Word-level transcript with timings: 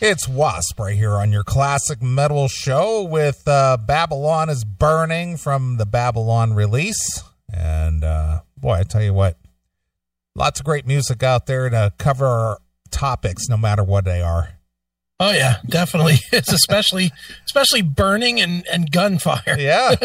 It's 0.00 0.28
Wasp 0.28 0.78
right 0.78 0.94
here 0.94 1.14
on 1.14 1.32
your 1.32 1.42
classic 1.42 2.00
metal 2.00 2.46
show 2.46 3.02
with 3.02 3.42
uh, 3.48 3.76
Babylon 3.78 4.48
is 4.48 4.64
Burning 4.64 5.36
from 5.36 5.76
the 5.76 5.86
Babylon 5.86 6.54
release. 6.54 7.24
And 7.52 8.04
uh, 8.04 8.42
boy, 8.56 8.74
I 8.74 8.82
tell 8.84 9.02
you 9.02 9.12
what, 9.12 9.38
lots 10.36 10.60
of 10.60 10.66
great 10.66 10.86
music 10.86 11.24
out 11.24 11.46
there 11.46 11.68
to 11.68 11.92
cover 11.98 12.58
topics 12.92 13.48
no 13.48 13.56
matter 13.56 13.82
what 13.82 14.04
they 14.04 14.22
are. 14.22 14.50
Oh 15.18 15.32
yeah, 15.32 15.56
definitely. 15.66 16.18
It's 16.32 16.52
especially 16.52 17.10
especially 17.46 17.82
burning 17.82 18.40
and, 18.40 18.64
and 18.68 18.92
gunfire. 18.92 19.42
Yeah. 19.58 19.96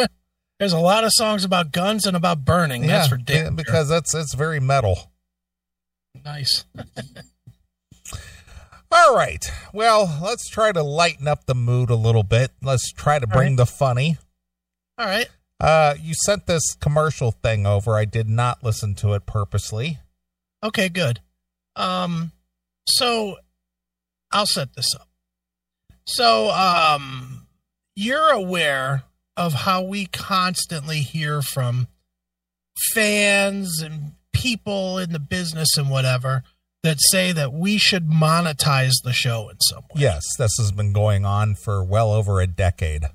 There's 0.57 0.73
a 0.73 0.79
lot 0.79 1.03
of 1.03 1.11
songs 1.13 1.43
about 1.43 1.71
guns 1.71 2.07
and 2.07 2.17
about 2.17 2.45
burning. 2.45 2.87
That's 2.87 3.07
yeah, 3.07 3.09
for 3.09 3.17
damn 3.17 3.55
because 3.55 3.91
it's 3.91 4.15
it's 4.15 4.33
very 4.33 4.59
metal. 4.59 5.11
Nice. 6.25 6.65
All 8.95 9.15
right. 9.15 9.43
Well, 9.73 10.19
let's 10.21 10.47
try 10.47 10.71
to 10.71 10.83
lighten 10.83 11.27
up 11.27 11.47
the 11.47 11.55
mood 11.55 11.89
a 11.89 11.95
little 11.95 12.21
bit. 12.21 12.51
Let's 12.61 12.91
try 12.91 13.17
to 13.17 13.25
bring 13.25 13.53
right. 13.53 13.57
the 13.57 13.65
funny. 13.65 14.17
All 14.99 15.07
right. 15.07 15.27
Uh, 15.59 15.95
you 15.99 16.13
sent 16.13 16.45
this 16.45 16.75
commercial 16.75 17.31
thing 17.31 17.65
over. 17.65 17.95
I 17.95 18.05
did 18.05 18.29
not 18.29 18.63
listen 18.63 18.93
to 18.95 19.13
it 19.13 19.25
purposely. 19.25 19.97
Okay, 20.63 20.89
good. 20.89 21.21
Um, 21.75 22.33
so 22.87 23.37
I'll 24.31 24.45
set 24.45 24.75
this 24.75 24.93
up. 24.93 25.07
So, 26.05 26.51
um, 26.51 27.47
you're 27.95 28.29
aware 28.29 29.05
of 29.35 29.53
how 29.53 29.81
we 29.81 30.05
constantly 30.05 30.99
hear 30.99 31.41
from 31.41 31.87
fans 32.93 33.81
and 33.81 34.11
people 34.33 34.99
in 34.99 35.13
the 35.13 35.19
business 35.19 35.77
and 35.77 35.89
whatever 35.89 36.43
that 36.83 36.97
say 36.99 37.31
that 37.31 37.53
we 37.53 37.77
should 37.77 38.09
monetize 38.09 38.93
the 39.03 39.13
show 39.13 39.49
in 39.49 39.59
some 39.61 39.83
way. 39.83 40.01
Yes, 40.01 40.23
this 40.37 40.51
has 40.59 40.71
been 40.71 40.91
going 40.91 41.25
on 41.25 41.55
for 41.55 41.83
well 41.83 42.11
over 42.11 42.41
a 42.41 42.47
decade. 42.47 43.05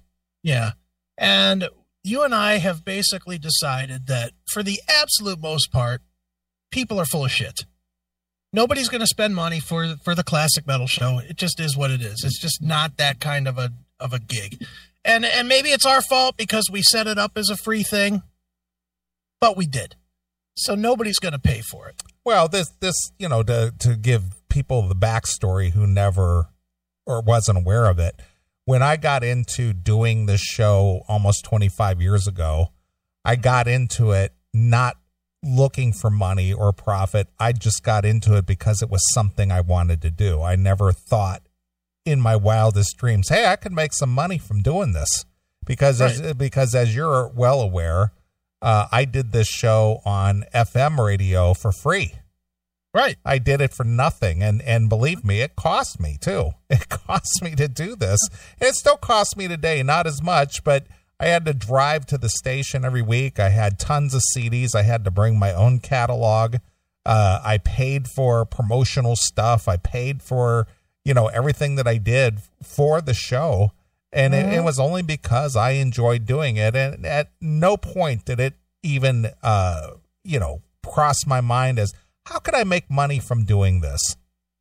Yeah. 0.43 0.73
And 1.19 1.69
you 2.03 2.23
and 2.23 2.35
I 2.35 2.59
have 2.59 2.85
basically 2.85 3.39
decided 3.39 4.07
that 4.07 4.33
for 4.51 4.63
the 4.63 4.81
absolute 4.89 5.41
most 5.41 5.71
part, 5.71 6.01
people 6.71 6.99
are 6.99 7.05
full 7.05 7.25
of 7.25 7.31
shit. 7.31 7.67
Nobody's 8.53 8.89
going 8.89 9.03
to 9.03 9.07
spend 9.07 9.35
money 9.35 9.61
for 9.61 9.97
for 10.03 10.15
the 10.15 10.25
classic 10.25 10.67
metal 10.67 10.87
show. 10.87 11.19
It 11.19 11.37
just 11.37 11.61
is 11.61 11.77
what 11.77 11.91
it 11.91 12.01
is. 12.01 12.25
It's 12.25 12.41
just 12.41 12.63
not 12.63 12.97
that 12.97 13.21
kind 13.21 13.47
of 13.47 13.59
a 13.59 13.73
of 14.01 14.15
a 14.15 14.19
gig. 14.19 14.65
And 15.05 15.27
and 15.27 15.49
maybe 15.49 15.69
it's 15.69 15.85
our 15.85 16.01
fault 16.01 16.39
because 16.39 16.71
we 16.73 16.81
set 16.81 17.07
it 17.07 17.19
up 17.19 17.33
as 17.37 17.51
a 17.51 17.57
free 17.57 17.83
thing, 17.83 18.23
but 19.41 19.57
we 19.57 19.67
did. 19.67 19.97
So 20.57 20.75
nobody's 20.75 21.19
going 21.19 21.33
to 21.33 21.39
pay 21.39 21.61
for 21.61 21.89
it. 21.89 22.03
Well, 22.29 22.47
this 22.47 22.69
this 22.81 23.11
you 23.19 23.27
know 23.27 23.43
to 23.43 23.73
to 23.79 23.97
give 23.97 24.47
people 24.51 24.83
the 24.83 24.95
backstory 24.95 25.71
who 25.71 25.87
never 25.87 26.51
or 27.07 27.23
wasn't 27.23 27.57
aware 27.57 27.87
of 27.87 27.99
it. 27.99 28.21
When 28.67 28.83
I 28.83 28.97
got 28.97 29.25
into 29.25 29.73
doing 29.73 30.27
this 30.27 30.43
show 30.43 31.05
almost 31.09 31.47
25 31.47 32.03
years 32.03 32.29
ago, 32.29 32.69
I 33.25 33.33
mm-hmm. 33.33 33.41
got 33.41 33.67
into 33.67 34.11
it 34.11 34.35
not 34.53 34.99
looking 35.43 35.95
for 35.95 36.11
money 36.11 36.53
or 36.53 36.75
profit. 36.75 37.29
I 37.41 37.53
just 37.53 37.83
got 37.83 38.05
into 38.05 38.37
it 38.37 38.45
because 38.45 38.83
it 38.83 38.91
was 38.91 39.03
something 39.15 39.51
I 39.51 39.63
wanted 39.63 40.03
to 40.03 40.11
do. 40.11 40.43
I 40.43 40.55
never 40.55 40.93
thought 40.93 41.49
in 42.05 42.21
my 42.21 42.37
wildest 42.37 42.99
dreams, 42.99 43.31
"Hey, 43.31 43.47
I 43.47 43.57
could 43.57 43.73
make 43.73 43.95
some 43.95 44.11
money 44.11 44.37
from 44.37 44.61
doing 44.61 44.93
this." 44.93 45.25
Because 45.65 46.03
right. 46.03 46.11
as, 46.11 46.35
because 46.35 46.75
as 46.75 46.95
you're 46.95 47.29
well 47.29 47.63
aware, 47.63 48.13
uh, 48.63 48.89
I 48.91 49.05
did 49.05 49.33
this 49.33 49.49
show 49.49 50.01
on 50.05 50.45
FM 50.55 50.99
radio 51.05 51.55
for 51.55 51.73
free. 51.73 52.15
Right. 52.95 53.17
I 53.25 53.39
did 53.39 53.61
it 53.61 53.75
for 53.75 53.85
nothing. 53.85 54.43
And, 54.43 54.63
and 54.63 54.89
believe 54.89 55.25
me, 55.25 55.41
it 55.41 55.57
cost 55.57 56.01
me 56.01 56.17
too. 56.21 56.51
It 56.71 56.89
cost 56.91 57.43
me 57.43 57.55
to 57.55 57.67
do 57.67 57.97
this. 57.97 58.21
And 58.61 58.69
it 58.69 58.75
still 58.75 58.99
costs 58.99 59.37
me 59.37 59.49
today, 59.49 59.83
not 59.83 60.07
as 60.07 60.23
much, 60.23 60.63
but 60.65 60.87
I 61.19 61.27
had 61.27 61.47
to 61.47 61.55
drive 61.55 62.05
to 62.07 62.19
the 62.19 62.29
station 62.29 62.85
every 62.85 63.01
week. 63.03 63.41
I 63.41 63.49
had 63.49 63.79
tons 63.79 64.15
of 64.15 64.23
CDs. 64.37 64.75
I 64.75 64.83
had 64.83 65.05
to 65.05 65.11
bring 65.11 65.39
my 65.39 65.55
own 65.55 65.81
catalog. 65.81 66.57
Uh, 67.07 67.41
I 67.43 67.59
paid 67.59 68.07
for 68.07 68.45
promotional 68.45 69.17
stuff. 69.17 69.67
I 69.67 69.79
paid 69.79 70.23
for, 70.23 70.67
you 71.05 71.15
know, 71.15 71.29
everything 71.29 71.77
that 71.77 71.89
I 71.89 71.97
did 71.97 72.41
for 72.63 73.01
the 73.01 73.15
show. 73.15 73.73
And 74.13 74.33
mm-hmm. 74.33 74.49
it, 74.49 74.53
it, 74.53 74.57
mm-hmm. 74.57 74.65
was 74.65 74.79
only 74.79 75.03
because 75.03 75.57
I 75.57 75.73
enjoyed 75.73 76.27
doing 76.27 76.57
it. 76.57 76.75
And 76.75 77.05
at 77.05 77.31
no 77.41 77.77
point 77.77 78.25
did 78.25 78.41
it 78.41 78.55
even, 78.83 79.29
uh, 79.43 79.91
you 80.25 80.41
know, 80.41 80.63
cross 80.87 81.27
my 81.27 81.41
mind 81.41 81.79
as 81.79 81.93
how 82.27 82.39
could 82.39 82.55
I 82.55 82.65
make 82.65 82.91
money 82.91 83.19
from 83.19 83.45
doing 83.45 83.81
this? 83.81 84.01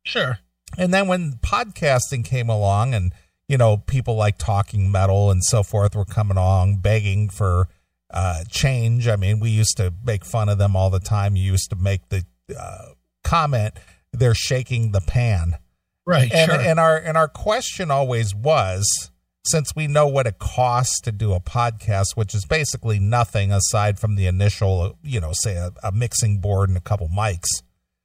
Sure. 0.04 0.38
And 0.76 0.92
then 0.92 1.08
when 1.08 1.34
podcasting 1.34 2.24
came 2.24 2.48
along 2.48 2.94
and, 2.94 3.12
you 3.48 3.56
know, 3.56 3.78
people 3.78 4.14
like 4.16 4.36
talking 4.36 4.90
metal 4.90 5.30
and 5.30 5.42
so 5.42 5.62
forth 5.62 5.96
were 5.96 6.04
coming 6.04 6.36
along 6.36 6.76
begging 6.76 7.28
for 7.30 7.68
uh, 8.12 8.44
change. 8.50 9.08
I 9.08 9.16
mean, 9.16 9.40
we 9.40 9.50
used 9.50 9.76
to 9.78 9.92
make 10.04 10.24
fun 10.24 10.48
of 10.48 10.58
them 10.58 10.76
all 10.76 10.90
the 10.90 11.00
time. 11.00 11.36
You 11.36 11.52
used 11.52 11.70
to 11.70 11.76
make 11.76 12.08
the 12.08 12.24
uh, 12.58 12.92
comment, 13.24 13.74
they're 14.12 14.34
shaking 14.34 14.92
the 14.92 15.00
pan. 15.00 15.58
Right. 16.06 16.32
And, 16.32 16.50
sure. 16.50 16.60
and 16.60 16.80
our 16.80 16.96
and 16.96 17.18
our 17.18 17.28
question 17.28 17.90
always 17.90 18.34
was, 18.34 19.10
since 19.50 19.74
we 19.74 19.86
know 19.86 20.06
what 20.06 20.26
it 20.26 20.38
costs 20.38 21.00
to 21.02 21.12
do 21.12 21.32
a 21.32 21.40
podcast, 21.40 22.16
which 22.16 22.34
is 22.34 22.44
basically 22.44 22.98
nothing 22.98 23.52
aside 23.52 23.98
from 23.98 24.16
the 24.16 24.26
initial, 24.26 24.98
you 25.02 25.20
know, 25.20 25.32
say 25.32 25.56
a, 25.56 25.72
a, 25.82 25.92
mixing 25.92 26.38
board 26.38 26.68
and 26.68 26.78
a 26.78 26.82
couple 26.82 27.08
mics. 27.08 27.62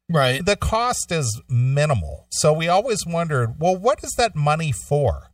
Right. 0.09 0.45
The 0.45 0.55
cost 0.55 1.11
is 1.11 1.41
minimal. 1.49 2.27
So 2.31 2.53
we 2.53 2.67
always 2.67 3.05
wondered, 3.05 3.55
well, 3.59 3.75
what 3.75 4.03
is 4.03 4.13
that 4.17 4.35
money 4.35 4.71
for? 4.71 5.31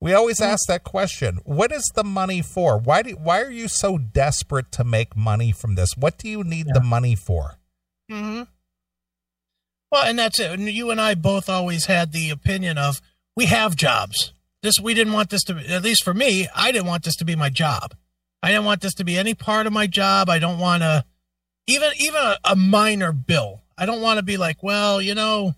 We 0.00 0.14
always 0.14 0.40
ask 0.40 0.66
that 0.68 0.82
question. 0.82 1.40
What 1.44 1.72
is 1.72 1.84
the 1.94 2.04
money 2.04 2.40
for? 2.40 2.78
Why 2.78 3.02
do 3.02 3.10
why 3.12 3.42
are 3.42 3.50
you 3.50 3.68
so 3.68 3.98
desperate 3.98 4.72
to 4.72 4.84
make 4.84 5.14
money 5.14 5.52
from 5.52 5.74
this? 5.74 5.90
What 5.94 6.16
do 6.16 6.26
you 6.26 6.42
need 6.42 6.68
yeah. 6.68 6.72
the 6.74 6.80
money 6.80 7.14
for? 7.14 7.58
Mhm. 8.10 8.48
Well, 9.92 10.04
and 10.04 10.18
that's 10.18 10.40
it. 10.40 10.58
You 10.58 10.90
and 10.90 11.00
I 11.00 11.14
both 11.14 11.50
always 11.50 11.84
had 11.84 12.12
the 12.12 12.30
opinion 12.30 12.78
of 12.78 13.02
we 13.36 13.46
have 13.46 13.76
jobs 13.76 14.32
this 14.62 14.80
we 14.80 14.94
didn't 14.94 15.12
want 15.12 15.30
this 15.30 15.42
to 15.44 15.54
be, 15.54 15.66
at 15.68 15.82
least 15.82 16.04
for 16.04 16.14
me 16.14 16.48
i 16.54 16.70
didn't 16.72 16.86
want 16.86 17.04
this 17.04 17.16
to 17.16 17.24
be 17.24 17.36
my 17.36 17.48
job. 17.48 17.94
I 18.42 18.52
didn't 18.52 18.64
want 18.64 18.80
this 18.80 18.94
to 18.94 19.04
be 19.04 19.18
any 19.18 19.34
part 19.34 19.66
of 19.66 19.72
my 19.72 19.86
job. 19.86 20.30
I 20.30 20.38
don't 20.38 20.58
want 20.58 20.82
to 20.82 21.04
even 21.66 21.90
even 21.98 22.20
a, 22.20 22.38
a 22.44 22.56
minor 22.56 23.12
bill. 23.12 23.62
I 23.76 23.86
don't 23.86 24.00
want 24.00 24.18
to 24.18 24.22
be 24.22 24.36
like 24.36 24.62
well 24.62 25.00
you 25.00 25.14
know 25.14 25.54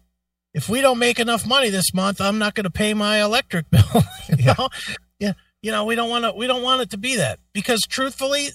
if 0.55 0.69
we 0.69 0.81
don't 0.81 0.99
make 0.99 1.19
enough 1.19 1.47
money 1.47 1.71
this 1.71 1.95
month 1.95 2.21
i'm 2.21 2.39
not 2.39 2.55
going 2.55 2.65
to 2.65 2.71
pay 2.71 2.93
my 2.93 3.23
electric 3.23 3.71
bill 3.71 3.83
you 4.29 4.37
yeah. 4.39 4.55
know? 4.59 4.69
Yeah 5.19 5.33
you 5.63 5.71
know 5.71 5.85
we 5.85 5.95
don't 5.95 6.11
want 6.11 6.25
to 6.25 6.33
we 6.33 6.47
don't 6.47 6.63
want 6.63 6.83
it 6.83 6.91
to 6.91 6.99
be 6.99 7.17
that. 7.17 7.39
Because 7.53 7.81
truthfully 7.89 8.49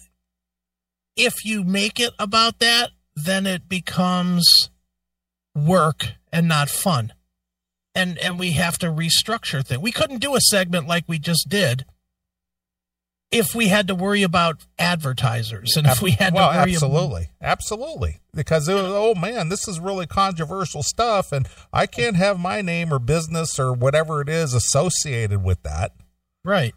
if 1.16 1.44
you 1.44 1.64
make 1.64 2.00
it 2.00 2.12
about 2.20 2.60
that 2.60 2.92
then 3.16 3.48
it 3.48 3.68
becomes 3.68 4.46
work 5.56 6.14
and 6.32 6.48
not 6.48 6.70
fun 6.70 7.14
and 7.98 8.18
and 8.20 8.40
we 8.40 8.52
have 8.52 8.78
to 8.80 8.88
restructure 8.88 9.66
things. 9.66 9.82
We 9.82 9.92
couldn't 9.92 10.20
do 10.20 10.36
a 10.36 10.42
segment 10.42 10.88
like 10.88 11.06
we 11.08 11.20
just 11.20 11.50
did 11.50 11.86
if 13.30 13.54
we 13.54 13.68
had 13.68 13.88
to 13.88 13.96
worry 13.96 14.24
about 14.24 14.66
advertisers 14.80 15.76
and 15.76 15.86
if 15.86 16.02
we 16.02 16.12
had 16.12 16.34
well, 16.34 16.52
to 16.52 16.58
worry 16.60 16.74
absolutely. 16.74 17.30
About- 17.42 17.52
absolutely. 17.52 18.20
Because 18.34 18.70
was, 18.70 18.84
oh 18.86 19.16
man 19.16 19.50
this 19.50 19.68
is 19.68 19.80
really 19.80 20.08
controversial 20.08 20.84
stuff 20.84 21.32
and 21.32 21.48
i 21.74 21.86
can't 21.86 22.16
have 22.16 22.40
my 22.40 22.62
name 22.62 22.94
or 22.94 23.00
business 23.00 23.60
or 23.60 23.74
whatever 23.74 24.22
it 24.22 24.30
is 24.30 24.54
associated 24.54 25.44
with 25.44 25.64
that. 25.64 25.92
Right. 26.46 26.74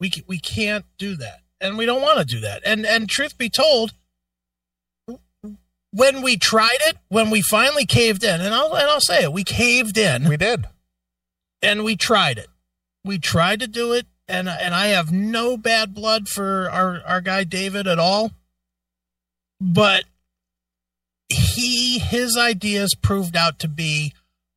We 0.00 0.10
we 0.26 0.38
can't 0.38 0.84
do 0.98 1.16
that. 1.16 1.40
And 1.60 1.78
we 1.78 1.86
don't 1.86 2.02
want 2.02 2.18
to 2.18 2.24
do 2.24 2.40
that. 2.40 2.62
And 2.66 2.84
and 2.84 3.08
truth 3.08 3.38
be 3.38 3.48
told 3.48 3.94
when 5.94 6.22
we 6.22 6.36
tried 6.36 6.78
it, 6.80 6.96
when 7.08 7.30
we 7.30 7.40
finally 7.40 7.86
caved 7.86 8.24
in, 8.24 8.40
and 8.40 8.52
I'll 8.52 8.74
and 8.74 8.90
I'll 8.90 9.00
say 9.00 9.22
it, 9.22 9.32
we 9.32 9.44
caved 9.44 9.96
in. 9.96 10.28
We 10.28 10.36
did, 10.36 10.66
and 11.62 11.84
we 11.84 11.96
tried 11.96 12.36
it. 12.36 12.48
We 13.04 13.18
tried 13.18 13.60
to 13.60 13.68
do 13.68 13.92
it, 13.92 14.06
and 14.26 14.48
and 14.48 14.74
I 14.74 14.88
have 14.88 15.12
no 15.12 15.56
bad 15.56 15.94
blood 15.94 16.28
for 16.28 16.68
our 16.70 17.00
our 17.06 17.20
guy 17.20 17.44
David 17.44 17.86
at 17.86 18.00
all, 18.00 18.32
but 19.60 20.04
he 21.28 22.00
his 22.00 22.36
ideas 22.36 22.94
proved 23.00 23.36
out 23.36 23.60
to 23.60 23.68
be 23.68 24.12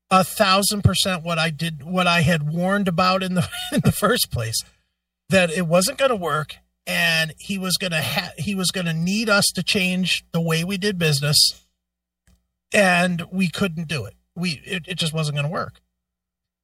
a 0.10 0.24
thousand 0.24 0.84
percent 0.84 1.24
what 1.24 1.38
I 1.38 1.52
did 1.52 1.84
what 1.84 2.08
I 2.08 2.22
had 2.22 2.52
warned 2.52 2.88
about 2.88 3.22
in 3.22 3.36
the 3.36 3.48
in 3.72 3.82
the 3.84 3.92
first 3.92 4.32
place 4.32 4.60
that 5.30 5.52
it 5.52 5.68
wasn't 5.68 6.00
going 6.00 6.10
to 6.10 6.16
work 6.16 6.56
and 6.88 7.34
he 7.38 7.58
was 7.58 7.76
gonna 7.78 8.02
ha- 8.02 8.32
he 8.38 8.56
was 8.56 8.72
gonna 8.72 8.94
need 8.94 9.30
us 9.30 9.46
to 9.54 9.62
change 9.62 10.24
the 10.32 10.42
way 10.42 10.64
we 10.64 10.78
did 10.78 10.98
business, 10.98 11.38
and 12.74 13.24
we 13.30 13.50
couldn't 13.50 13.90
do 13.90 14.06
it. 14.06 14.16
We 14.36 14.62
it, 14.66 14.88
it 14.88 14.96
just 14.96 15.14
wasn't 15.14 15.36
gonna 15.36 15.50
work. 15.50 15.82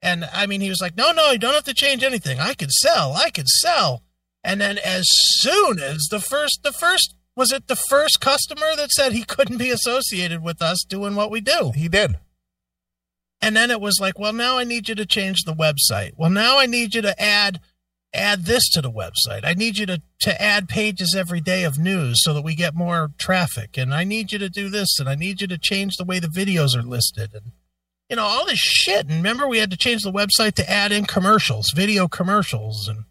And 0.01 0.25
I 0.33 0.47
mean, 0.47 0.61
he 0.61 0.69
was 0.69 0.81
like, 0.81 0.97
"No, 0.97 1.11
no, 1.11 1.31
you 1.31 1.37
don't 1.37 1.53
have 1.53 1.65
to 1.65 1.73
change 1.73 2.03
anything. 2.03 2.39
I 2.39 2.53
can 2.53 2.69
sell. 2.69 3.13
I 3.13 3.29
can 3.29 3.45
sell." 3.45 4.01
And 4.43 4.61
then 4.61 4.77
as 4.77 5.05
soon 5.39 5.79
as 5.79 6.07
the 6.09 6.19
first 6.19 6.61
the 6.63 6.73
first 6.73 7.15
was 7.35 7.51
it 7.51 7.67
the 7.67 7.75
first 7.75 8.21
customer 8.21 8.75
that 8.77 8.91
said 8.91 9.11
he 9.11 9.23
couldn't 9.23 9.57
be 9.57 9.71
associated 9.71 10.41
with 10.41 10.61
us 10.61 10.85
doing 10.87 11.15
what 11.15 11.31
we 11.31 11.41
do? 11.41 11.71
He 11.75 11.89
did. 11.89 12.17
And 13.41 13.57
then 13.57 13.71
it 13.71 13.81
was 13.81 13.97
like, 13.99 14.17
well, 14.17 14.31
now 14.31 14.57
I 14.57 14.63
need 14.63 14.87
you 14.87 14.95
to 14.95 15.05
change 15.05 15.43
the 15.43 15.53
website. 15.53 16.11
Well, 16.15 16.29
now 16.29 16.59
I 16.59 16.65
need 16.65 16.95
you 16.95 17.01
to 17.01 17.21
add 17.21 17.59
add 18.13 18.45
this 18.45 18.69
to 18.71 18.81
the 18.81 18.91
website. 18.91 19.43
I 19.43 19.53
need 19.53 19.77
you 19.77 19.85
to 19.87 20.01
to 20.21 20.41
add 20.41 20.69
pages 20.69 21.15
every 21.17 21.41
day 21.41 21.63
of 21.63 21.77
news 21.77 22.21
so 22.23 22.33
that 22.33 22.43
we 22.43 22.55
get 22.55 22.75
more 22.75 23.11
traffic. 23.17 23.77
And 23.77 23.93
I 23.93 24.03
need 24.03 24.31
you 24.31 24.39
to 24.39 24.49
do 24.49 24.69
this 24.69 24.99
and 24.99 25.09
I 25.09 25.15
need 25.15 25.41
you 25.41 25.47
to 25.47 25.57
change 25.57 25.97
the 25.97 26.05
way 26.05 26.19
the 26.19 26.27
videos 26.27 26.75
are 26.77 26.83
listed 26.83 27.33
and 27.33 27.51
you 28.09 28.17
know, 28.17 28.23
all 28.23 28.45
this 28.45 28.59
shit. 28.59 29.07
And 29.07 29.15
remember 29.17 29.47
we 29.47 29.57
had 29.57 29.71
to 29.71 29.77
change 29.77 30.03
the 30.03 30.11
website 30.11 30.53
to 30.55 30.69
add 30.69 30.91
in 30.91 31.05
commercials, 31.05 31.71
video 31.75 32.07
commercials 32.07 32.87
and 32.87 33.05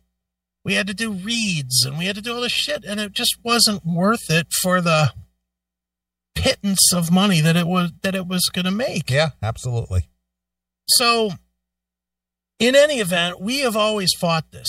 we 0.65 0.75
had 0.75 0.87
to 0.87 0.95
do 0.95 1.13
reads 1.13 1.85
and 1.85 1.99
we 1.99 2.07
had 2.07 2.17
to 2.17 2.23
do 2.23 2.35
all 2.35 2.41
this 2.41 2.53
shit 2.53 2.85
and 2.85 3.01
it 3.01 3.13
just 3.13 3.37
wasn't 3.43 3.85
worth 3.85 4.31
it 4.31 4.47
for 4.63 4.81
the 4.81 5.13
pittance 6.35 6.93
of 6.95 7.11
money 7.11 7.41
that 7.41 7.57
it 7.57 7.67
was 7.67 7.93
that 8.03 8.15
it 8.15 8.27
was 8.27 8.49
going 8.53 8.65
to 8.65 8.71
make. 8.71 9.11
Yeah, 9.11 9.31
absolutely. 9.43 10.09
So 10.87 11.33
in 12.59 12.77
any 12.77 13.01
event, 13.01 13.41
we 13.41 13.59
have 13.61 13.77
always 13.77 14.13
fought 14.21 14.53
this. 14.53 14.69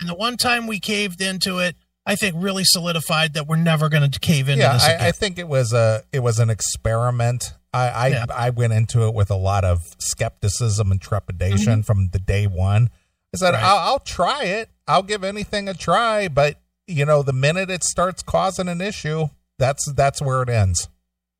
And 0.00 0.08
the 0.08 0.14
one 0.14 0.36
time 0.36 0.66
we 0.66 0.78
caved 0.80 1.20
into 1.20 1.58
it, 1.58 1.76
I 2.06 2.16
think 2.16 2.34
really 2.38 2.64
solidified 2.64 3.34
that 3.34 3.46
we're 3.46 3.56
never 3.56 3.88
going 3.88 4.10
to 4.10 4.18
cave 4.20 4.48
into 4.48 4.62
yeah, 4.62 4.72
this 4.74 4.84
again. 4.86 5.00
I, 5.00 5.08
I 5.08 5.12
think 5.12 5.38
it 5.38 5.48
was 5.48 5.72
a 5.72 6.02
it 6.12 6.20
was 6.20 6.38
an 6.38 6.50
experiment. 6.50 7.52
I 7.72 7.88
I, 7.88 8.06
Yeah. 8.08 8.26
I 8.30 8.50
went 8.50 8.72
into 8.72 9.06
it 9.06 9.14
with 9.14 9.30
a 9.30 9.36
lot 9.36 9.64
of 9.64 9.94
skepticism 9.98 10.90
and 10.90 11.00
trepidation 11.00 11.82
from 11.82 12.08
the 12.12 12.18
day 12.18 12.46
one. 12.46 12.90
I 13.34 13.36
said 13.36 13.52
Mm-hmm. 13.52 13.62
Right. 13.62 13.70
I'll, 13.70 13.78
I'll 13.92 13.98
try 13.98 14.44
it. 14.44 14.70
I'll 14.86 15.02
give 15.02 15.22
anything 15.22 15.68
a 15.68 15.74
try, 15.74 16.28
but 16.28 16.60
you 16.86 17.04
know, 17.04 17.22
the 17.22 17.34
minute 17.34 17.68
it 17.68 17.84
starts 17.84 18.22
causing 18.22 18.68
an 18.68 18.80
issue, 18.80 19.26
that's 19.58 19.90
that's 19.92 20.22
where 20.22 20.42
it 20.42 20.48
ends. 20.48 20.88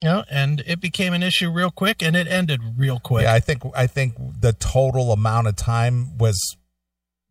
Yeah, 0.03 0.23
and 0.31 0.63
it 0.67 0.81
became 0.81 1.13
an 1.15 1.23
issue 1.23 1.51
real 1.51 1.71
quick 1.71 2.03
and 2.03 2.15
it 2.15 2.29
ended 2.29 2.61
real 2.77 3.01
quick. 3.01 3.23
Yeah, 3.25 3.33
I 3.33 3.41
think 3.41 3.63
I 3.75 3.87
think 3.87 4.15
the 4.41 4.53
total 4.53 5.13
amount 5.13 5.49
of 5.49 5.57
time 5.57 6.19
was 6.19 6.57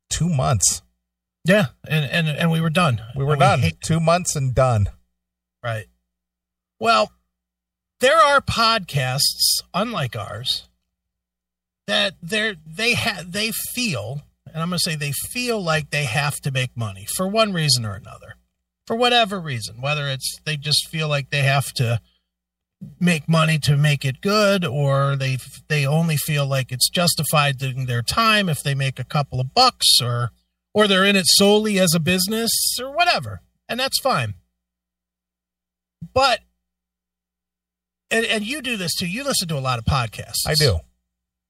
two 0.09 0.27
months. 0.27 0.81
Yeah, 1.47 1.67
and, 1.87 2.03
and 2.05 2.27
and 2.27 2.51
we 2.51 2.59
were 2.61 2.69
done. 2.69 3.01
We 3.15 3.23
were 3.23 3.33
And 3.33 3.39
done. 3.39 3.59
hate- 3.61 3.81
two 3.81 3.99
months 3.99 4.35
and 4.35 4.53
done. 4.53 4.87
right. 5.63 5.85
Well, 6.79 7.11
there 8.01 8.17
are 8.17 8.41
podcasts 8.41 9.61
unlike 9.73 10.15
ours 10.15 10.67
that 11.87 12.15
they're 12.21 12.55
they 12.67 12.93
have 12.95 13.31
they 13.31 13.51
feel, 13.73 14.21
and 14.45 14.61
I'm 14.61 14.69
going 14.69 14.77
to 14.77 14.83
say 14.91 14.95
they 14.95 15.13
feel 15.13 15.61
like 15.63 15.89
they 15.89 16.03
have 16.03 16.35
to 16.41 16.51
make 16.51 16.75
money 16.75 17.07
for 17.15 17.27
one 17.27 17.53
reason 17.53 17.85
or 17.85 17.93
another, 17.95 18.35
for 18.85 18.95
whatever 18.95 19.39
reason, 19.39 19.79
whether 19.81 20.07
it's 20.07 20.37
they 20.45 20.57
just 20.57 20.87
feel 20.89 21.07
like 21.07 21.29
they 21.29 21.43
have 21.43 21.71
to 21.75 22.01
make 22.99 23.27
money 23.27 23.57
to 23.57 23.75
make 23.75 24.05
it 24.05 24.21
good 24.21 24.63
or 24.65 25.15
they 25.15 25.37
they 25.69 25.87
only 25.87 26.17
feel 26.17 26.45
like 26.45 26.71
it's 26.71 26.89
justified 26.89 27.59
in 27.63 27.85
their 27.87 28.03
time 28.03 28.49
if 28.49 28.61
they 28.61 28.75
make 28.75 28.99
a 28.99 29.03
couple 29.03 29.39
of 29.39 29.53
bucks 29.55 29.99
or 30.01 30.29
or 30.77 30.87
they're 30.87 31.03
in 31.03 31.15
it 31.15 31.25
solely 31.25 31.79
as 31.79 31.95
a 31.95 31.99
business 31.99 32.51
or 32.79 32.91
whatever 32.91 33.41
and 33.67 33.79
that's 33.79 33.99
fine 33.99 34.35
but 36.13 36.41
and, 38.11 38.23
and 38.25 38.45
you 38.45 38.61
do 38.61 38.77
this 38.77 38.93
too 38.93 39.07
you 39.07 39.23
listen 39.23 39.47
to 39.47 39.57
a 39.57 39.59
lot 39.59 39.79
of 39.79 39.85
podcasts 39.85 40.45
I 40.45 40.53
do. 40.53 40.77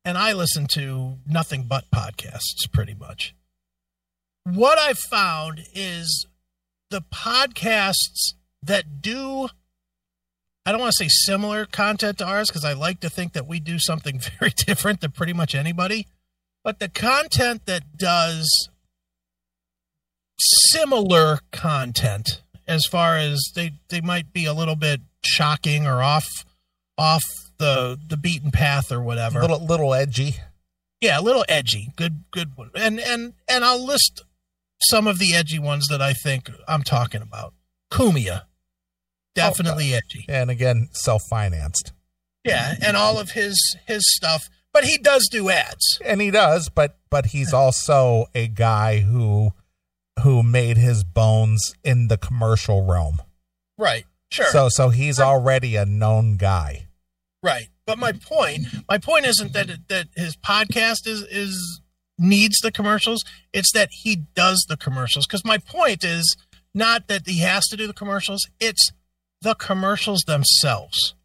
and 0.06 0.18
I 0.18 0.32
listen 0.32 0.68
to 0.76 1.18
nothing 1.28 1.64
but 1.68 1.92
podcasts 1.92 2.72
pretty 2.72 2.94
much. 2.94 3.36
What 4.46 4.80
I've 4.80 4.98
found 4.98 5.64
is 5.76 6.26
the 6.90 7.02
podcasts 7.02 8.34
that 8.64 9.02
do, 9.02 9.50
I 10.66 10.72
don't 10.72 10.80
want 10.80 10.94
to 10.94 11.04
say 11.04 11.10
similar 11.10 11.66
content 11.66 12.20
to 12.20 12.26
ours 12.26 12.48
because 12.48 12.64
I 12.64 12.72
like 12.72 13.02
to 13.02 13.10
think 13.10 13.34
that 13.34 13.46
we 13.46 13.60
do 13.60 13.78
something 13.78 14.22
very 14.40 14.52
different 14.52 15.02
than 15.02 15.12
pretty 15.12 15.34
much 15.34 15.54
anybody, 15.54 16.08
but 16.64 16.80
the 16.80 16.88
content 16.88 17.66
that 17.66 17.98
does 17.98 18.70
similar 20.40 21.40
content 21.52 22.42
as 22.68 22.86
far 22.86 23.18
as 23.18 23.52
they, 23.56 23.72
they 23.90 24.02
might 24.02 24.34
be 24.34 24.46
a 24.46 24.54
little 24.54 24.76
bit 24.76 25.02
shocking 25.24 25.88
or 25.88 26.02
off 26.02 26.28
off 26.98 27.24
the 27.58 27.98
the 28.08 28.18
beaten 28.18 28.52
path 28.52 28.92
or 28.92 29.02
whatever. 29.02 29.42
Little 29.42 29.66
little 29.66 29.94
edgy. 29.94 30.36
Yeah, 31.02 31.20
a 31.20 31.22
little 31.22 31.46
edgy. 31.48 31.92
Good, 31.96 32.24
good 32.32 32.56
one. 32.56 32.72
And 32.76 33.00
and 33.00 33.34
and 33.48 33.64
I'll 33.64 33.84
list 33.84 34.24
some 34.82 35.08
of 35.08 35.20
the 35.20 35.34
edgy 35.34 35.60
ones 35.60 35.88
that 35.90 36.02
I 36.02 36.14
think 36.14 36.52
I'm 36.68 36.84
talking 36.84 37.22
about. 37.22 37.54
Cumia, 37.92 38.44
definitely 39.36 39.94
oh, 39.94 39.98
edgy. 39.98 40.26
And 40.28 40.50
again, 40.50 40.90
self 40.92 41.22
financed. 41.30 41.94
Yeah, 42.44 42.76
and 42.82 42.98
all 42.98 43.20
of 43.20 43.32
his 43.32 43.78
his 43.86 44.04
stuff. 44.16 44.50
But 44.74 44.84
he 44.84 44.98
does 44.98 45.28
do 45.32 45.50
ads. 45.50 46.00
and 46.06 46.22
he 46.22 46.30
does 46.30 46.70
but 46.70 46.98
but 47.10 47.28
he's 47.28 47.54
also 47.54 48.28
a 48.36 48.48
guy 48.48 49.00
who 49.00 49.52
who 50.24 50.44
made 50.44 50.78
his 50.78 51.04
bones 51.04 51.74
in 51.84 52.08
the 52.08 52.18
commercial 52.18 52.86
realm 52.86 53.22
Right. 53.78 54.06
Sure. 54.32 54.46
so 54.48 54.70
so 54.70 54.90
he's 54.90 55.20
already 55.20 55.76
a 55.76 55.86
known 55.86 56.38
guy 56.38 56.88
Right. 57.44 57.70
But 57.86 57.98
my 57.98 58.12
point, 58.12 58.66
my 58.90 58.98
point 58.98 59.26
isn't 59.26 59.54
that 59.54 59.70
it, 59.70 59.88
that 59.88 60.08
his 60.16 60.36
podcast 60.36 61.06
is 61.08 61.22
is 61.22 61.82
needs 62.18 62.58
the 62.58 62.72
commercials. 62.72 63.24
It's 63.54 63.72
that 63.74 63.90
he 63.92 64.24
does 64.36 64.66
the 64.68 64.76
commercials. 64.76 65.26
Because 65.26 65.46
my 65.46 65.58
point 65.58 66.04
is 66.04 66.36
not 66.74 67.08
that 67.08 67.28
he 67.28 67.40
has 67.40 67.66
to 67.68 67.78
do 67.78 67.88
the 67.88 67.94
commercials. 67.94 68.46
It's 68.60 68.92
the 69.42 69.54
commercials 69.54 70.24
themselves. 70.28 71.16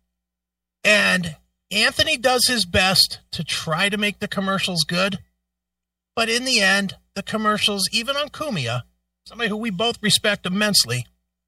And 0.85 1.37
Anthony 1.71 2.17
does 2.17 2.47
his 2.47 2.67
best 2.67 3.21
to 3.33 3.43
try 3.43 3.89
to 3.89 3.97
make 3.97 4.21
the 4.21 4.29
commercials 4.29 4.85
good. 4.87 5.19
But 6.15 6.29
in 6.29 6.45
the 6.45 6.61
end, 6.61 6.97
the 7.15 7.23
commercials, 7.23 7.89
even 7.93 8.17
on 8.17 8.29
Cumia, 8.29 8.83
somebody 9.27 9.49
who 9.49 9.57
we 9.57 9.71
both 9.71 10.03
respect 10.03 10.47
immensely, 10.47 11.07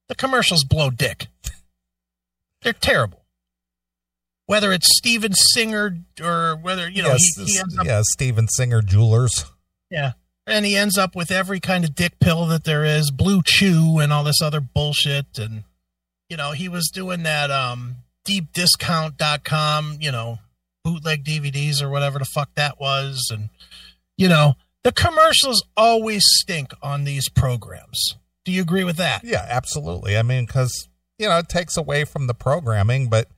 the 0.09 0.15
commercials 0.15 0.65
blow 0.65 0.91
dick. 0.91 1.29
They're 2.63 2.73
terrible. 2.73 3.25
Whether 4.47 4.73
it's 4.73 4.87
Steven 4.99 5.33
Singer 5.33 5.99
or 6.23 6.57
whether, 6.57 6.89
you 6.89 7.03
know, 7.03 7.09
yes, 7.09 7.21
he, 7.37 7.45
he 7.45 7.59
ends 7.59 7.79
up 7.79 7.87
yeah 7.87 8.03
steven 8.05 8.47
singer 8.47 8.83
jewelers 8.83 9.47
yeah. 9.91 10.13
And 10.47 10.67
he 10.67 10.77
ends 10.77 10.99
up 10.99 11.17
with 11.17 11.31
every 11.31 11.61
kind 11.61 11.85
of 11.85 11.95
dick 11.95 12.19
pill 12.19 12.47
that 12.47 12.65
there 12.65 12.85
is, 12.85 13.11
blue 13.11 13.43
chew 13.43 13.99
and 13.99 14.13
all 14.13 14.25
this 14.25 14.43
other 14.43 14.61
bullshit. 14.61 15.39
And, 15.39 15.65
you 16.29 16.37
know, 16.37 16.53
he 16.53 16.69
was 16.69 16.91
doing 16.93 17.23
that 17.23 17.51
um 17.51 17.97
deepdiscount.com, 18.27 19.99
you 20.01 20.11
know, 20.11 20.39
bootleg 20.83 21.25
DVDs 21.25 21.81
or 21.83 21.89
whatever 21.89 22.19
the 22.19 22.25
fuck 22.25 22.55
that 22.57 22.79
was. 22.79 23.29
And, 23.33 23.49
you 24.19 24.29
know, 24.29 24.55
the 24.85 24.93
commercials 24.93 25.65
always 25.77 26.23
stink 26.41 26.73
on 26.83 27.05
these 27.05 27.29
programs. 27.29 28.17
Do 28.45 28.53
you 28.53 28.63
agree 28.63 28.85
with 28.85 28.97
that? 28.99 29.25
yeah 29.25 29.45
absolutely 29.49 30.17
i 30.17 30.23
mean 30.23 30.45
because 30.47 30.89
you 31.19 31.29
know 31.29 31.39
it 31.39 31.49
takes 31.49 31.77
away 31.77 32.05
from 32.05 32.27
the 32.27 32.35
programming 32.35 33.09
but 33.09 33.29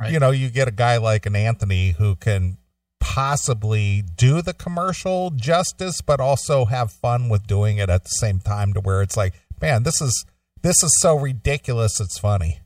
Right. 0.00 0.12
you 0.12 0.18
know 0.18 0.30
you 0.30 0.50
get 0.50 0.68
a 0.68 0.72
guy 0.72 0.98
like 0.98 1.24
an 1.24 1.34
anthony 1.36 1.92
who 1.92 2.16
can 2.16 2.58
possibly 3.00 4.02
do 4.02 4.42
the 4.42 4.52
commercial 4.52 5.30
justice 5.30 6.02
but 6.02 6.20
also 6.20 6.66
have 6.66 6.92
fun 6.92 7.28
with 7.30 7.46
doing 7.46 7.78
it 7.78 7.88
at 7.88 8.02
the 8.04 8.10
same 8.10 8.40
time 8.40 8.74
to 8.74 8.80
where 8.80 9.00
it's 9.00 9.16
like 9.16 9.32
man 9.60 9.84
this 9.84 10.02
is 10.02 10.26
this 10.62 10.82
is 10.82 10.90
so 11.00 11.16
ridiculous 11.16 11.98
it's 12.00 12.18
funny 12.18 12.60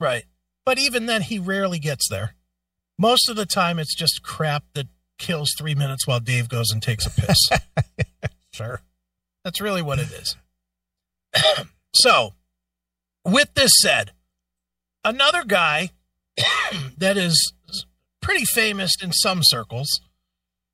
Right. 0.00 0.24
But 0.66 0.78
even 0.78 1.06
then, 1.06 1.22
he 1.22 1.38
rarely 1.38 1.78
gets 1.78 2.08
there. 2.08 2.34
Most 2.98 3.28
of 3.28 3.36
the 3.36 3.46
time, 3.46 3.78
it's 3.78 3.94
just 3.94 4.22
crap 4.24 4.64
that 4.74 4.88
kills 5.18 5.50
three 5.58 5.74
minutes 5.74 6.06
while 6.06 6.20
Dave 6.20 6.48
goes 6.48 6.70
and 6.70 6.82
takes 6.82 7.06
a 7.06 7.10
piss. 7.10 7.38
sure 8.52 8.80
That's 9.44 9.60
really 9.60 9.82
what 9.82 9.98
it 9.98 10.10
is. 10.10 10.36
so, 11.94 12.34
with 13.24 13.52
this 13.54 13.72
said, 13.80 14.12
another 15.04 15.44
guy 15.44 15.90
that 16.98 17.16
is 17.16 17.52
pretty 18.20 18.44
famous 18.44 18.92
in 19.02 19.12
some 19.12 19.40
circles 19.42 20.00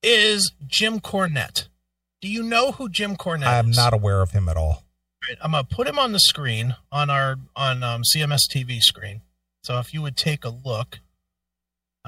is 0.03 0.53
Jim 0.67 1.01
Cornette. 1.01 1.69
Do 2.21 2.29
you 2.29 2.43
know 2.43 2.73
who 2.73 2.89
Jim 2.89 3.17
Cornette 3.17 3.47
i 3.47 3.59
am 3.59 3.71
is? 3.71 3.77
not 3.77 3.95
aware 3.95 4.21
of 4.21 4.33
him 4.33 4.49
at 4.49 4.57
all 4.57 4.85
Right, 5.29 5.37
I'm 5.43 5.51
gonna 5.53 5.65
put 5.65 5.87
him 5.87 5.99
on 5.99 6.13
the 6.13 6.21
screen 6.21 6.77
on 6.91 7.11
our 7.11 7.37
on 7.55 7.83
um, 7.83 8.03
CMS 8.15 8.41
TV 8.51 8.81
screen. 8.81 9.21
So 9.63 9.79
if 9.79 9.93
you 9.93 10.01
would 10.01 10.17
take 10.17 10.45
a 10.47 10.49
look, 10.49 11.01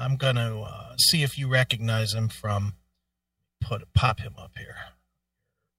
I'm 0.03 0.17
gonna 0.17 0.61
uh, 0.61 0.95
see 0.97 1.23
if 1.23 1.37
you 1.37 1.47
recognize 1.47 2.13
him 2.13 2.27
from. 2.27 2.75
Put 3.61 3.93
pop 3.93 4.19
him 4.19 4.33
up 4.37 4.51
here. 4.57 4.75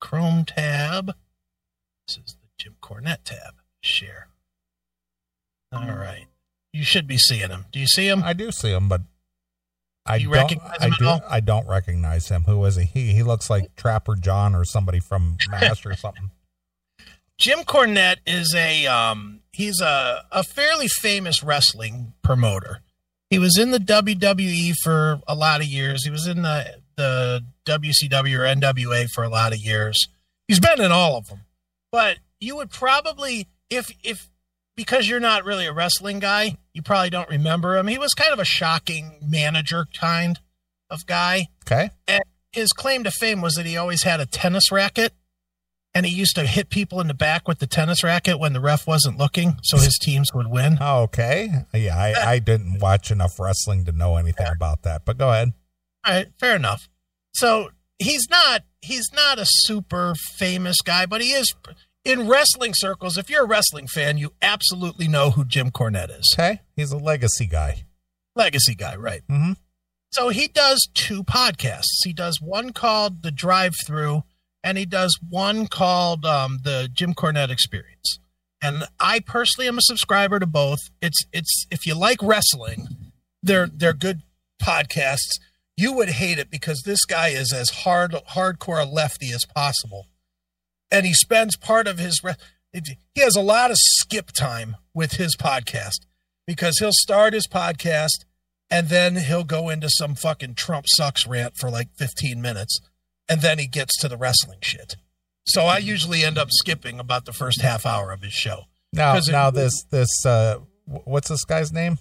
Chrome 0.00 0.46
tab. 0.46 1.14
This 2.08 2.16
is 2.16 2.36
the 2.40 2.48
Jim 2.58 2.76
Cornette 2.80 3.24
tab. 3.24 3.56
Share. 3.82 4.28
All 5.70 5.88
right, 5.88 6.26
you 6.72 6.84
should 6.84 7.06
be 7.06 7.18
seeing 7.18 7.50
him. 7.50 7.66
Do 7.70 7.78
you 7.78 7.86
see 7.86 8.08
him? 8.08 8.22
I 8.22 8.32
do 8.32 8.50
see 8.50 8.70
him, 8.70 8.88
but 8.88 9.02
I 10.06 10.18
don't. 10.20 10.30
recognize 10.30 10.76
I 10.80 10.88
do. 10.88 11.18
I 11.28 11.40
don't 11.40 11.68
recognize 11.68 12.28
him. 12.28 12.44
Who 12.44 12.64
is 12.64 12.76
he? 12.76 12.84
He 12.84 13.12
he 13.12 13.22
looks 13.22 13.50
like 13.50 13.76
Trapper 13.76 14.16
John 14.16 14.54
or 14.54 14.64
somebody 14.64 15.00
from 15.00 15.36
Mash 15.50 15.84
or 15.84 15.94
something. 15.94 16.30
Jim 17.36 17.58
Cornette 17.60 18.18
is 18.26 18.54
a 18.54 18.86
um, 18.86 19.40
he's 19.52 19.82
a, 19.82 20.24
a 20.32 20.42
fairly 20.42 20.88
famous 20.88 21.42
wrestling 21.42 22.14
promoter. 22.22 22.80
He 23.30 23.38
was 23.38 23.58
in 23.58 23.70
the 23.70 23.78
WWE 23.78 24.74
for 24.82 25.20
a 25.26 25.34
lot 25.34 25.60
of 25.60 25.66
years. 25.66 26.04
He 26.04 26.10
was 26.10 26.26
in 26.26 26.42
the 26.42 26.76
the 26.96 27.44
WCW 27.66 28.38
or 28.38 28.54
NWA 28.54 29.08
for 29.08 29.24
a 29.24 29.28
lot 29.28 29.52
of 29.52 29.58
years. 29.58 30.08
He's 30.46 30.60
been 30.60 30.80
in 30.80 30.92
all 30.92 31.16
of 31.16 31.26
them. 31.26 31.40
But 31.90 32.18
you 32.40 32.56
would 32.56 32.70
probably 32.70 33.48
if 33.70 33.90
if 34.02 34.28
because 34.76 35.08
you're 35.08 35.20
not 35.20 35.44
really 35.44 35.66
a 35.66 35.72
wrestling 35.72 36.18
guy, 36.18 36.56
you 36.72 36.82
probably 36.82 37.10
don't 37.10 37.28
remember 37.28 37.76
him. 37.76 37.86
He 37.86 37.98
was 37.98 38.12
kind 38.14 38.32
of 38.32 38.38
a 38.38 38.44
shocking 38.44 39.18
manager 39.22 39.86
kind 39.98 40.38
of 40.90 41.06
guy. 41.06 41.48
Okay. 41.66 41.90
And 42.06 42.22
his 42.52 42.72
claim 42.72 43.04
to 43.04 43.10
fame 43.10 43.40
was 43.40 43.54
that 43.54 43.66
he 43.66 43.76
always 43.76 44.02
had 44.02 44.20
a 44.20 44.26
tennis 44.26 44.70
racket 44.70 45.12
and 45.94 46.04
he 46.04 46.12
used 46.12 46.34
to 46.36 46.46
hit 46.46 46.70
people 46.70 47.00
in 47.00 47.06
the 47.06 47.14
back 47.14 47.46
with 47.46 47.60
the 47.60 47.66
tennis 47.66 48.02
racket 48.02 48.38
when 48.38 48.52
the 48.52 48.60
ref 48.60 48.86
wasn't 48.86 49.16
looking 49.16 49.58
so 49.62 49.76
his 49.76 49.98
teams 50.00 50.34
would 50.34 50.48
win. 50.48 50.78
Oh, 50.80 51.02
okay. 51.02 51.48
Yeah, 51.72 51.96
I, 51.96 52.32
I 52.32 52.38
didn't 52.40 52.80
watch 52.80 53.10
enough 53.10 53.38
wrestling 53.38 53.84
to 53.84 53.92
know 53.92 54.16
anything 54.16 54.48
about 54.54 54.82
that, 54.82 55.04
but 55.04 55.18
go 55.18 55.30
ahead. 55.30 55.52
All 56.04 56.14
right, 56.14 56.28
fair 56.38 56.56
enough. 56.56 56.88
So 57.32 57.70
he's 57.98 58.28
not 58.28 58.62
he's 58.82 59.10
not 59.14 59.38
a 59.38 59.46
super 59.46 60.14
famous 60.36 60.76
guy, 60.84 61.06
but 61.06 61.20
he 61.20 61.32
is 61.32 61.52
in 62.04 62.28
wrestling 62.28 62.74
circles. 62.74 63.16
If 63.16 63.30
you're 63.30 63.44
a 63.44 63.48
wrestling 63.48 63.86
fan, 63.86 64.18
you 64.18 64.32
absolutely 64.42 65.08
know 65.08 65.30
who 65.30 65.44
Jim 65.44 65.70
Cornette 65.70 66.18
is. 66.18 66.34
Okay. 66.34 66.60
He's 66.76 66.92
a 66.92 66.98
legacy 66.98 67.46
guy. 67.46 67.84
Legacy 68.36 68.74
guy, 68.74 68.96
right? 68.96 69.22
Mm-hmm. 69.30 69.52
So 70.12 70.28
he 70.28 70.48
does 70.48 70.88
two 70.94 71.24
podcasts. 71.24 72.04
He 72.04 72.12
does 72.12 72.40
one 72.40 72.72
called 72.72 73.22
The 73.22 73.30
Drive 73.32 73.74
Through, 73.86 74.22
and 74.64 74.78
he 74.78 74.86
does 74.86 75.16
one 75.28 75.66
called 75.66 76.24
um, 76.24 76.60
The 76.64 76.88
Jim 76.90 77.14
Cornette 77.14 77.50
Experience. 77.50 78.18
And 78.62 78.84
I 78.98 79.20
personally 79.20 79.68
am 79.68 79.76
a 79.76 79.82
subscriber 79.82 80.38
to 80.38 80.46
both. 80.46 80.78
It's 81.02 81.22
it's 81.34 81.66
if 81.70 81.86
you 81.86 81.94
like 81.94 82.22
wrestling, 82.22 82.88
they're 83.42 83.66
they're 83.66 83.92
good 83.92 84.22
podcasts. 84.60 85.38
You 85.76 85.92
would 85.92 86.08
hate 86.08 86.38
it 86.38 86.50
because 86.50 86.82
this 86.82 87.04
guy 87.04 87.28
is 87.28 87.52
as 87.52 87.68
hard 87.68 88.12
hardcore 88.30 88.82
a 88.82 88.90
lefty 88.90 89.32
as 89.32 89.44
possible, 89.44 90.06
and 90.90 91.04
he 91.04 91.12
spends 91.12 91.58
part 91.58 91.86
of 91.86 91.98
his 91.98 92.22
he 92.72 93.20
has 93.20 93.36
a 93.36 93.42
lot 93.42 93.70
of 93.70 93.76
skip 93.78 94.30
time 94.32 94.76
with 94.94 95.12
his 95.12 95.36
podcast 95.36 96.06
because 96.46 96.78
he'll 96.78 96.90
start 96.92 97.34
his 97.34 97.46
podcast 97.46 98.24
and 98.70 98.88
then 98.88 99.16
he'll 99.16 99.44
go 99.44 99.68
into 99.68 99.88
some 99.90 100.14
fucking 100.14 100.54
Trump 100.54 100.86
sucks 100.88 101.26
rant 101.26 101.54
for 101.56 101.70
like 101.70 101.88
15 101.96 102.40
minutes, 102.40 102.80
and 103.28 103.40
then 103.40 103.58
he 103.58 103.66
gets 103.66 103.96
to 103.98 104.08
the 104.08 104.16
wrestling 104.16 104.58
shit. 104.62 104.96
So 105.46 105.64
I 105.64 105.78
usually 105.78 106.24
end 106.24 106.38
up 106.38 106.48
skipping 106.50 106.98
about 106.98 107.24
the 107.26 107.32
first 107.32 107.60
half 107.60 107.84
hour 107.86 108.12
of 108.12 108.22
his 108.22 108.32
show. 108.32 108.64
Now, 108.92 109.14
'Cause 109.14 109.28
it- 109.28 109.32
now 109.32 109.50
this 109.50 109.84
this 109.90 110.24
uh, 110.24 110.58
what's 110.86 111.28
this 111.28 111.44
guy's 111.44 111.72
name? 111.72 111.98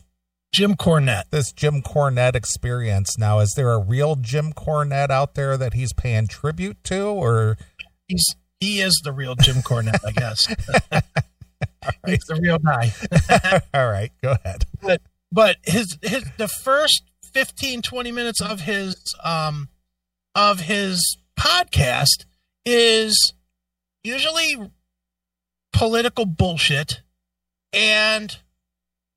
Jim 0.54 0.76
Cornette. 0.76 1.30
This 1.32 1.52
Jim 1.52 1.82
Cornette 1.82 2.36
experience. 2.36 3.18
Now, 3.18 3.40
is 3.40 3.54
there 3.56 3.72
a 3.72 3.80
real 3.80 4.16
Jim 4.16 4.54
Cornette 4.54 5.10
out 5.10 5.34
there 5.34 5.58
that 5.58 5.74
he's 5.74 5.94
paying 5.94 6.28
tribute 6.28 6.84
to, 6.86 7.06
or 7.08 7.58
He's 8.08 8.26
he 8.60 8.80
is 8.80 9.00
the 9.04 9.12
real 9.12 9.36
Jim 9.36 9.58
Cornette, 9.64 10.06
I 10.06 10.12
guess. 10.12 10.46
He's 12.06 12.20
the 12.28 12.36
real 12.42 12.60
guy. 12.60 12.94
all 13.74 13.90
right, 13.92 14.12
go 14.22 14.32
ahead. 14.32 14.66
But 14.82 15.02
but 15.32 15.58
his 15.64 15.98
his 16.02 16.24
the 16.38 16.48
first 16.48 17.04
15 17.34 17.82
20 17.82 18.12
minutes 18.12 18.42
of 18.42 18.62
his 18.62 18.96
um 19.24 19.70
of 20.36 20.62
his 20.62 21.18
podcast 21.38 22.26
is 22.66 23.34
usually 24.04 24.72
political 25.72 26.26
bullshit 26.26 27.02
and 27.72 28.38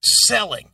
selling. 0.02 0.70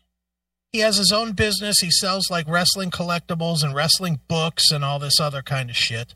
He 0.72 0.78
has 0.78 0.96
his 0.96 1.12
own 1.12 1.32
business. 1.32 1.80
He 1.80 1.90
sells 1.90 2.30
like 2.30 2.48
wrestling 2.48 2.90
collectibles 2.90 3.62
and 3.62 3.74
wrestling 3.74 4.20
books 4.26 4.70
and 4.72 4.84
all 4.84 4.98
this 4.98 5.20
other 5.20 5.42
kind 5.42 5.68
of 5.68 5.76
shit. 5.76 6.14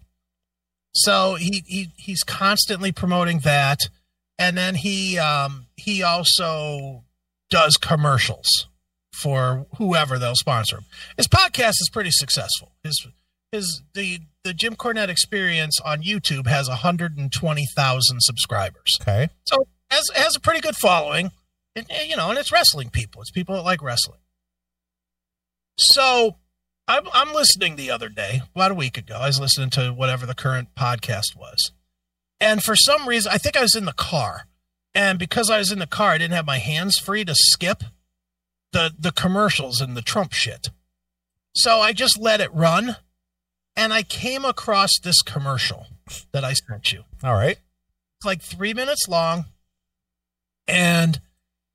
So 0.94 1.34
he, 1.34 1.62
he 1.66 1.88
he's 1.96 2.22
constantly 2.22 2.90
promoting 2.90 3.40
that, 3.40 3.80
and 4.38 4.56
then 4.56 4.76
he 4.76 5.18
um, 5.18 5.66
he 5.76 6.02
also 6.02 7.04
does 7.50 7.76
commercials 7.76 8.68
for 9.12 9.66
whoever 9.76 10.18
they'll 10.18 10.34
sponsor 10.34 10.78
him. 10.78 10.84
His 11.18 11.28
podcast 11.28 11.74
is 11.82 11.90
pretty 11.92 12.10
successful. 12.12 12.72
His 12.82 13.06
his 13.52 13.82
the 13.94 14.20
the 14.44 14.54
Jim 14.54 14.76
Cornette 14.76 15.08
Experience 15.08 15.80
on 15.80 16.02
YouTube 16.02 16.46
has 16.46 16.68
120,000 16.68 18.22
subscribers. 18.22 18.98
Okay, 19.00 19.28
So 19.46 19.66
has 19.90 20.04
has 20.14 20.36
a 20.36 20.40
pretty 20.40 20.60
good 20.60 20.76
following, 20.76 21.30
and, 21.74 21.86
and, 21.90 22.08
you 22.08 22.16
know, 22.16 22.30
and 22.30 22.38
it's 22.38 22.52
wrestling 22.52 22.90
people. 22.90 23.22
It's 23.22 23.30
people 23.30 23.54
that 23.56 23.62
like 23.62 23.82
wrestling. 23.82 24.20
So 25.78 26.36
I'm 26.88 27.06
I'm 27.12 27.34
listening 27.34 27.76
the 27.76 27.90
other 27.90 28.08
day, 28.08 28.42
about 28.54 28.70
a 28.70 28.74
week 28.74 28.96
ago. 28.96 29.16
I 29.16 29.26
was 29.26 29.40
listening 29.40 29.70
to 29.70 29.90
whatever 29.90 30.26
the 30.26 30.34
current 30.34 30.68
podcast 30.76 31.36
was, 31.36 31.72
and 32.40 32.62
for 32.62 32.76
some 32.76 33.08
reason, 33.08 33.32
I 33.32 33.38
think 33.38 33.56
I 33.56 33.62
was 33.62 33.74
in 33.74 33.84
the 33.84 33.92
car, 33.92 34.42
and 34.94 35.18
because 35.18 35.50
I 35.50 35.58
was 35.58 35.72
in 35.72 35.78
the 35.78 35.86
car, 35.86 36.12
I 36.12 36.18
didn't 36.18 36.34
have 36.34 36.46
my 36.46 36.58
hands 36.58 36.98
free 36.98 37.24
to 37.24 37.34
skip 37.34 37.82
the 38.72 38.92
the 38.98 39.12
commercials 39.12 39.80
and 39.80 39.96
the 39.96 40.02
Trump 40.02 40.32
shit. 40.32 40.68
So 41.54 41.80
I 41.80 41.92
just 41.92 42.18
let 42.20 42.40
it 42.40 42.52
run, 42.52 42.96
and 43.76 43.92
I 43.92 44.02
came 44.02 44.44
across 44.44 44.90
this 45.02 45.20
commercial 45.22 45.86
that 46.32 46.44
I 46.44 46.52
sent 46.54 46.92
you 46.92 47.04
all 47.22 47.34
right. 47.34 47.58
it's 48.18 48.24
like 48.26 48.42
three 48.42 48.72
minutes 48.74 49.06
long 49.08 49.46
and 50.68 51.20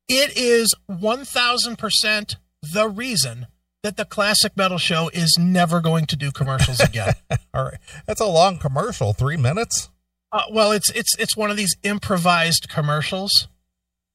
it 0.08 0.36
is 0.36 0.74
1000% 0.90 2.36
the 2.62 2.88
reason 2.88 3.46
that 3.82 3.96
the 3.96 4.04
classic 4.04 4.56
metal 4.56 4.78
show 4.78 5.10
is 5.12 5.36
never 5.38 5.80
going 5.80 6.06
to 6.06 6.16
do 6.16 6.30
commercials 6.30 6.80
again 6.88 7.14
All 7.54 7.64
right. 7.64 7.78
That's 8.06 8.20
a 8.20 8.26
long 8.26 8.58
commercial. 8.58 9.12
Three 9.12 9.36
minutes. 9.36 9.90
uh, 10.30 10.42
well 10.50 10.72
it's 10.72 10.90
it's 10.92 11.16
it's 11.18 11.36
one 11.36 11.50
of 11.50 11.56
these 11.56 11.74
improvised 11.82 12.68
commercials 12.68 13.48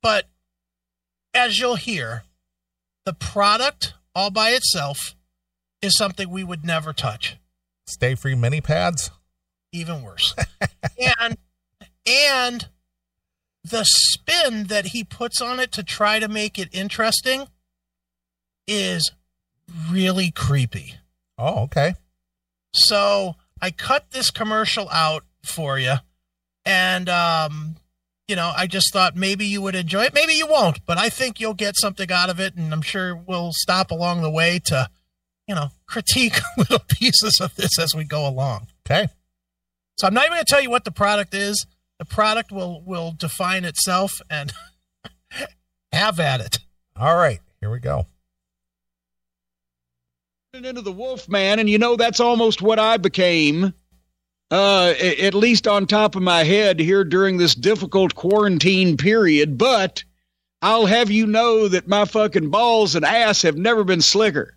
but 0.01 0.25
as 1.33 1.59
you'll 1.59 1.75
hear 1.75 2.23
the 3.05 3.13
product 3.13 3.93
all 4.15 4.29
by 4.31 4.49
itself 4.51 5.15
is 5.81 5.95
something 5.97 6.29
we 6.29 6.43
would 6.43 6.65
never 6.65 6.93
touch 6.93 7.36
Stay 7.87 8.15
free 8.15 8.35
mini 8.35 8.61
pads. 8.61 9.11
even 9.71 10.03
worse. 10.03 10.35
and 11.21 11.37
and 12.05 12.67
the 13.63 13.83
spin 13.83 14.65
that 14.65 14.87
he 14.87 15.03
puts 15.03 15.41
on 15.41 15.59
it 15.59 15.71
to 15.73 15.83
try 15.83 16.19
to 16.19 16.27
make 16.27 16.57
it 16.57 16.69
interesting 16.71 17.47
is 18.67 19.11
really 19.89 20.31
creepy. 20.31 20.95
Oh, 21.37 21.63
okay. 21.63 21.95
So 22.73 23.35
I 23.61 23.71
cut 23.71 24.11
this 24.11 24.31
commercial 24.31 24.87
out 24.89 25.23
for 25.43 25.79
you, 25.79 25.95
and 26.65 27.09
um, 27.09 27.75
you 28.27 28.35
know, 28.35 28.51
I 28.55 28.67
just 28.67 28.91
thought 28.91 29.15
maybe 29.15 29.45
you 29.45 29.61
would 29.61 29.75
enjoy 29.75 30.03
it. 30.03 30.13
Maybe 30.13 30.33
you 30.33 30.47
won't, 30.47 30.85
but 30.85 30.97
I 30.97 31.09
think 31.09 31.39
you'll 31.39 31.53
get 31.53 31.75
something 31.77 32.11
out 32.11 32.29
of 32.29 32.39
it, 32.39 32.55
and 32.55 32.73
I'm 32.73 32.81
sure 32.81 33.15
we'll 33.15 33.51
stop 33.53 33.91
along 33.91 34.21
the 34.21 34.29
way 34.29 34.59
to, 34.65 34.89
you 35.47 35.55
know, 35.55 35.69
critique 35.85 36.37
little 36.57 36.79
pieces 36.79 37.39
of 37.41 37.55
this 37.55 37.79
as 37.79 37.95
we 37.95 38.03
go 38.03 38.27
along. 38.27 38.67
Okay. 38.85 39.07
So 39.97 40.07
I'm 40.07 40.13
not 40.13 40.25
even 40.25 40.33
going 40.33 40.45
to 40.45 40.53
tell 40.53 40.61
you 40.61 40.69
what 40.69 40.83
the 40.85 40.91
product 40.91 41.33
is. 41.33 41.65
The 41.99 42.05
product 42.05 42.51
will 42.51 42.83
will 42.85 43.13
define 43.17 43.65
itself 43.65 44.11
and 44.29 44.53
have 45.91 46.19
at 46.19 46.41
it. 46.41 46.59
All 46.95 47.15
right. 47.15 47.39
Here 47.59 47.71
we 47.71 47.79
go. 47.79 48.05
into 50.53 50.81
the 50.81 50.91
wolf 50.91 51.29
man 51.29 51.59
and 51.59 51.69
you 51.69 51.77
know 51.77 51.95
that's 51.95 52.19
almost 52.19 52.63
what 52.63 52.79
i 52.79 52.97
became 52.97 53.73
uh 54.49 54.91
at 55.21 55.35
least 55.35 55.67
on 55.67 55.85
top 55.85 56.15
of 56.15 56.23
my 56.23 56.43
head 56.43 56.79
here 56.79 57.03
during 57.03 57.37
this 57.37 57.53
difficult 57.53 58.15
quarantine 58.15 58.97
period 58.97 59.55
but 59.55 60.03
i'll 60.63 60.87
have 60.87 61.11
you 61.11 61.27
know 61.27 61.67
that 61.67 61.87
my 61.87 62.05
fucking 62.05 62.49
balls 62.49 62.95
and 62.95 63.05
ass 63.05 63.43
have 63.43 63.55
never 63.55 63.83
been 63.83 64.01
slicker 64.01 64.56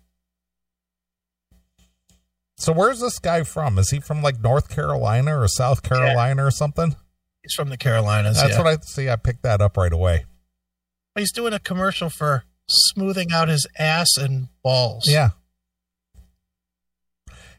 So 2.61 2.71
where's 2.71 2.99
this 2.99 3.17
guy 3.17 3.41
from? 3.41 3.79
Is 3.79 3.89
he 3.89 3.99
from 3.99 4.21
like 4.21 4.39
North 4.39 4.69
Carolina 4.69 5.35
or 5.35 5.47
South 5.47 5.81
Carolina 5.81 6.45
or 6.45 6.51
something? 6.51 6.95
He's 7.41 7.55
from 7.55 7.69
the 7.69 7.77
Carolinas. 7.77 8.37
That's 8.37 8.51
yeah. 8.51 8.57
what 8.59 8.67
I 8.67 8.77
see. 8.83 9.09
I 9.09 9.15
picked 9.15 9.41
that 9.41 9.61
up 9.61 9.77
right 9.77 9.91
away. 9.91 10.25
He's 11.15 11.31
doing 11.31 11.53
a 11.53 11.59
commercial 11.59 12.11
for 12.11 12.43
smoothing 12.69 13.31
out 13.31 13.47
his 13.47 13.65
ass 13.79 14.15
and 14.15 14.49
balls. 14.63 15.05
Yeah. 15.07 15.29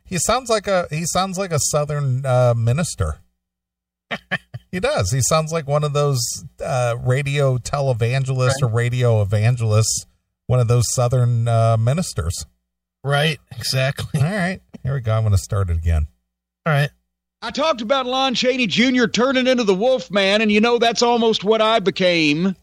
He 0.04 0.18
sounds 0.18 0.48
like 0.48 0.68
a 0.68 0.86
he 0.88 1.04
sounds 1.06 1.36
like 1.36 1.50
a 1.50 1.58
southern 1.58 2.24
uh, 2.24 2.54
minister. 2.56 3.18
he 4.70 4.78
does. 4.78 5.10
He 5.10 5.20
sounds 5.22 5.50
like 5.50 5.66
one 5.66 5.82
of 5.82 5.94
those 5.94 6.20
uh, 6.64 6.94
radio 7.02 7.58
televangelists 7.58 8.62
or 8.62 8.68
radio 8.68 9.20
evangelists, 9.20 10.06
one 10.46 10.60
of 10.60 10.68
those 10.68 10.84
southern 10.94 11.48
uh, 11.48 11.76
ministers. 11.76 12.46
Right. 13.02 13.40
Exactly. 13.56 14.20
All 14.20 14.30
right, 14.30 14.60
here 14.82 14.94
we 14.94 15.00
go. 15.00 15.14
I'm 15.14 15.22
going 15.22 15.32
to 15.32 15.38
start 15.38 15.70
it 15.70 15.76
again. 15.76 16.08
All 16.66 16.72
right. 16.72 16.90
i 17.42 17.50
talked 17.50 17.80
about 17.80 18.06
lon 18.06 18.34
chaney 18.34 18.68
jr 18.68 19.06
turning 19.06 19.48
into 19.48 19.64
the 19.64 19.74
wolf 19.74 20.12
man 20.12 20.40
and 20.40 20.52
you 20.52 20.60
know 20.60 20.78
that's 20.78 21.02
almost 21.02 21.42
what 21.42 21.60
i 21.60 21.80
became 21.80 22.54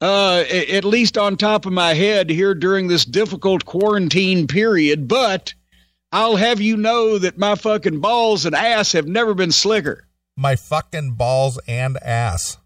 uh, 0.00 0.44
at 0.72 0.84
least 0.84 1.18
on 1.18 1.36
top 1.36 1.66
of 1.66 1.72
my 1.72 1.94
head 1.94 2.30
here 2.30 2.54
during 2.54 2.88
this 2.88 3.04
difficult 3.04 3.64
quarantine 3.64 4.46
period. 4.46 5.08
But 5.08 5.54
I'll 6.12 6.36
have 6.36 6.60
you 6.60 6.76
know 6.76 7.18
that 7.18 7.38
my 7.38 7.54
fucking 7.54 8.00
balls 8.00 8.46
and 8.46 8.54
ass 8.54 8.92
have 8.92 9.06
never 9.06 9.34
been 9.34 9.52
slicker. 9.52 10.06
My 10.36 10.56
fucking 10.56 11.12
balls 11.12 11.60
and 11.68 11.98
ass 11.98 12.56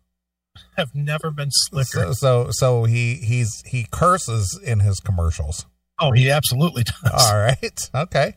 have 0.76 0.94
never 0.94 1.30
been 1.30 1.50
slicker. 1.50 2.12
So, 2.12 2.12
so, 2.12 2.48
so 2.50 2.84
he 2.84 3.14
he's 3.14 3.62
he 3.66 3.86
curses 3.90 4.58
in 4.64 4.80
his 4.80 5.00
commercials. 5.00 5.66
Oh, 6.00 6.12
he 6.12 6.30
absolutely 6.30 6.84
does. 6.84 7.30
All 7.30 7.36
right. 7.38 7.90
Okay. 7.94 8.34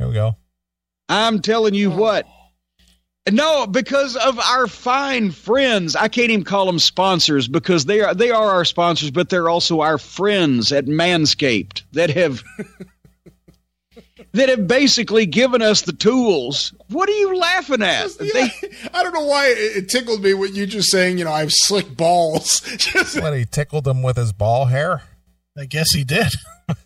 Here 0.00 0.08
we 0.08 0.14
go. 0.14 0.34
I'm 1.10 1.42
telling 1.42 1.74
you 1.74 1.90
what. 1.90 2.26
No, 3.30 3.66
because 3.66 4.16
of 4.16 4.38
our 4.38 4.66
fine 4.66 5.30
friends. 5.30 5.94
I 5.94 6.08
can't 6.08 6.30
even 6.30 6.42
call 6.42 6.64
them 6.64 6.78
sponsors 6.78 7.46
because 7.46 7.84
they 7.84 8.00
are 8.00 8.14
they 8.14 8.30
are 8.30 8.48
our 8.48 8.64
sponsors, 8.64 9.10
but 9.10 9.28
they're 9.28 9.50
also 9.50 9.82
our 9.82 9.98
friends 9.98 10.72
at 10.72 10.86
Manscaped 10.86 11.82
that 11.92 12.08
have 12.08 12.42
that 14.32 14.48
have 14.48 14.66
basically 14.66 15.26
given 15.26 15.60
us 15.60 15.82
the 15.82 15.92
tools. 15.92 16.72
What 16.88 17.10
are 17.10 17.18
you 17.18 17.36
laughing 17.36 17.82
at? 17.82 18.08
Yeah, 18.18 18.32
they, 18.32 18.50
I 18.94 19.02
don't 19.02 19.12
know 19.12 19.26
why 19.26 19.48
it, 19.54 19.90
tickled 19.90 20.22
me 20.22 20.32
what 20.32 20.54
you 20.54 20.64
just 20.66 20.90
saying. 20.90 21.18
You 21.18 21.26
know, 21.26 21.32
I 21.32 21.40
have 21.40 21.52
slick 21.52 21.94
balls. 21.94 22.62
what 23.16 23.36
he 23.36 23.44
tickled 23.44 23.86
him 23.86 24.02
with 24.02 24.16
his 24.16 24.32
ball 24.32 24.64
hair. 24.64 25.02
I 25.58 25.66
guess 25.66 25.92
he 25.92 26.04
did. 26.04 26.32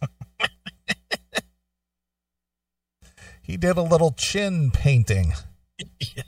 he 3.54 3.58
did 3.58 3.76
a 3.76 3.82
little 3.82 4.10
chin 4.10 4.72
painting. 4.72 5.32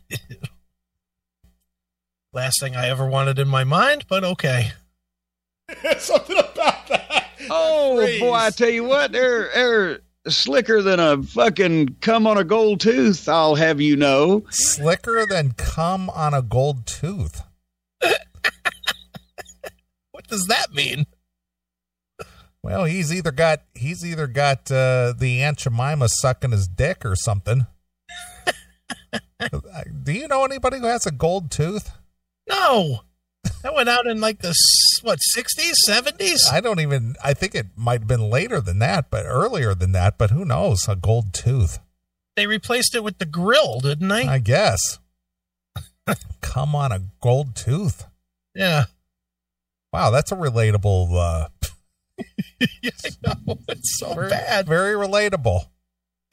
Last 2.33 2.61
thing 2.61 2.77
I 2.77 2.89
ever 2.89 3.05
wanted 3.05 3.41
in 3.41 3.49
my 3.49 3.65
mind, 3.65 4.05
but 4.07 4.23
okay. 4.23 4.71
Something 5.99 6.39
about 6.39 6.87
that. 6.87 7.27
Oh 7.51 7.99
that 8.01 8.21
boy, 8.21 8.33
I 8.33 8.51
tell 8.51 8.69
you 8.69 8.85
what, 8.85 9.11
they're 9.11 9.51
they're 9.53 9.99
slicker 10.29 10.83
than 10.83 11.01
a 11.01 11.21
fucking 11.21 11.97
cum 12.01 12.29
on 12.29 12.39
a 12.39 12.45
gold 12.45 12.79
tooth. 12.79 13.29
I'll 13.29 13.57
have 13.57 13.81
you 13.81 13.97
know. 13.97 14.45
Slicker 14.51 15.27
than 15.29 15.51
cum 15.55 16.09
on 16.11 16.33
a 16.33 16.43
gold 16.43 16.87
tooth. 16.87 17.43
what 20.13 20.29
does 20.29 20.47
that 20.47 20.73
mean? 20.73 21.07
Well, 22.67 22.83
he's 22.83 23.15
either 23.15 23.31
got 23.31 23.63
he's 23.77 24.05
either 24.05 24.27
got 24.27 24.73
uh, 24.73 25.15
the 25.17 25.41
Aunt 25.41 25.59
Jemima 25.59 26.09
sucking 26.09 26.51
his 26.51 26.67
dick 26.67 27.07
or 27.07 27.15
something. 27.15 27.65
Do 30.03 30.13
you 30.13 30.27
know 30.27 30.45
anybody 30.45 30.81
who 30.81 30.87
has 30.87 31.07
a 31.07 31.13
gold 31.13 31.53
tooth? 31.53 31.93
No. 32.49 33.03
That 33.63 33.73
went 33.73 33.89
out 33.89 34.09
in 34.09 34.21
like 34.21 34.41
the 34.41 34.53
what 35.03 35.21
sixties, 35.21 35.77
seventies. 35.85 36.49
I 36.51 36.61
don't 36.61 36.81
even. 36.81 37.15
I 37.23 37.35
think 37.35 37.55
it 37.55 37.67
might 37.77 38.01
have 38.01 38.09
been 38.09 38.31
later 38.31 38.61
than 38.61 38.81
that, 38.81 39.11
but 39.13 39.27
earlier 39.27 39.73
than 39.73 39.93
that. 39.93 40.19
But 40.19 40.33
who 40.33 40.45
knows? 40.45 40.89
A 40.89 40.97
gold 40.97 41.33
tooth. 41.33 41.79
They 42.35 42.49
replaced 42.49 42.97
it 42.97 43.05
with 43.05 43.19
the 43.19 43.27
grill, 43.27 43.79
didn't 43.79 44.09
they? 44.09 44.27
I 44.27 44.39
guess. 44.41 44.99
Come 46.41 46.75
on, 46.75 46.91
a 46.91 47.03
gold 47.21 47.55
tooth. 47.55 48.07
Yeah. 48.57 48.87
Wow, 49.93 50.11
that's 50.11 50.33
a 50.33 50.37
relatable. 50.37 51.15
uh 51.15 51.49
I 52.63 53.11
know. 53.25 53.59
It's 53.69 53.99
so 53.99 54.15
very, 54.15 54.31
bad. 54.31 54.67
Very 54.67 54.95
relatable. 54.95 55.67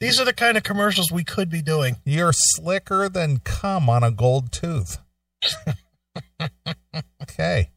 These 0.00 0.20
are 0.20 0.24
the 0.24 0.32
kind 0.32 0.56
of 0.56 0.62
commercials 0.62 1.10
we 1.12 1.24
could 1.24 1.50
be 1.50 1.62
doing. 1.62 1.96
You're 2.04 2.32
slicker 2.32 3.08
than 3.08 3.38
cum 3.38 3.88
on 3.88 4.02
a 4.02 4.10
gold 4.10 4.52
tooth. 4.52 4.98
okay. 7.22 7.70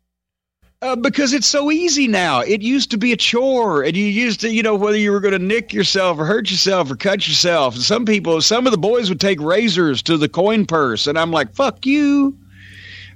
Uh, 0.80 0.96
because 0.96 1.34
it's 1.34 1.48
so 1.48 1.72
easy 1.72 2.08
now. 2.08 2.42
It 2.42 2.62
used 2.62 2.92
to 2.92 2.98
be 3.00 3.12
a 3.12 3.18
chore, 3.18 3.82
and 3.84 3.98
you 3.98 4.06
used 4.06 4.42
to, 4.42 4.52
you 4.52 4.62
know, 4.62 4.76
whether 4.76 4.98
you 4.98 5.12
were 5.12 5.20
going 5.20 5.34
to 5.34 5.40
nick 5.40 5.74
yourself 5.74 6.20
or 6.20 6.26
hurt 6.26 6.52
yourself 6.52 6.92
or 6.92 6.96
cut 6.96 7.28
yourself. 7.28 7.74
And 7.74 7.84
some 7.84 8.06
people, 8.06 8.40
some 8.42 8.68
of 8.68 8.72
the 8.72 8.78
boys 8.78 9.10
would 9.10 9.20
take 9.20 9.40
razors 9.40 10.04
to 10.04 10.18
the 10.18 10.30
coin 10.30 10.68
purse, 10.68 11.08
and 11.08 11.18
I'm 11.18 11.32
like, 11.32 11.56
"Fuck 11.56 11.88
you." 11.88 12.38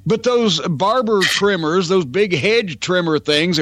But 0.07 0.23
those 0.23 0.59
barber 0.67 1.21
trimmers, 1.21 1.87
those 1.87 2.05
big 2.05 2.35
hedge 2.35 2.79
trimmer 2.79 3.19
things, 3.19 3.59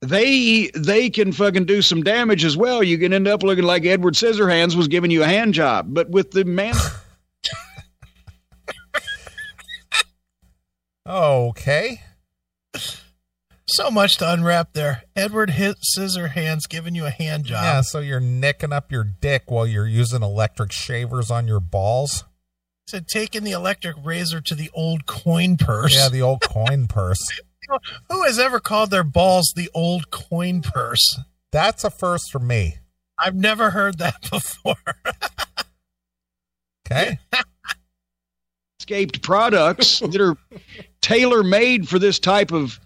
they 0.00 0.70
they 0.74 1.10
can 1.10 1.32
fucking 1.32 1.64
do 1.64 1.82
some 1.82 2.02
damage 2.02 2.44
as 2.44 2.56
well. 2.56 2.82
You 2.82 2.98
can 2.98 3.12
end 3.12 3.28
up 3.28 3.42
looking 3.42 3.64
like 3.64 3.84
Edward 3.84 4.14
Scissorhands 4.14 4.76
was 4.76 4.88
giving 4.88 5.10
you 5.10 5.22
a 5.22 5.26
hand 5.26 5.54
job. 5.54 5.92
But 5.92 6.10
with 6.10 6.30
the 6.30 6.44
man. 6.44 6.74
okay. 11.06 12.00
So 13.70 13.90
much 13.90 14.16
to 14.16 14.32
unwrap 14.32 14.72
there. 14.72 15.02
Edward 15.14 15.50
hit 15.50 15.76
scissor 15.82 16.28
hands 16.28 16.66
giving 16.66 16.94
you 16.94 17.04
a 17.04 17.10
hand 17.10 17.44
job. 17.44 17.62
Yeah, 17.62 17.80
so 17.82 17.98
you're 17.98 18.18
nicking 18.18 18.72
up 18.72 18.90
your 18.90 19.04
dick 19.04 19.50
while 19.50 19.66
you're 19.66 19.86
using 19.86 20.22
electric 20.22 20.72
shavers 20.72 21.30
on 21.30 21.46
your 21.46 21.60
balls. 21.60 22.24
Said 22.86 23.08
taking 23.08 23.44
the 23.44 23.50
electric 23.50 23.96
razor 24.02 24.40
to 24.40 24.54
the 24.54 24.70
old 24.72 25.04
coin 25.04 25.58
purse. 25.58 25.94
Yeah, 25.94 26.08
the 26.08 26.22
old 26.22 26.40
coin 26.40 26.86
purse. 26.86 27.40
Who 28.10 28.24
has 28.24 28.38
ever 28.38 28.60
called 28.60 28.90
their 28.90 29.04
balls 29.04 29.52
the 29.54 29.70
old 29.74 30.10
coin 30.10 30.62
purse? 30.62 31.20
That's 31.52 31.84
a 31.84 31.90
first 31.90 32.30
for 32.30 32.38
me. 32.38 32.78
I've 33.18 33.34
never 33.34 33.70
heard 33.70 33.98
that 33.98 34.20
before. 34.30 34.76
okay. 36.86 37.18
Escaped 38.80 39.22
products 39.22 39.98
that 40.00 40.20
are 40.20 40.36
tailor 41.00 41.42
made 41.42 41.88
for 41.88 41.98
this 41.98 42.18
type 42.18 42.52
of 42.52 42.78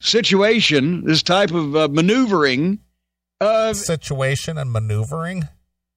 situation, 0.00 1.04
this 1.04 1.22
type 1.22 1.50
of 1.50 1.76
uh, 1.76 1.88
maneuvering. 1.88 2.78
Uh, 3.40 3.74
situation 3.74 4.56
and 4.56 4.72
maneuvering? 4.72 5.48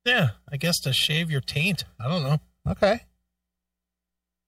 Yeah, 0.04 0.30
I 0.52 0.58
guess 0.58 0.80
to 0.82 0.94
shave 0.94 1.32
your 1.32 1.42
taint. 1.42 1.86
I 2.00 2.08
don't 2.08 2.24
know. 2.24 2.40
Okay. 2.68 3.02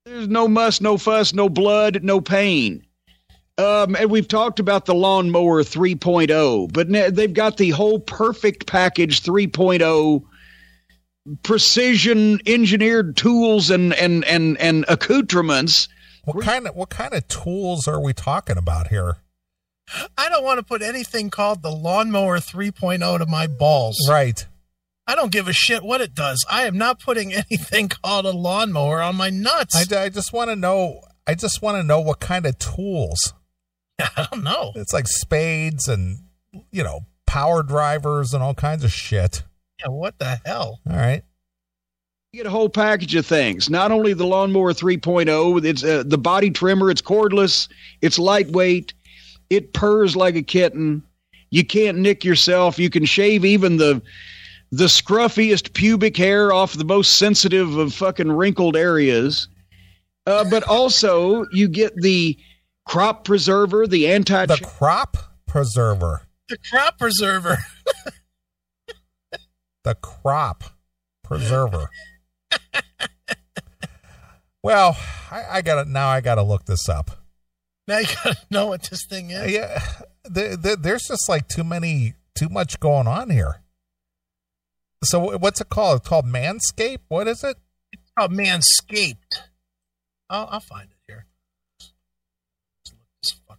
There's 0.06 0.28
no 0.28 0.48
muss, 0.48 0.82
no 0.82 0.98
fuss, 0.98 1.34
no 1.34 1.50
blood, 1.50 2.04
no 2.04 2.22
pain. 2.22 2.87
Um, 3.58 3.96
and 3.96 4.12
we've 4.12 4.28
talked 4.28 4.60
about 4.60 4.86
the 4.86 4.94
lawnmower 4.94 5.64
3.0, 5.64 6.72
but 6.72 7.16
they've 7.16 7.34
got 7.34 7.58
the 7.58 7.72
whole 7.72 8.00
perfect 8.00 8.68
package 8.68 9.24
3.0 9.24 10.24
precision 11.44 12.40
engineered 12.46 13.18
tools 13.18 13.70
and 13.70 13.94
and 13.94 14.24
and 14.26 14.58
and 14.60 14.86
accoutrements. 14.88 15.90
What 16.24 16.44
kind 16.44 16.68
of 16.68 16.76
what 16.76 16.90
kind 16.90 17.14
of 17.14 17.28
tools 17.28 17.88
are 17.88 18.00
we 18.00 18.14
talking 18.14 18.58
about 18.58 18.88
here? 18.88 19.18
I 20.18 20.30
don't 20.30 20.44
want 20.44 20.60
to 20.60 20.66
put 20.66 20.82
anything 20.82 21.30
called 21.30 21.64
the 21.64 21.72
lawnmower 21.72 22.40
3.0 22.40 23.20
to 23.20 23.26
my 23.26 23.48
balls. 23.48 23.98
Right. 24.10 24.46
I 25.10 25.16
don't 25.16 25.32
give 25.32 25.48
a 25.48 25.54
shit 25.54 25.82
what 25.82 26.02
it 26.02 26.14
does. 26.14 26.46
I 26.50 26.64
am 26.64 26.78
not 26.78 27.00
putting 27.00 27.34
anything 27.50 27.88
called 27.88 28.26
a 28.26 28.32
lawnmower 28.32 29.02
on 29.02 29.16
my 29.16 29.30
nuts. 29.30 29.76
I, 29.76 30.04
I 30.04 30.10
just 30.10 30.34
want 30.34 30.50
to 30.50 30.56
know. 30.56 31.02
I 31.26 31.36
just 31.36 31.62
want 31.62 31.78
to 31.78 31.84
know 31.84 32.00
what 32.02 32.20
kind 32.20 32.46
of 32.46 32.58
tools. 32.60 33.34
I 34.00 34.28
don't 34.32 34.44
know. 34.44 34.72
It's 34.76 34.94
like 34.94 35.08
spades 35.08 35.88
and 35.88 36.20
you 36.72 36.84
know 36.84 37.02
power 37.26 37.64
drivers 37.64 38.34
and 38.34 38.44
all 38.44 38.54
kinds 38.54 38.84
of 38.84 38.92
shit. 38.92 39.44
Yeah, 39.80 39.90
what 39.90 40.18
the 40.20 40.40
hell? 40.46 40.80
All 40.90 40.96
right. 40.96 41.24
You 42.32 42.44
get 42.44 42.48
a 42.48 42.52
whole 42.52 42.70
package 42.70 43.16
of 43.16 43.26
things. 43.26 43.70
Not 43.70 43.92
only 43.92 44.14
the 44.14 44.26
lawnmower 44.26 44.74
3.0, 44.74 45.64
it's 45.64 45.84
uh, 45.84 46.04
the 46.06 46.18
body 46.18 46.50
trimmer. 46.50 46.90
It's 46.92 47.02
cordless. 47.02 47.70
It's 48.02 48.20
lightweight. 48.20 48.94
It 49.50 49.74
purrs 49.74 50.16
like 50.16 50.36
a 50.36 50.42
kitten. 50.42 51.04
You 51.52 51.66
can't 51.66 52.00
nick 52.00 52.26
yourself. 52.26 52.78
You 52.78 52.90
can 52.90 53.06
shave 53.06 53.46
even 53.46 53.78
the 53.78 54.02
the 54.72 54.86
scruffiest 54.86 55.74
pubic 55.74 56.18
hair 56.18 56.52
off 56.52 56.74
the 56.74 56.84
most 56.84 57.18
sensitive 57.18 57.78
of 57.78 57.94
fucking 57.94 58.32
wrinkled 58.32 58.76
areas. 58.76 59.48
Uh, 60.26 60.44
but 60.50 60.64
also, 60.64 61.46
you 61.54 61.70
get 61.70 61.96
the 61.96 62.38
crop 62.88 63.24
preserver, 63.24 63.88
the 63.88 64.08
anti 64.08 64.46
the 64.46 64.58
crop 64.58 65.18
preserver, 65.46 66.24
the 66.50 66.58
crop 66.70 66.98
preserver, 66.98 67.58
the 69.84 69.96
crop 69.96 70.64
preserver. 71.24 71.90
well, 74.64 74.98
I, 75.32 75.44
I 75.52 75.62
got 75.62 75.84
to 75.84 75.90
now. 75.90 76.10
I 76.10 76.22
got 76.22 76.36
to 76.36 76.44
look 76.44 76.66
this 76.66 76.88
up. 76.90 77.12
Now 77.88 78.00
you 78.00 78.08
got 78.24 78.38
to 78.38 78.46
know 78.50 78.68
what 78.68 78.84
this 78.84 79.06
thing 79.06 79.30
is. 79.32 79.52
Yeah, 79.52 79.82
the, 80.24 80.58
the, 80.62 80.78
there's 80.80 81.04
just 81.08 81.30
like 81.30 81.48
too 81.48 81.64
many, 81.64 82.16
too 82.36 82.50
much 82.50 82.80
going 82.80 83.08
on 83.08 83.30
here. 83.30 83.62
So 85.04 85.38
what's 85.38 85.62
it 85.62 85.70
called? 85.70 86.00
It's 86.00 86.10
called 86.10 86.26
Manscape. 86.26 87.00
What 87.08 87.28
is 87.28 87.44
it? 87.44 87.58
It's 87.92 88.12
called 88.18 88.32
Manscaped. 88.32 89.42
I'll, 90.30 90.48
I'll 90.52 90.60
find 90.60 90.90
it 90.90 90.98
here. 91.08 91.28
Let's 91.80 92.92
look 92.92 93.08
this 93.22 93.34
fucker 93.48 93.52
up. 93.52 93.58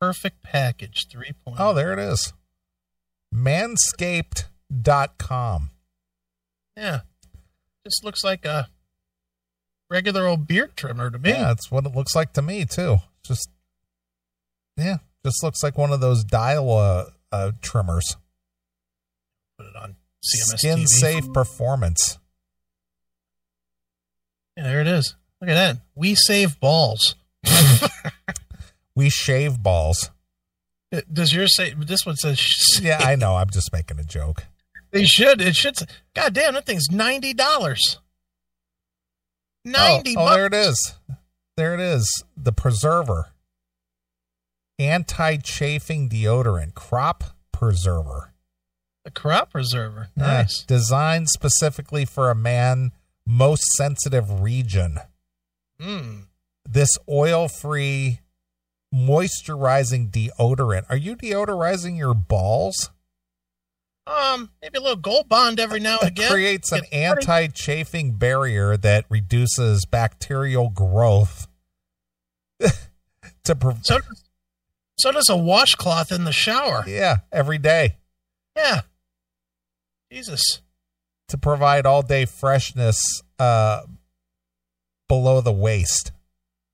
Perfect 0.00 0.42
package 0.42 1.06
3.0. 1.08 1.56
Oh, 1.58 1.74
there 1.74 1.92
it 1.92 1.98
is. 1.98 2.32
Manscaped.com. 3.34 5.70
Yeah. 6.76 7.00
Just 7.84 8.04
looks 8.04 8.24
like 8.24 8.44
a 8.44 8.68
regular 9.90 10.26
old 10.26 10.46
beard 10.46 10.76
trimmer 10.76 11.10
to 11.10 11.18
me. 11.18 11.30
Yeah, 11.30 11.48
that's 11.48 11.70
what 11.70 11.84
it 11.84 11.94
looks 11.94 12.14
like 12.14 12.32
to 12.34 12.42
me 12.42 12.64
too. 12.64 12.98
Just 13.22 13.48
yeah, 14.76 14.98
just 15.24 15.42
looks 15.42 15.62
like 15.62 15.76
one 15.76 15.92
of 15.92 16.00
those 16.00 16.24
dial 16.24 16.70
uh, 16.72 17.06
uh, 17.32 17.52
trimmers. 17.60 18.16
Put 19.58 19.66
it 19.66 19.76
on 19.76 19.96
CMS 20.22 20.58
Skin 20.58 20.78
TV. 20.78 20.86
safe 20.86 21.32
performance. 21.32 22.18
Yeah, 24.56 24.64
there 24.64 24.80
it 24.80 24.86
is. 24.86 25.14
Look 25.40 25.50
at 25.50 25.54
that. 25.54 25.78
We 25.94 26.14
save 26.14 26.60
balls. 26.60 27.14
We 29.00 29.08
shave 29.08 29.62
balls. 29.62 30.10
Does 31.10 31.32
yours 31.32 31.56
say? 31.56 31.72
This 31.72 32.04
one 32.04 32.16
says. 32.16 32.38
Yeah, 32.82 32.98
I 33.00 33.16
know. 33.16 33.36
I'm 33.36 33.48
just 33.48 33.72
making 33.72 33.98
a 33.98 34.04
joke. 34.04 34.44
They 34.90 35.06
should. 35.06 35.40
It 35.40 35.56
should. 35.56 35.78
Say, 35.78 35.86
God 36.14 36.34
damn, 36.34 36.52
that 36.52 36.66
thing's 36.66 36.90
ninety 36.90 37.32
dollars. 37.32 37.98
Ninety. 39.64 40.14
Oh, 40.18 40.26
oh, 40.28 40.34
there 40.34 40.44
it 40.44 40.52
is. 40.52 40.94
There 41.56 41.72
it 41.72 41.80
is. 41.80 42.24
The 42.36 42.52
preserver. 42.52 43.28
Anti-chafing 44.78 46.10
deodorant, 46.10 46.74
crop 46.74 47.24
preserver. 47.52 48.34
A 49.06 49.10
crop 49.10 49.50
preserver. 49.52 50.08
Yeah, 50.14 50.26
Nice. 50.26 50.62
designed 50.64 51.30
specifically 51.30 52.04
for 52.04 52.30
a 52.30 52.34
man 52.34 52.92
most 53.26 53.62
sensitive 53.78 54.42
region. 54.42 54.98
Mm. 55.80 56.26
This 56.68 56.90
oil-free 57.08 58.20
moisturizing 58.94 60.10
deodorant. 60.10 60.84
Are 60.88 60.96
you 60.96 61.16
deodorizing 61.16 61.96
your 61.96 62.14
balls? 62.14 62.90
Um, 64.06 64.50
maybe 64.60 64.78
a 64.78 64.80
little 64.80 64.96
gold 64.96 65.28
bond 65.28 65.60
every 65.60 65.78
now 65.78 65.98
and 66.00 66.08
It 66.08 66.18
again. 66.18 66.30
creates 66.30 66.72
an 66.72 66.82
anti-chafing 66.90 68.12
barrier 68.14 68.76
that 68.76 69.04
reduces 69.08 69.84
bacterial 69.84 70.68
growth. 70.70 71.46
to 73.44 73.54
prov- 73.54 73.84
So, 73.86 73.98
so 74.98 75.12
does 75.12 75.28
a 75.28 75.36
washcloth 75.36 76.10
in 76.10 76.24
the 76.24 76.32
shower. 76.32 76.82
yeah, 76.88 77.18
every 77.30 77.58
day 77.58 77.96
Yeah. 78.56 78.80
Jesus. 80.12 80.60
to 81.28 81.38
provide 81.38 81.86
all-day 81.86 82.24
freshness 82.24 82.98
uh, 83.38 83.82
below 85.08 85.40
the 85.40 85.52
waist. 85.52 86.10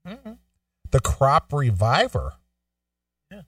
Mhm. 0.07 0.39
The 0.91 1.01
crop 1.01 1.53
reviver. 1.53 2.35
Yeah, 3.31 3.43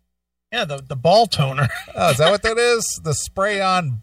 yeah, 0.52 0.64
the 0.64 0.82
the 0.86 0.96
ball 0.96 1.26
toner. 1.26 1.68
Oh, 1.94 2.10
is 2.10 2.18
that 2.18 2.30
what 2.30 2.42
that 2.42 2.58
is? 2.58 3.00
The 3.02 3.14
spray 3.14 3.60
on 3.60 4.02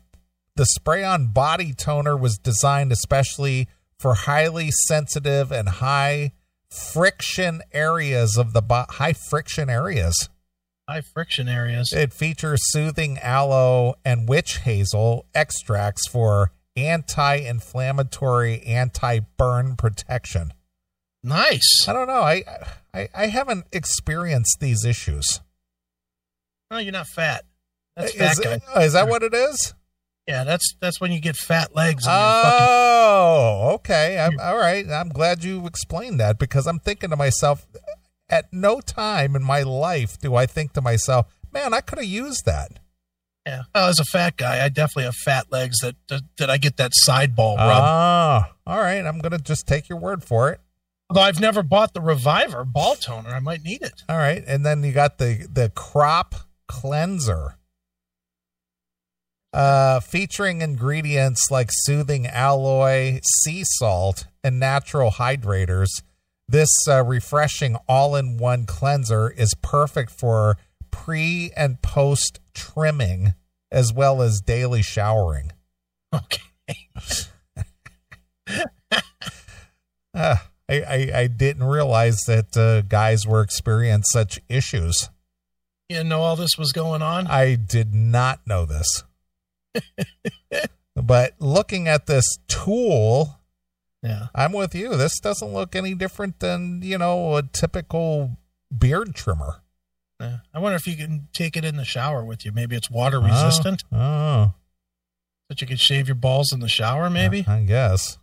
the 0.56 0.66
spray 0.66 1.04
on 1.04 1.28
body 1.28 1.74
toner 1.74 2.16
was 2.16 2.38
designed 2.38 2.92
especially 2.92 3.68
for 4.00 4.14
highly 4.14 4.72
sensitive 4.72 5.52
and 5.52 5.68
high 5.70 6.32
friction 6.70 7.62
areas 7.72 8.38
of 8.38 8.54
the 8.54 8.62
bo- 8.62 8.86
high 8.90 9.14
friction 9.14 9.70
areas. 9.70 10.30
High 10.88 11.02
friction 11.02 11.48
areas. 11.50 11.92
It 11.92 12.14
features 12.14 12.62
soothing 12.72 13.18
aloe 13.20 13.96
and 14.06 14.30
witch 14.30 14.58
hazel 14.58 15.26
extracts 15.34 16.08
for 16.08 16.52
anti-inflammatory, 16.76 18.62
anti-burn 18.64 19.76
protection. 19.78 20.54
Nice. 21.26 21.86
I 21.88 21.94
don't 21.94 22.08
know. 22.08 22.22
I 22.22 22.44
I, 22.94 23.10
I 23.14 23.28
haven't 23.28 23.66
experienced 23.72 24.58
these 24.60 24.86
issues. 24.86 25.42
No, 26.72 26.78
you're 26.78 26.92
not 26.92 27.08
fat. 27.08 27.44
That's 27.96 28.14
is, 28.14 28.40
fat 28.40 28.62
guy. 28.74 28.84
is 28.84 28.94
that 28.94 29.08
what 29.08 29.24
it 29.24 29.34
is? 29.34 29.74
Yeah, 30.28 30.44
that's 30.44 30.76
that's 30.80 31.00
when 31.02 31.12
you 31.12 31.20
get 31.20 31.36
fat 31.36 31.76
legs. 31.76 32.06
You're 32.06 32.14
fucking, 32.14 32.68
Oh, 32.68 33.72
okay. 33.76 34.20
I'm, 34.20 34.40
all 34.40 34.58
right. 34.58 34.88
I'm 34.90 35.10
glad 35.10 35.44
you 35.44 35.66
explained 35.68 36.20
that 36.20 36.40
because 36.40 36.66
I'm 36.68 36.80
thinking 36.80 37.12
to 37.12 37.16
myself, 37.16 37.68
at 38.30 38.52
no 38.52 38.80
time 38.82 39.36
in 39.36 39.44
my 39.44 39.62
life 39.62 40.20
do 40.20 40.36
I 40.36 40.46
think 40.48 40.74
to 40.74 40.82
myself, 40.82 41.28
man, 41.52 41.74
I 41.74 41.82
could 41.82 42.00
have 42.00 42.08
used 42.08 42.46
that. 42.46 42.80
yeah. 43.46 43.64
Oh, 43.76 43.90
as 43.90 44.00
a 44.00 44.04
fat 44.06 44.36
guy, 44.38 44.64
I 44.66 44.70
definitely 44.70 45.04
have 45.04 45.16
fat 45.16 45.52
legs 45.52 45.78
that 45.82 45.96
that, 46.10 46.22
that 46.38 46.50
I 46.50 46.58
get 46.58 46.78
that 46.78 46.92
side 46.94 47.36
ball 47.36 47.56
rub. 47.58 47.68
Ah, 47.70 48.52
all 48.66 48.80
right. 48.80 49.06
I'm 49.06 49.20
going 49.20 49.32
to 49.32 49.38
just 49.38 49.68
take 49.68 49.90
your 49.90 50.00
word 50.00 50.24
for 50.24 50.50
it. 50.52 50.60
Although 51.10 51.22
I've 51.22 51.40
never 51.40 51.62
bought 51.62 51.94
the 51.94 52.02
Reviver 52.02 52.66
ball 52.66 52.96
toner, 52.96 53.30
I 53.30 53.40
might 53.40 53.64
need 53.64 53.82
it. 53.84 54.04
All 54.10 54.18
right. 54.18 54.44
And 54.48 54.66
then 54.66 54.84
you 54.84 54.92
got 54.92 55.18
the, 55.18 55.48
the 55.52 55.70
crop 55.70 56.36
cleanser. 56.68 57.58
Uh, 59.54 60.02
featuring 60.02 60.62
ingredients 60.62 61.50
like 61.50 61.70
soothing 61.72 62.28
alloy, 62.28 63.20
sea 63.24 63.64
salt, 63.64 64.26
and 64.44 64.60
natural 64.60 65.12
hydrators. 65.12 65.88
This 66.48 66.70
uh, 66.90 67.04
refreshing 67.04 67.78
all 67.88 68.16
in 68.16 68.38
one 68.38 68.66
cleanser 68.66 69.30
is 69.30 69.54
perfect 69.62 70.12
for 70.12 70.58
pre 70.92 71.52
and 71.56 71.82
post 71.82 72.40
trimming 72.54 73.34
as 73.72 73.94
well 73.94 74.22
as 74.22 74.42
daily 74.42 74.82
showering. 74.82 75.52
Okay. 76.14 76.42
Uh, 80.16 80.38
I, 80.70 80.82
I, 80.82 81.12
I 81.22 81.28
didn't 81.28 81.64
realize 81.64 82.22
that 82.28 82.58
uh, 82.58 82.82
guys 82.82 83.26
were 83.28 83.42
experiencing 83.42 84.04
such 84.12 84.40
issues. 84.50 85.10
You 85.90 85.98
didn't 85.98 86.10
know 86.10 86.22
all 86.22 86.36
this 86.36 86.58
was 86.58 86.72
going 86.72 87.02
on? 87.04 87.28
I 87.28 87.56
did 87.56 87.94
not 87.94 88.40
know 88.48 88.66
this. 88.66 89.04
but 90.96 91.34
looking 91.40 91.88
at 91.88 92.08
this 92.08 92.26
tool, 92.48 93.40
yeah. 94.02 94.28
I'm 94.34 94.54
with 94.54 94.74
you. 94.74 94.96
This 94.96 95.20
doesn't 95.20 95.54
look 95.54 95.76
any 95.76 95.94
different 95.94 96.40
than, 96.40 96.82
you 96.84 96.98
know, 96.98 97.38
a 97.38 97.44
typical 97.44 98.38
beard 98.76 99.14
trimmer. 99.16 99.62
yeah. 100.20 100.38
I 100.54 100.60
wonder 100.60 100.76
if 100.76 100.88
you 100.88 100.96
can 100.96 101.28
take 101.34 101.56
it 101.56 101.66
in 101.66 101.76
the 101.76 101.86
shower 101.86 102.24
with 102.24 102.46
you. 102.46 102.52
Maybe 102.52 102.76
it's 102.76 102.90
water 102.90 103.20
resistant, 103.20 103.84
Oh, 103.92 103.98
oh, 103.98 104.54
that 105.50 105.62
you 105.62 105.68
can 105.68 105.78
shave 105.78 106.08
your 106.08 106.16
balls 106.16 106.52
in 106.52 106.60
the 106.60 106.68
shower. 106.68 107.10
Maybe. 107.10 107.46
I 107.48 107.62
guess. 107.62 108.18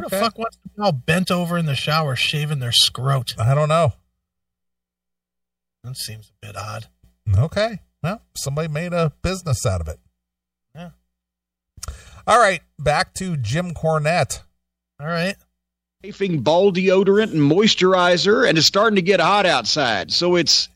Who 0.00 0.04
Okay. 0.06 0.16
the 0.18 0.24
fuck 0.24 0.38
wants 0.38 0.56
to 0.56 0.68
be 0.68 0.82
all 0.82 0.92
bent 0.92 1.30
over 1.30 1.56
in 1.56 1.66
the 1.66 1.76
shower 1.76 2.16
shaving 2.16 2.58
their 2.58 2.72
scrot? 2.72 3.32
I 3.38 3.54
don't 3.54 3.68
know. 3.68 3.92
That 5.84 5.96
seems 5.96 6.30
a 6.30 6.46
bit 6.46 6.56
odd. 6.56 6.86
Okay. 7.36 7.78
Well, 8.02 8.22
somebody 8.36 8.68
made 8.68 8.92
a 8.92 9.12
business 9.22 9.64
out 9.64 9.80
of 9.80 9.88
it. 9.88 9.98
Yeah. 10.74 10.90
All 12.26 12.38
right. 12.38 12.60
Back 12.78 13.14
to 13.14 13.36
Jim 13.36 13.72
Cornette. 13.72 14.40
All 15.00 15.06
right. 15.06 15.36
chafing 16.04 16.40
ball 16.40 16.70
deodorant 16.72 17.32
and 17.32 17.40
moisturizer, 17.50 18.46
and 18.48 18.58
it's 18.58 18.66
starting 18.66 18.96
to 18.96 19.02
get 19.02 19.20
hot 19.20 19.46
outside. 19.46 20.12
So 20.12 20.36
it's 20.36 20.68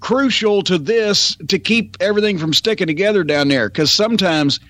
crucial 0.00 0.62
to 0.62 0.78
this 0.78 1.36
to 1.48 1.58
keep 1.58 1.96
everything 2.00 2.38
from 2.38 2.54
sticking 2.54 2.86
together 2.86 3.24
down 3.24 3.48
there 3.48 3.68
because 3.68 3.92
sometimes. 3.94 4.60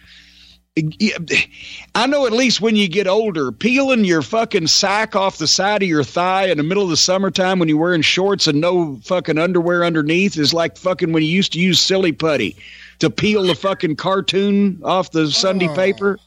I 1.95 2.07
know 2.07 2.27
at 2.27 2.33
least 2.33 2.61
when 2.61 2.77
you 2.77 2.87
get 2.89 3.07
older, 3.07 3.51
peeling 3.51 4.05
your 4.05 4.21
fucking 4.23 4.67
sack 4.67 5.17
off 5.17 5.39
the 5.39 5.47
side 5.47 5.83
of 5.83 5.89
your 5.89 6.05
thigh 6.05 6.47
in 6.47 6.59
the 6.59 6.63
middle 6.63 6.83
of 6.85 6.91
the 6.91 6.97
summertime 6.99 7.59
when 7.59 7.69
you're 7.69 7.79
wearing 7.79 8.03
shorts 8.03 8.47
and 8.47 8.61
no 8.61 8.97
fucking 9.05 9.39
underwear 9.39 9.85
underneath 9.85 10.37
is 10.37 10.53
like 10.53 10.77
fucking 10.77 11.13
when 11.13 11.23
you 11.23 11.29
used 11.31 11.53
to 11.55 11.59
use 11.61 11.81
silly 11.81 12.13
putty 12.13 12.57
to 12.99 13.09
peel 13.09 13.43
the 13.45 13.55
fucking 13.55 13.97
cartoon 13.97 14.79
off 14.85 15.11
the 15.13 15.31
Sunday 15.31 15.69
Oh. 15.69 15.75
paper. 15.75 16.19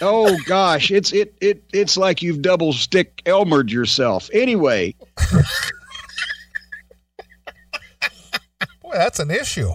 Oh 0.00 0.36
gosh, 0.44 0.90
it's 0.90 1.12
it 1.12 1.34
it 1.40 1.64
it's 1.72 1.96
like 1.96 2.22
you've 2.22 2.42
double 2.42 2.72
stick 2.74 3.22
Elmered 3.24 3.70
yourself. 3.70 4.28
Anyway, 4.32 4.94
Boy, 8.82 8.92
that's 8.92 9.18
an 9.18 9.30
issue. 9.30 9.70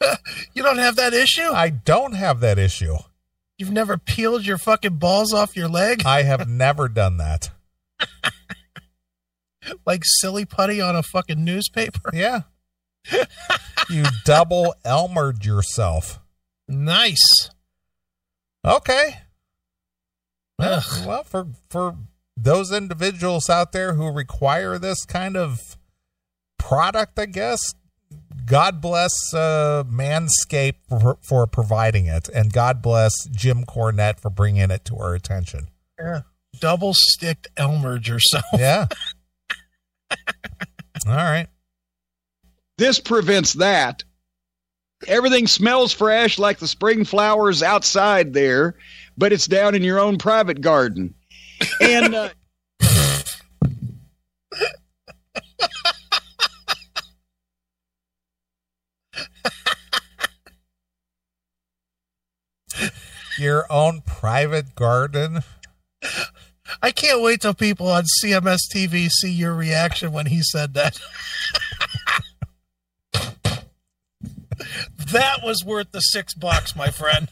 You 0.54 0.62
don't 0.62 0.78
have 0.78 0.96
that 0.96 1.12
issue? 1.12 1.50
I 1.52 1.68
don't 1.70 2.12
have 2.14 2.40
that 2.40 2.58
issue. 2.58 2.96
You've 3.58 3.70
never 3.72 3.98
peeled 3.98 4.46
your 4.46 4.58
fucking 4.58 4.96
balls 4.96 5.34
off 5.34 5.56
your 5.56 5.68
leg 5.68 6.02
I 6.06 6.22
have 6.22 6.48
never 6.48 6.88
done 6.88 7.18
that. 7.18 7.50
like 9.86 10.02
silly 10.04 10.44
putty 10.44 10.80
on 10.80 10.96
a 10.96 11.02
fucking 11.02 11.44
newspaper? 11.44 12.10
Yeah. 12.14 12.42
you 13.88 14.04
double 14.24 14.74
Elmered 14.84 15.44
yourself. 15.44 16.20
Nice. 16.68 17.50
Okay. 18.64 19.18
Well, 20.58 20.84
well, 21.06 21.24
for 21.24 21.46
for 21.70 21.96
those 22.36 22.72
individuals 22.72 23.48
out 23.48 23.72
there 23.72 23.94
who 23.94 24.10
require 24.12 24.78
this 24.78 25.04
kind 25.06 25.36
of 25.36 25.78
product, 26.58 27.18
I 27.18 27.24
guess, 27.26 27.58
God 28.50 28.80
bless 28.80 29.12
uh, 29.32 29.84
Manscaped 29.86 30.74
for, 30.88 31.18
for 31.22 31.46
providing 31.46 32.06
it, 32.06 32.28
and 32.28 32.52
God 32.52 32.82
bless 32.82 33.12
Jim 33.30 33.64
Cornette 33.64 34.18
for 34.18 34.28
bringing 34.28 34.72
it 34.72 34.84
to 34.86 34.96
our 34.96 35.14
attention. 35.14 35.68
Yeah. 35.98 36.22
Double 36.58 36.92
sticked 36.92 37.46
Elmer 37.56 37.98
yourself. 37.98 38.44
Yeah. 38.58 38.86
All 41.06 41.14
right. 41.14 41.46
this 42.76 42.98
prevents 42.98 43.52
that. 43.54 44.02
Everything 45.06 45.46
smells 45.46 45.92
fresh 45.92 46.36
like 46.38 46.58
the 46.58 46.66
spring 46.66 47.04
flowers 47.04 47.62
outside 47.62 48.34
there, 48.34 48.74
but 49.16 49.32
it's 49.32 49.46
down 49.46 49.76
in 49.76 49.84
your 49.84 50.00
own 50.00 50.18
private 50.18 50.60
garden. 50.60 51.14
And 51.80 52.14
uh, 52.14 52.30
Your 63.40 63.64
own 63.72 64.02
private 64.02 64.74
garden. 64.74 65.44
I 66.82 66.90
can't 66.90 67.22
wait 67.22 67.40
till 67.40 67.54
people 67.54 67.88
on 67.88 68.04
CMS 68.22 68.58
TV 68.70 69.08
see 69.08 69.32
your 69.32 69.54
reaction 69.54 70.12
when 70.12 70.26
he 70.26 70.42
said 70.42 70.74
that. 70.74 71.00
that 75.06 75.38
was 75.42 75.64
worth 75.64 75.90
the 75.90 76.00
six 76.00 76.34
bucks, 76.34 76.76
my 76.76 76.90
friend. 76.90 77.30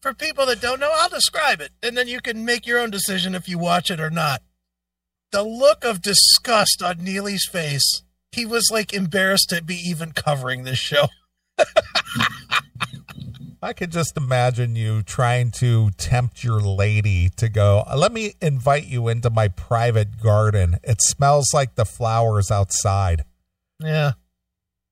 For 0.00 0.14
people 0.14 0.46
that 0.46 0.62
don't 0.62 0.80
know, 0.80 0.92
I'll 0.94 1.10
describe 1.10 1.60
it, 1.60 1.72
and 1.82 1.94
then 1.94 2.08
you 2.08 2.22
can 2.22 2.42
make 2.42 2.66
your 2.66 2.78
own 2.78 2.90
decision 2.90 3.34
if 3.34 3.50
you 3.50 3.58
watch 3.58 3.90
it 3.90 4.00
or 4.00 4.08
not. 4.08 4.40
The 5.30 5.42
look 5.42 5.84
of 5.84 6.00
disgust 6.00 6.82
on 6.82 7.04
Neeley's 7.04 7.46
face. 7.46 8.02
He 8.32 8.46
was 8.46 8.70
like 8.72 8.94
embarrassed 8.94 9.50
to 9.50 9.62
be 9.62 9.76
even 9.76 10.12
covering 10.12 10.64
this 10.64 10.78
show. 10.78 11.08
I 13.64 13.72
could 13.72 13.90
just 13.90 14.18
imagine 14.18 14.76
you 14.76 15.00
trying 15.00 15.50
to 15.52 15.88
tempt 15.92 16.44
your 16.44 16.60
lady 16.60 17.30
to 17.38 17.48
go, 17.48 17.82
uh, 17.90 17.96
let 17.96 18.12
me 18.12 18.34
invite 18.42 18.84
you 18.84 19.08
into 19.08 19.30
my 19.30 19.48
private 19.48 20.20
garden. 20.20 20.76
It 20.84 20.98
smells 21.00 21.46
like 21.54 21.74
the 21.74 21.86
flowers 21.86 22.50
outside. 22.50 23.24
Yeah. 23.80 24.12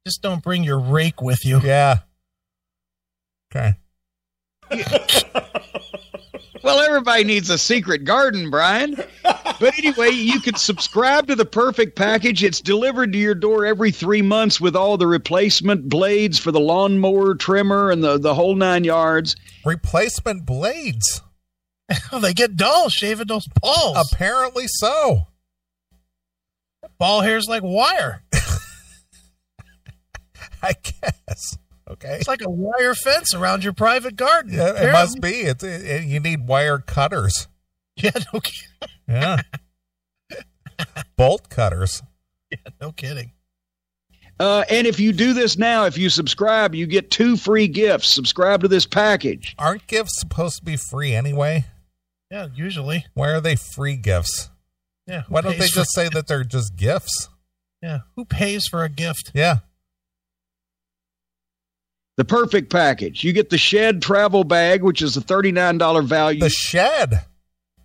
Just 0.06 0.22
don't 0.22 0.42
bring 0.42 0.64
your 0.64 0.80
rake 0.80 1.20
with 1.20 1.44
you. 1.44 1.60
Yeah. 1.60 1.98
Okay. 3.54 3.74
well, 6.62 6.80
everybody 6.80 7.24
needs 7.24 7.50
a 7.50 7.58
secret 7.58 8.04
garden, 8.04 8.50
Brian. 8.50 8.96
But 9.22 9.78
anyway, 9.78 10.10
you 10.10 10.40
can 10.40 10.56
subscribe 10.56 11.28
to 11.28 11.36
the 11.36 11.44
perfect 11.44 11.96
package. 11.96 12.42
It's 12.42 12.60
delivered 12.60 13.12
to 13.12 13.18
your 13.18 13.34
door 13.34 13.64
every 13.64 13.90
three 13.90 14.22
months 14.22 14.60
with 14.60 14.74
all 14.74 14.96
the 14.96 15.06
replacement 15.06 15.88
blades 15.88 16.38
for 16.38 16.50
the 16.50 16.60
lawnmower, 16.60 17.34
trimmer, 17.34 17.90
and 17.90 18.02
the, 18.02 18.18
the 18.18 18.34
whole 18.34 18.54
nine 18.54 18.84
yards. 18.84 19.36
Replacement 19.64 20.44
blades. 20.46 21.22
they 22.20 22.34
get 22.34 22.56
dull 22.56 22.88
shaving 22.88 23.26
those 23.26 23.46
balls. 23.60 24.12
Apparently 24.12 24.64
so. 24.66 25.28
Ball 26.98 27.20
hair's 27.20 27.46
like 27.48 27.62
wire. 27.62 28.22
I 30.62 30.74
guess. 30.82 31.58
Okay. 32.04 32.16
It's 32.16 32.28
like 32.28 32.42
a 32.42 32.50
wire 32.50 32.94
fence 32.94 33.34
around 33.34 33.62
your 33.62 33.72
private 33.72 34.16
garden. 34.16 34.54
Yeah, 34.54 34.88
it 34.88 34.92
must 34.92 35.20
be. 35.20 35.30
It's 35.30 35.62
it, 35.62 35.84
it, 35.84 36.04
you 36.04 36.18
need 36.20 36.46
wire 36.46 36.78
cutters. 36.78 37.48
Yeah, 37.94 38.12
no 38.32 38.40
kidding. 38.40 38.88
Yeah. 39.06 39.42
Bolt 41.18 41.50
cutters. 41.50 42.02
Yeah, 42.50 42.56
no 42.80 42.90
kidding. 42.90 43.32
Uh, 44.40 44.64
and 44.70 44.86
if 44.86 44.98
you 44.98 45.12
do 45.12 45.34
this 45.34 45.58
now, 45.58 45.84
if 45.84 45.98
you 45.98 46.08
subscribe, 46.08 46.74
you 46.74 46.86
get 46.86 47.10
two 47.10 47.36
free 47.36 47.68
gifts. 47.68 48.08
Subscribe 48.08 48.62
to 48.62 48.68
this 48.68 48.86
package. 48.86 49.54
Aren't 49.58 49.86
gifts 49.86 50.18
supposed 50.18 50.56
to 50.56 50.64
be 50.64 50.76
free 50.76 51.14
anyway? 51.14 51.66
Yeah, 52.30 52.48
usually. 52.54 53.04
Why 53.12 53.28
are 53.28 53.42
they 53.42 53.56
free 53.56 53.96
gifts? 53.96 54.48
Yeah. 55.06 55.24
Why 55.28 55.42
don't 55.42 55.58
they 55.58 55.66
just 55.68 55.92
say 55.92 56.08
that 56.08 56.26
they're 56.26 56.44
just 56.44 56.74
gifts? 56.76 57.28
Yeah. 57.82 58.02
Who 58.14 58.24
pays 58.24 58.62
for 58.70 58.84
a 58.84 58.88
gift? 58.88 59.32
Yeah. 59.34 59.56
The 62.16 62.24
perfect 62.24 62.70
package. 62.70 63.24
You 63.24 63.32
get 63.32 63.50
the 63.50 63.58
shed 63.58 64.02
travel 64.02 64.44
bag, 64.44 64.82
which 64.82 65.00
is 65.00 65.16
a 65.16 65.20
$39 65.20 66.04
value. 66.06 66.40
The 66.40 66.50
shed. 66.50 67.24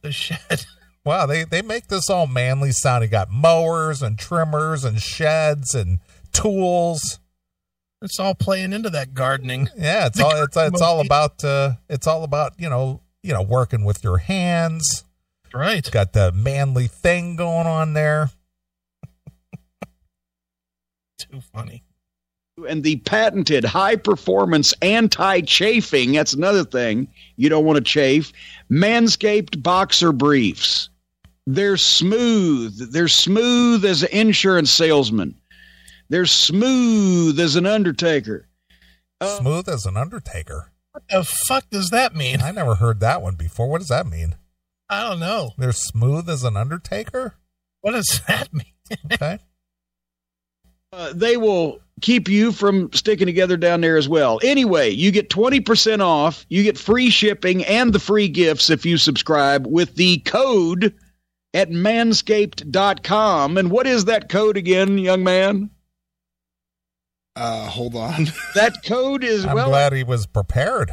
The 0.02 0.12
shed. 0.12 0.66
Wow, 1.06 1.26
they, 1.26 1.46
they 1.46 1.62
make 1.62 1.88
this 1.88 2.10
all 2.10 2.28
manly 2.28 2.74
sound. 2.74 2.96
sounding. 2.96 3.10
Got 3.12 3.32
mowers 3.32 4.02
and 4.02 4.20
trimmers 4.20 4.84
and 4.84 5.02
sheds 5.02 5.74
and 5.74 6.00
tools. 6.34 7.20
It's 8.02 8.20
all 8.20 8.36
playing 8.36 8.74
into 8.74 8.90
that 8.90 9.14
gardening. 9.14 9.70
Yeah, 9.78 10.08
it's 10.08 10.20
all 10.20 10.36
it's 10.44 10.58
it's 10.58 10.82
all 10.82 11.00
about 11.00 11.46
uh 11.46 11.76
it's 11.90 12.08
all 12.08 12.26
about, 12.26 12.56
you 12.58 12.70
know, 12.70 13.00
you 13.24 13.32
know, 13.34 13.42
working 13.42 13.86
with 13.86 14.04
your 14.04 14.18
hands. 14.18 15.06
Right. 15.54 15.90
Got 15.90 16.12
the 16.12 16.34
manly 16.34 16.88
thing 16.88 17.38
going 17.38 17.68
on 17.68 17.94
there. 17.94 18.32
Too 21.18 21.40
funny. 21.54 21.84
And 22.68 22.84
the 22.84 22.96
patented 22.98 23.64
high 23.64 23.98
performance 23.98 24.74
anti 24.82 25.42
chafing, 25.42 26.14
that's 26.14 26.34
another 26.34 26.64
thing 26.64 27.08
you 27.36 27.50
don't 27.50 27.66
want 27.66 27.78
to 27.78 27.84
chafe. 27.84 28.34
Manscaped 28.72 29.62
boxer 29.62 30.12
briefs. 30.12 30.90
They're 31.46 31.78
smooth. 31.78 32.92
They're 32.92 33.08
smooth 33.08 33.86
as 33.86 34.04
an 34.04 34.10
insurance 34.12 34.72
salesman. 34.72 35.36
They're 36.10 36.26
smooth 36.26 37.40
as 37.40 37.56
an 37.56 37.66
undertaker. 37.66 38.48
Uh, 39.22 39.38
smooth 39.40 39.70
as 39.70 39.86
an 39.86 39.96
undertaker. 39.96 40.72
What 40.92 41.04
the 41.10 41.24
fuck 41.48 41.70
does 41.70 41.90
that 41.92 42.16
mean? 42.16 42.42
I 42.42 42.52
never 42.52 42.76
heard 42.76 43.00
that 43.02 43.22
one 43.22 43.36
before. 43.36 43.70
What 43.70 43.80
does 43.80 43.90
that 43.90 44.08
mean? 44.08 44.36
I 44.90 45.08
don't 45.08 45.20
know. 45.20 45.52
They're 45.58 45.72
smooth 45.72 46.30
as 46.30 46.44
an 46.44 46.58
undertaker? 46.58 47.36
What 47.82 47.92
does 47.92 48.22
that 48.28 48.52
mean? 48.52 48.74
okay. 49.14 49.40
Uh, 50.92 51.14
they 51.14 51.38
will 51.38 51.80
keep 52.02 52.28
you 52.30 52.52
from 52.52 52.92
sticking 52.94 53.26
together 53.26 53.58
down 53.58 53.82
there 53.82 53.98
as 53.98 54.08
well. 54.08 54.40
Anyway, 54.44 54.90
you 54.90 55.12
get 55.12 55.30
20% 55.30 56.00
off, 56.02 56.46
you 56.50 56.64
get 56.64 56.78
free 56.78 57.10
shipping 57.10 57.66
and 57.66 57.94
the 57.94 58.00
free 58.00 58.28
gifts 58.28 58.70
if 58.70 58.86
you 58.86 58.98
subscribe 58.98 59.66
with 59.68 59.96
the 59.96 60.20
code 60.20 60.94
at 61.54 61.70
manscaped.com. 61.70 63.58
And 63.58 63.72
what 63.72 63.88
is 63.88 64.06
that 64.06 64.30
code 64.30 64.58
again, 64.58 64.98
young 64.98 65.24
man? 65.24 65.72
Uh, 67.36 67.68
hold 67.68 67.96
on. 67.96 68.28
That 68.56 68.84
code 68.84 69.24
is 69.24 69.46
I'm 69.46 69.56
well. 69.56 69.70
glad 69.70 69.94
he 69.94 70.04
was 70.04 70.26
prepared. 70.26 70.92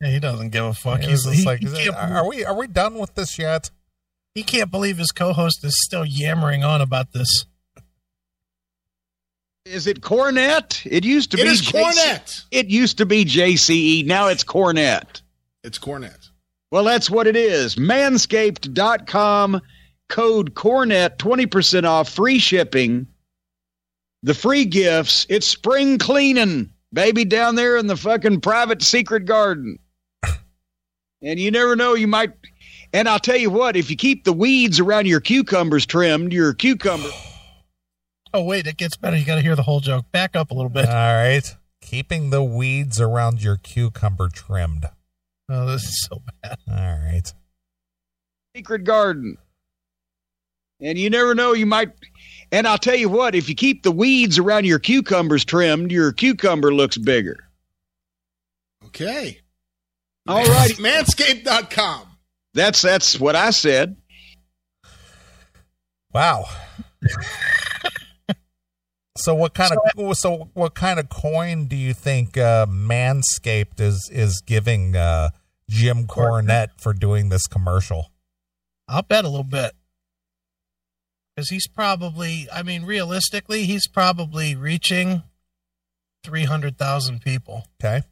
Yeah, 0.00 0.10
he 0.10 0.18
doesn't 0.20 0.48
give 0.50 0.64
a 0.64 0.74
fuck. 0.74 1.00
He's, 1.00 1.24
He's, 1.24 1.40
he, 1.40 1.44
like, 1.44 1.60
he 1.60 1.66
is 1.66 1.74
it, 1.74 1.84
can't, 1.84 1.96
are 1.96 2.26
we 2.26 2.44
are 2.44 2.56
we 2.56 2.66
done 2.66 2.98
with 2.98 3.14
this 3.14 3.38
yet? 3.38 3.70
he 4.34 4.42
can't 4.42 4.70
believe 4.70 4.96
his 4.96 5.10
co-host 5.10 5.62
is 5.62 5.74
still 5.84 6.06
yammering 6.06 6.64
on 6.64 6.80
about 6.80 7.12
this. 7.12 7.44
Is 9.64 9.86
it 9.86 10.00
Cornette? 10.00 10.84
It 10.90 11.04
used 11.04 11.30
to 11.32 11.38
It 11.38 11.44
be 11.44 11.48
is 11.48 11.62
JC 11.62 11.82
Cornette. 11.82 12.44
It 12.50 12.66
used 12.66 12.98
to 12.98 13.06
be 13.06 13.24
JCE. 13.24 14.04
Now 14.06 14.28
it's 14.28 14.42
Cornette. 14.42 15.22
It's 15.62 15.78
Cornette. 15.78 16.28
Well, 16.72 16.84
that's 16.84 17.08
what 17.08 17.26
it 17.26 17.36
is. 17.36 17.76
Manscaped.com, 17.76 19.60
code 20.08 20.54
Cornette, 20.54 21.18
20% 21.18 21.84
off, 21.84 22.08
free 22.08 22.38
shipping. 22.38 23.06
The 24.24 24.34
free 24.34 24.64
gifts. 24.64 25.26
It's 25.28 25.46
spring 25.46 25.98
cleaning, 25.98 26.72
baby, 26.92 27.24
down 27.24 27.54
there 27.54 27.76
in 27.76 27.86
the 27.86 27.96
fucking 27.96 28.40
private 28.40 28.82
secret 28.82 29.26
garden. 29.26 29.78
and 31.22 31.38
you 31.38 31.50
never 31.50 31.76
know, 31.76 31.94
you 31.94 32.08
might. 32.08 32.32
And 32.92 33.08
I'll 33.08 33.18
tell 33.18 33.36
you 33.36 33.50
what, 33.50 33.76
if 33.76 33.90
you 33.90 33.96
keep 33.96 34.24
the 34.24 34.32
weeds 34.32 34.80
around 34.80 35.06
your 35.06 35.20
cucumbers 35.20 35.86
trimmed, 35.86 36.32
your 36.32 36.52
cucumber. 36.52 37.10
Oh 38.34 38.42
wait, 38.42 38.66
it 38.66 38.76
gets 38.76 38.96
better. 38.96 39.16
You 39.16 39.24
got 39.24 39.36
to 39.36 39.42
hear 39.42 39.56
the 39.56 39.62
whole 39.62 39.80
joke. 39.80 40.10
Back 40.12 40.36
up 40.36 40.50
a 40.50 40.54
little 40.54 40.70
bit. 40.70 40.88
All 40.88 41.14
right. 41.14 41.44
Keeping 41.80 42.30
the 42.30 42.42
weeds 42.42 43.00
around 43.00 43.42
your 43.42 43.56
cucumber 43.56 44.28
trimmed. 44.28 44.86
Oh, 45.48 45.66
this 45.66 45.84
is 45.84 46.06
so 46.08 46.22
bad. 46.42 46.56
All 46.68 46.74
right. 46.76 47.32
secret 48.56 48.84
garden. 48.84 49.36
And 50.80 50.98
you 50.98 51.10
never 51.10 51.34
know, 51.34 51.52
you 51.52 51.66
might. 51.66 51.90
And 52.50 52.66
I'll 52.66 52.78
tell 52.78 52.96
you 52.96 53.08
what, 53.08 53.34
if 53.34 53.48
you 53.48 53.54
keep 53.54 53.82
the 53.82 53.92
weeds 53.92 54.38
around 54.38 54.64
your 54.64 54.78
cucumbers 54.78 55.44
trimmed, 55.44 55.92
your 55.92 56.12
cucumber 56.12 56.72
looks 56.74 56.98
bigger. 56.98 57.38
Okay. 58.86 59.38
All 60.26 60.44
righty. 60.44 60.74
Manscaped.com. 60.74 62.06
That's 62.54 62.82
that's 62.82 63.18
what 63.18 63.36
I 63.36 63.50
said. 63.50 63.96
Wow. 66.12 66.44
So 69.16 69.34
what 69.34 69.54
kind 69.54 69.72
of 69.72 70.16
so 70.16 70.48
what 70.54 70.74
kind 70.74 70.98
of 70.98 71.08
coin 71.08 71.66
do 71.66 71.76
you 71.76 71.94
think 71.94 72.36
uh, 72.38 72.66
Manscaped 72.66 73.80
is 73.80 74.10
is 74.12 74.42
giving 74.44 74.96
uh, 74.96 75.30
Jim 75.68 76.06
Cornette 76.06 76.80
for 76.80 76.92
doing 76.92 77.28
this 77.28 77.46
commercial? 77.46 78.10
I'll 78.88 79.02
bet 79.02 79.24
a 79.24 79.28
little 79.28 79.44
bit. 79.44 79.72
Because 81.34 81.48
he's 81.48 81.66
probably, 81.66 82.46
I 82.52 82.62
mean, 82.62 82.84
realistically, 82.84 83.64
he's 83.64 83.88
probably 83.88 84.54
reaching 84.54 85.22
300,000 86.24 87.22
people. 87.22 87.64
Okay. 87.82 88.02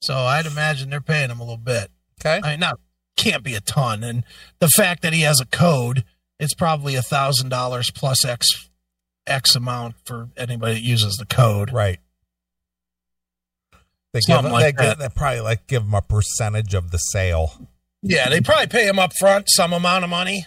So 0.00 0.14
I'd 0.14 0.46
imagine 0.46 0.90
they're 0.90 1.00
paying 1.00 1.30
him 1.30 1.40
a 1.40 1.42
little 1.42 1.56
bit. 1.56 1.90
Okay. 2.20 2.40
I 2.42 2.52
mean, 2.52 2.60
not, 2.60 2.78
can't 3.16 3.42
be 3.42 3.54
a 3.54 3.60
ton. 3.60 4.04
And 4.04 4.24
the 4.60 4.68
fact 4.68 5.02
that 5.02 5.12
he 5.12 5.22
has 5.22 5.40
a 5.40 5.46
code, 5.46 6.04
it's 6.38 6.54
probably 6.54 6.94
a 6.94 7.02
$1,000 7.02 7.94
plus 7.94 8.24
X, 8.24 8.69
X 9.26 9.54
amount 9.54 9.94
for 10.04 10.28
anybody 10.36 10.74
that 10.74 10.82
uses 10.82 11.16
the 11.16 11.26
code. 11.26 11.72
Right. 11.72 11.98
They 14.12 14.20
Something 14.20 14.52
like 14.52 14.76
they, 14.76 14.84
that. 14.86 14.98
they 14.98 15.08
probably 15.08 15.40
like 15.40 15.66
give 15.68 15.84
them 15.84 15.94
a 15.94 16.02
percentage 16.02 16.74
of 16.74 16.90
the 16.90 16.98
sale. 16.98 17.68
Yeah, 18.02 18.28
they 18.28 18.40
probably 18.40 18.66
pay 18.66 18.86
them 18.86 18.98
up 18.98 19.12
front 19.18 19.48
some 19.48 19.72
amount 19.72 20.02
of 20.04 20.10
money, 20.10 20.46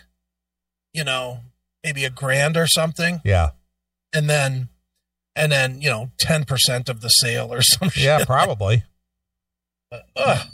you 0.92 1.04
know, 1.04 1.40
maybe 1.84 2.04
a 2.04 2.10
grand 2.10 2.58
or 2.58 2.68
something, 2.68 3.22
Yeah, 3.24 3.52
and 4.12 4.30
then, 4.30 4.70
and 5.36 5.52
then 5.52 5.80
you 5.82 5.90
know, 5.90 6.12
ten 6.18 6.44
percent 6.46 6.90
of 6.90 7.00
the 7.02 7.10
sale 7.10 7.54
or 7.54 7.62
some 7.62 7.90
shit. 7.90 8.04
yeah, 8.04 8.26
probably. 8.26 8.84
Ugh. 10.18 10.48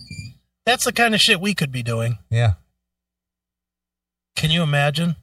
That's 0.66 0.84
the 0.86 0.92
kind 0.92 1.16
of 1.16 1.22
shit 1.22 1.40
we 1.42 1.54
could 1.56 1.72
be 1.72 1.82
doing. 1.82 2.20
Yeah. 2.30 2.54
Can 4.36 4.52
you 4.52 4.62
imagine? 4.62 5.16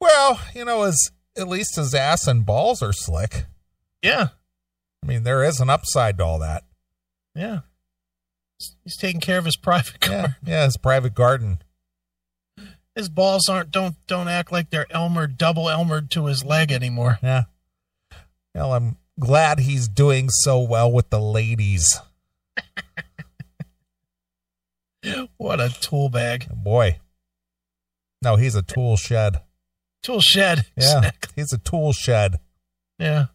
Well, 0.00 0.40
you 0.54 0.64
know, 0.64 0.84
his 0.84 1.10
at 1.36 1.48
least 1.48 1.76
his 1.76 1.94
ass 1.94 2.26
and 2.26 2.44
balls 2.46 2.82
are 2.82 2.92
slick. 2.92 3.46
Yeah, 4.02 4.28
I 5.02 5.06
mean, 5.06 5.22
there 5.22 5.42
is 5.44 5.60
an 5.60 5.70
upside 5.70 6.18
to 6.18 6.24
all 6.24 6.38
that. 6.40 6.64
yeah. 7.34 7.60
He's 8.84 8.96
taking 8.96 9.20
care 9.20 9.38
of 9.38 9.44
his 9.44 9.56
private 9.56 10.00
car. 10.00 10.14
Yeah, 10.14 10.28
yeah, 10.44 10.64
his 10.64 10.76
private 10.76 11.14
garden. 11.14 11.58
His 12.94 13.08
balls 13.08 13.48
aren't 13.48 13.70
don't 13.72 13.96
don't 14.06 14.28
act 14.28 14.52
like 14.52 14.70
they're 14.70 14.86
Elmer 14.90 15.26
double 15.26 15.64
Elmered 15.64 16.08
to 16.10 16.26
his 16.26 16.44
leg 16.44 16.70
anymore. 16.70 17.18
Yeah. 17.22 17.44
Well, 18.54 18.72
I'm 18.72 18.96
glad 19.18 19.58
he's 19.58 19.88
doing 19.88 20.28
so 20.30 20.60
well 20.60 20.90
with 20.90 21.10
the 21.10 21.20
ladies. 21.20 22.00
What 25.36 25.60
a 25.60 25.68
tool 25.68 26.08
bag. 26.08 26.46
Boy. 26.50 26.98
No, 28.22 28.36
he's 28.36 28.54
a 28.54 28.62
tool 28.62 28.96
shed. 28.96 29.42
Tool 30.04 30.20
shed. 30.20 30.66
Yeah, 30.76 31.10
he's 31.34 31.52
a 31.52 31.58
tool 31.58 31.92
shed. 31.92 32.36
Yeah. 32.98 33.26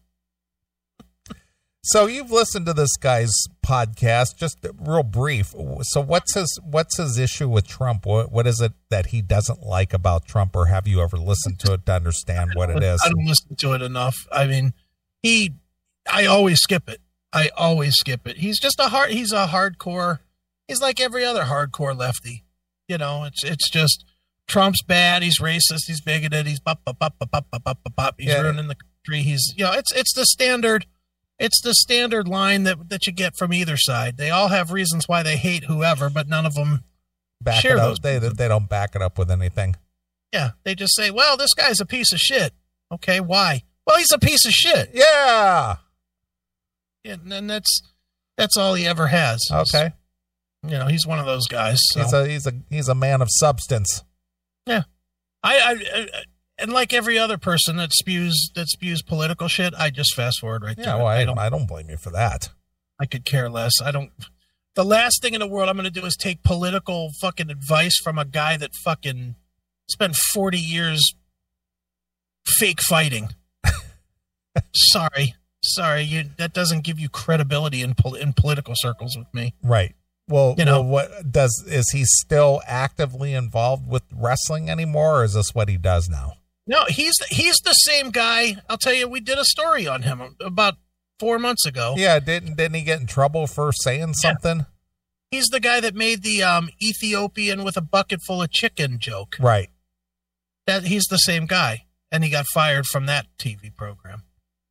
So 1.82 2.06
you've 2.06 2.30
listened 2.30 2.66
to 2.66 2.74
this 2.74 2.96
guy's 2.96 3.32
podcast, 3.66 4.36
just 4.36 4.58
real 4.78 5.02
brief. 5.02 5.54
So 5.82 6.00
what's 6.00 6.34
his 6.34 6.58
what's 6.62 6.96
his 6.98 7.18
issue 7.18 7.48
with 7.48 7.66
Trump? 7.66 8.06
What 8.06 8.30
what 8.30 8.46
is 8.46 8.60
it 8.60 8.72
that 8.90 9.06
he 9.06 9.22
doesn't 9.22 9.62
like 9.62 9.92
about 9.92 10.26
Trump, 10.26 10.54
or 10.54 10.66
have 10.66 10.86
you 10.86 11.02
ever 11.02 11.16
listened 11.16 11.58
to 11.60 11.74
it 11.74 11.86
to 11.86 11.92
understand 11.92 12.52
what 12.54 12.70
it 12.70 12.82
is? 12.82 13.02
I 13.04 13.08
don't 13.08 13.26
listen 13.26 13.56
to 13.56 13.72
it 13.72 13.82
enough. 13.82 14.16
I 14.30 14.46
mean, 14.46 14.74
he 15.22 15.54
I 16.10 16.26
always 16.26 16.60
skip 16.60 16.88
it. 16.88 17.00
I 17.32 17.50
always 17.56 17.94
skip 17.94 18.26
it. 18.28 18.36
He's 18.38 18.60
just 18.60 18.78
a 18.78 18.88
hard 18.88 19.10
he's 19.10 19.32
a 19.32 19.46
hardcore 19.46 20.20
he's 20.68 20.80
like 20.80 21.00
every 21.00 21.24
other 21.24 21.44
hardcore 21.44 21.96
lefty. 21.96 22.44
You 22.88 22.98
know, 22.98 23.24
it's 23.24 23.42
it's 23.44 23.68
just 23.70 24.04
Trump's 24.50 24.82
bad, 24.82 25.22
he's 25.22 25.40
racist, 25.40 25.86
he's 25.86 26.00
bigoted, 26.00 26.46
he's 26.46 26.60
pop 26.60 26.84
pop 26.84 26.98
pop 26.98 27.14
pop 27.18 27.30
pop 27.30 27.46
pop 27.50 27.64
pop 27.64 27.96
pop. 27.96 28.14
He's 28.18 28.28
Yeah. 28.28 28.40
ruining 28.40 28.68
the 28.68 28.74
country. 28.76 29.22
He's 29.22 29.54
you 29.56 29.64
know, 29.64 29.72
it's 29.72 29.92
it's 29.92 30.12
the 30.14 30.26
standard 30.26 30.86
it's 31.38 31.60
the 31.62 31.72
standard 31.74 32.28
line 32.28 32.64
that 32.64 32.90
that 32.90 33.06
you 33.06 33.12
get 33.14 33.34
from 33.36 33.54
either 33.54 33.76
side. 33.78 34.16
They 34.18 34.28
all 34.30 34.48
have 34.48 34.72
reasons 34.72 35.08
why 35.08 35.22
they 35.22 35.36
hate 35.38 35.64
whoever, 35.64 36.10
but 36.10 36.28
none 36.28 36.44
of 36.44 36.54
them 36.54 36.84
Back 37.40 37.62
share 37.62 37.76
it 37.76 37.80
those 37.80 37.96
up. 37.98 38.02
They 38.02 38.18
they 38.18 38.48
don't 38.48 38.68
back 38.68 38.94
it 38.94 39.00
up 39.00 39.16
with 39.16 39.30
anything. 39.30 39.76
yeah, 40.34 40.50
they 40.64 40.74
just 40.74 40.94
say, 40.94 41.10
"Well, 41.10 41.36
this 41.38 41.54
guy's 41.54 41.80
a 41.80 41.86
piece 41.86 42.12
of 42.12 42.18
shit." 42.18 42.52
Okay, 42.92 43.20
why? 43.20 43.62
Well, 43.86 43.96
he's 43.96 44.12
a 44.12 44.18
piece 44.18 44.44
of 44.44 44.52
shit. 44.52 44.90
Yeah. 44.92 45.76
and, 47.04 47.32
and 47.32 47.48
that's 47.48 47.82
that's 48.36 48.56
all 48.56 48.74
he 48.74 48.86
ever 48.86 49.06
has. 49.06 49.40
Okay. 49.50 49.92
you 50.66 50.76
know, 50.78 50.86
he's 50.88 51.06
one 51.06 51.18
of 51.18 51.26
those 51.26 51.46
guys. 51.46 51.78
So. 51.92 52.00
He's 52.02 52.12
a 52.12 52.28
he's 52.28 52.46
a 52.46 52.52
he's 52.68 52.88
a 52.88 52.94
man 52.94 53.22
of 53.22 53.28
substance. 53.30 54.02
I, 55.42 55.56
I, 55.58 55.70
I, 55.72 56.06
and 56.58 56.72
like 56.72 56.92
every 56.92 57.18
other 57.18 57.38
person 57.38 57.76
that 57.76 57.92
spews 57.92 58.50
that 58.54 58.68
spews 58.68 59.02
political 59.02 59.48
shit, 59.48 59.74
I 59.76 59.90
just 59.90 60.14
fast 60.14 60.40
forward 60.40 60.62
right 60.62 60.76
Yeah. 60.78 60.96
Well. 60.96 61.06
I, 61.06 61.18
I 61.18 61.24
don't. 61.24 61.38
I 61.38 61.48
don't 61.48 61.66
blame 61.66 61.88
you 61.88 61.96
for 61.96 62.10
that. 62.10 62.50
I 62.98 63.06
could 63.06 63.24
care 63.24 63.48
less. 63.48 63.80
I 63.82 63.90
don't. 63.90 64.10
The 64.74 64.84
last 64.84 65.22
thing 65.22 65.34
in 65.34 65.40
the 65.40 65.46
world 65.46 65.68
I'm 65.68 65.76
going 65.76 65.84
to 65.84 66.00
do 66.00 66.06
is 66.06 66.16
take 66.16 66.42
political 66.42 67.10
fucking 67.20 67.50
advice 67.50 67.98
from 68.02 68.18
a 68.18 68.24
guy 68.24 68.56
that 68.56 68.70
fucking 68.84 69.34
spent 69.88 70.14
40 70.32 70.58
years 70.58 71.14
fake 72.46 72.80
fighting. 72.82 73.30
sorry, 74.74 75.34
sorry, 75.64 76.02
you 76.02 76.24
that 76.36 76.52
doesn't 76.52 76.84
give 76.84 76.98
you 77.00 77.08
credibility 77.08 77.82
in 77.82 77.94
pol- 77.94 78.14
in 78.14 78.32
political 78.32 78.74
circles 78.76 79.16
with 79.16 79.32
me. 79.32 79.54
Right. 79.62 79.94
Well, 80.30 80.54
You 80.56 80.64
know- 80.64 80.80
well, 80.80 81.08
what 81.08 81.30
does 81.32 81.62
is 81.66 81.90
he 81.90 82.04
still 82.04 82.62
actively 82.66 83.34
involved 83.34 83.86
with 83.86 84.04
wrestling 84.12 84.70
anymore, 84.70 85.20
or 85.20 85.24
is 85.24 85.34
this 85.34 85.54
what 85.54 85.68
he 85.68 85.76
does 85.76 86.08
now? 86.08 86.34
No, 86.66 86.84
he's 86.88 87.14
he's 87.30 87.58
the 87.58 87.72
same 87.72 88.10
guy. 88.10 88.56
I'll 88.68 88.78
tell 88.78 88.94
you, 88.94 89.08
we 89.08 89.20
did 89.20 89.38
a 89.38 89.44
story 89.44 89.86
on 89.88 90.02
him 90.02 90.36
about 90.40 90.74
four 91.18 91.38
months 91.38 91.66
ago. 91.66 91.94
Yeah, 91.96 92.20
didn't 92.20 92.56
didn't 92.56 92.74
he 92.74 92.82
get 92.82 93.00
in 93.00 93.06
trouble 93.06 93.46
for 93.48 93.72
saying 93.72 94.14
something? 94.14 94.66
He's 95.32 95.46
the 95.46 95.60
guy 95.60 95.80
that 95.80 95.94
made 95.94 96.22
the 96.22 96.42
um, 96.42 96.70
Ethiopian 96.82 97.62
with 97.64 97.76
a 97.76 97.80
bucket 97.80 98.20
full 98.26 98.42
of 98.42 98.50
chicken 98.50 98.98
joke. 99.00 99.36
Right. 99.40 99.70
That 100.66 100.84
he's 100.84 101.04
the 101.10 101.16
same 101.18 101.46
guy, 101.46 101.86
and 102.12 102.22
he 102.22 102.30
got 102.30 102.46
fired 102.52 102.86
from 102.86 103.06
that 103.06 103.26
TV 103.38 103.74
program, 103.74 104.22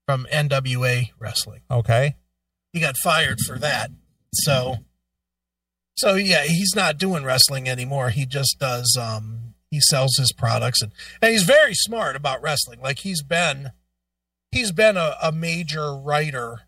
from 0.05 0.25
NWA 0.31 1.11
Wrestling. 1.19 1.61
Okay. 1.69 2.15
He 2.71 2.79
got 2.79 2.95
fired 2.97 3.39
for 3.45 3.57
that. 3.59 3.91
So, 4.33 4.77
so 5.99 6.15
yeah, 6.15 6.43
he's 6.43 6.73
not 6.75 6.97
doing 6.97 7.25
wrestling 7.25 7.67
anymore. 7.67 8.09
He 8.09 8.25
just 8.25 8.57
does. 8.57 8.97
Um, 8.97 9.53
he 9.69 9.81
sells 9.81 10.15
his 10.17 10.31
products, 10.31 10.81
and 10.81 10.93
and 11.21 11.33
he's 11.33 11.43
very 11.43 11.73
smart 11.73 12.15
about 12.15 12.41
wrestling. 12.41 12.79
Like 12.81 12.99
he's 12.99 13.21
been, 13.21 13.71
he's 14.49 14.71
been 14.71 14.95
a, 14.95 15.15
a 15.21 15.33
major 15.33 15.93
writer 15.93 16.61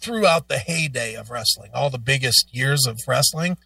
throughout 0.00 0.48
the 0.48 0.58
heyday 0.58 1.14
of 1.14 1.30
wrestling, 1.30 1.72
all 1.74 1.90
the 1.90 1.98
biggest 1.98 2.54
years 2.54 2.86
of 2.86 3.00
wrestling. 3.08 3.58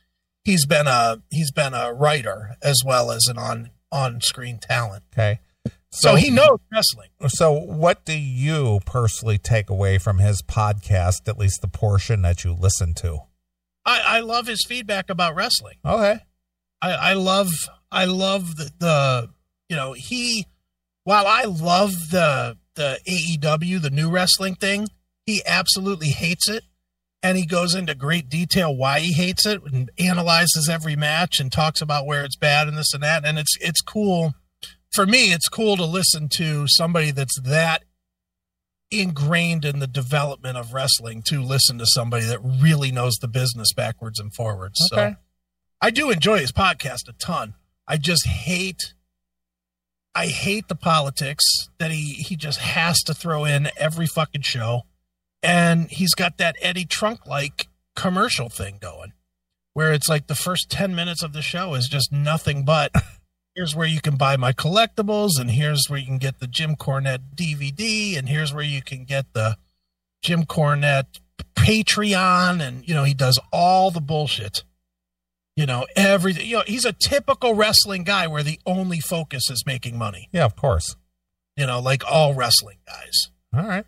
He's 0.42 0.64
been 0.64 0.86
a 0.86 1.20
he's 1.30 1.52
been 1.52 1.74
a 1.74 1.92
writer 1.92 2.56
as 2.62 2.80
well 2.82 3.10
as 3.10 3.26
an 3.28 3.36
on 3.36 3.70
on 3.92 4.22
screen 4.22 4.58
talent. 4.58 5.02
Okay. 5.12 5.40
So, 5.92 6.14
he 6.14 6.30
knows 6.30 6.60
wrestling. 6.72 7.08
So, 7.26 7.52
what 7.52 8.04
do 8.04 8.16
you 8.16 8.78
personally 8.86 9.38
take 9.38 9.68
away 9.68 9.98
from 9.98 10.18
his 10.18 10.40
podcast? 10.40 11.28
At 11.28 11.36
least 11.36 11.62
the 11.62 11.68
portion 11.68 12.22
that 12.22 12.44
you 12.44 12.54
listen 12.54 12.94
to. 12.94 13.22
I, 13.90 14.18
I 14.18 14.20
love 14.20 14.46
his 14.46 14.64
feedback 14.66 15.10
about 15.10 15.34
wrestling. 15.34 15.76
Okay. 15.84 16.20
I, 16.80 16.90
I 16.92 17.12
love 17.14 17.50
I 17.90 18.04
love 18.04 18.56
the, 18.56 18.70
the 18.78 19.30
you 19.68 19.76
know 19.76 19.92
he 19.92 20.46
while 21.04 21.26
I 21.26 21.44
love 21.44 21.92
the 22.10 22.56
the 22.74 22.98
AEW 23.06 23.82
the 23.82 23.90
new 23.90 24.08
wrestling 24.08 24.54
thing 24.54 24.88
he 25.26 25.42
absolutely 25.44 26.10
hates 26.10 26.48
it 26.48 26.64
and 27.22 27.36
he 27.36 27.44
goes 27.44 27.74
into 27.74 27.94
great 27.94 28.28
detail 28.28 28.74
why 28.74 29.00
he 29.00 29.12
hates 29.12 29.44
it 29.44 29.60
and 29.70 29.90
analyzes 29.98 30.68
every 30.70 30.96
match 30.96 31.40
and 31.40 31.52
talks 31.52 31.82
about 31.82 32.06
where 32.06 32.24
it's 32.24 32.36
bad 32.36 32.68
and 32.68 32.78
this 32.78 32.94
and 32.94 33.02
that 33.02 33.26
and 33.26 33.38
it's 33.38 33.56
it's 33.60 33.82
cool 33.82 34.32
for 34.92 35.04
me 35.04 35.32
it's 35.32 35.48
cool 35.48 35.76
to 35.76 35.84
listen 35.84 36.28
to 36.28 36.64
somebody 36.68 37.10
that's 37.10 37.38
that 37.40 37.82
ingrained 38.90 39.64
in 39.64 39.78
the 39.78 39.86
development 39.86 40.56
of 40.56 40.74
wrestling 40.74 41.22
to 41.22 41.42
listen 41.42 41.78
to 41.78 41.86
somebody 41.86 42.24
that 42.24 42.40
really 42.42 42.90
knows 42.90 43.14
the 43.20 43.28
business 43.28 43.72
backwards 43.72 44.18
and 44.18 44.34
forwards 44.34 44.78
so 44.90 44.96
I 45.80 45.90
do 45.90 46.10
enjoy 46.10 46.38
his 46.38 46.52
podcast 46.52 47.08
a 47.08 47.12
ton. 47.12 47.54
I 47.88 47.96
just 47.96 48.26
hate 48.26 48.94
I 50.14 50.26
hate 50.26 50.68
the 50.68 50.74
politics 50.74 51.44
that 51.78 51.90
he 51.90 52.12
he 52.14 52.36
just 52.36 52.58
has 52.58 53.02
to 53.04 53.14
throw 53.14 53.44
in 53.44 53.68
every 53.76 54.06
fucking 54.06 54.42
show. 54.42 54.82
And 55.42 55.90
he's 55.90 56.14
got 56.14 56.36
that 56.36 56.56
Eddie 56.60 56.84
Trunk 56.84 57.26
like 57.26 57.68
commercial 57.96 58.50
thing 58.50 58.78
going 58.80 59.12
where 59.72 59.92
it's 59.92 60.08
like 60.08 60.26
the 60.26 60.34
first 60.34 60.68
10 60.68 60.94
minutes 60.94 61.22
of 61.22 61.32
the 61.32 61.42
show 61.42 61.74
is 61.74 61.88
just 61.88 62.12
nothing 62.12 62.64
but 62.64 62.92
here's 63.54 63.74
where 63.74 63.86
you 63.86 64.00
can 64.00 64.16
buy 64.16 64.36
my 64.36 64.52
collectibles 64.52 65.30
and 65.38 65.50
here's 65.50 65.86
where 65.88 65.98
you 65.98 66.06
can 66.06 66.18
get 66.18 66.38
the 66.40 66.46
Jim 66.46 66.76
Cornette 66.76 67.34
DVD 67.34 68.16
and 68.18 68.28
here's 68.28 68.52
where 68.54 68.64
you 68.64 68.82
can 68.82 69.04
get 69.04 69.32
the 69.32 69.56
Jim 70.22 70.44
Cornette 70.44 71.18
Patreon 71.56 72.60
and 72.60 72.86
you 72.88 72.94
know 72.94 73.04
he 73.04 73.14
does 73.14 73.38
all 73.52 73.90
the 73.90 74.00
bullshit 74.00 74.64
you 75.56 75.66
know 75.66 75.86
everything 75.96 76.46
you 76.46 76.56
know 76.56 76.62
he's 76.66 76.84
a 76.84 76.92
typical 76.92 77.54
wrestling 77.54 78.04
guy 78.04 78.26
where 78.26 78.42
the 78.42 78.58
only 78.66 79.00
focus 79.00 79.50
is 79.50 79.64
making 79.66 79.96
money 79.98 80.28
Yeah, 80.32 80.44
of 80.44 80.56
course. 80.56 80.96
you 81.56 81.66
know 81.66 81.80
like 81.80 82.02
all 82.10 82.34
wrestling 82.34 82.78
guys 82.86 83.30
All 83.54 83.66
right. 83.66 83.84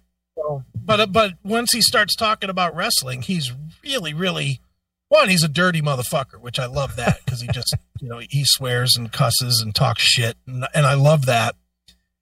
but 0.75 1.13
but 1.13 1.33
once 1.45 1.73
he 1.73 1.81
starts 1.83 2.15
talking 2.17 2.51
about 2.51 2.75
wrestling 2.75 3.23
he's 3.23 3.53
really 3.85 4.13
really 4.15 4.61
one 5.09 5.29
he's 5.29 5.43
a 5.45 5.49
dirty 5.49 5.81
motherfucker 5.81 6.41
which 6.41 6.59
i 6.59 6.67
love 6.67 6.97
that 6.97 7.21
because 7.25 7.41
he 7.41 7.49
just 7.49 7.75
you 8.03 8.09
know 8.09 8.21
he 8.29 8.43
swears 8.45 8.97
and 8.97 9.13
cusses 9.13 9.63
and 9.63 9.75
talks 9.75 10.03
shit 10.03 10.37
and, 10.47 10.67
and 10.75 10.85
i 10.85 10.95
love 10.95 11.25
that. 11.27 11.55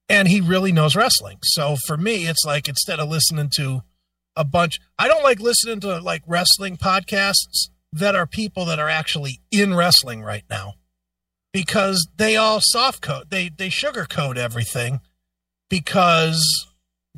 And 0.08 0.26
he 0.26 0.40
really 0.40 0.72
knows 0.72 0.96
wrestling. 0.96 1.38
So 1.42 1.76
for 1.86 1.96
me 1.96 2.26
it's 2.26 2.44
like 2.44 2.68
instead 2.68 3.00
of 3.00 3.08
listening 3.08 3.48
to 3.56 3.82
a 4.36 4.44
bunch 4.44 4.78
i 4.98 5.08
don't 5.08 5.24
like 5.24 5.40
listening 5.40 5.80
to 5.80 5.98
like 5.98 6.22
wrestling 6.26 6.76
podcasts 6.76 7.70
that 7.92 8.14
are 8.14 8.26
people 8.26 8.64
that 8.66 8.78
are 8.78 8.88
actually 8.88 9.40
in 9.50 9.74
wrestling 9.74 10.22
right 10.22 10.44
now. 10.48 10.74
Because 11.52 12.06
they 12.16 12.36
all 12.36 12.60
soft 12.60 13.00
coat 13.00 13.30
they 13.30 13.48
they 13.48 13.70
sugarcoat 13.70 14.36
everything 14.36 15.00
because 15.68 16.68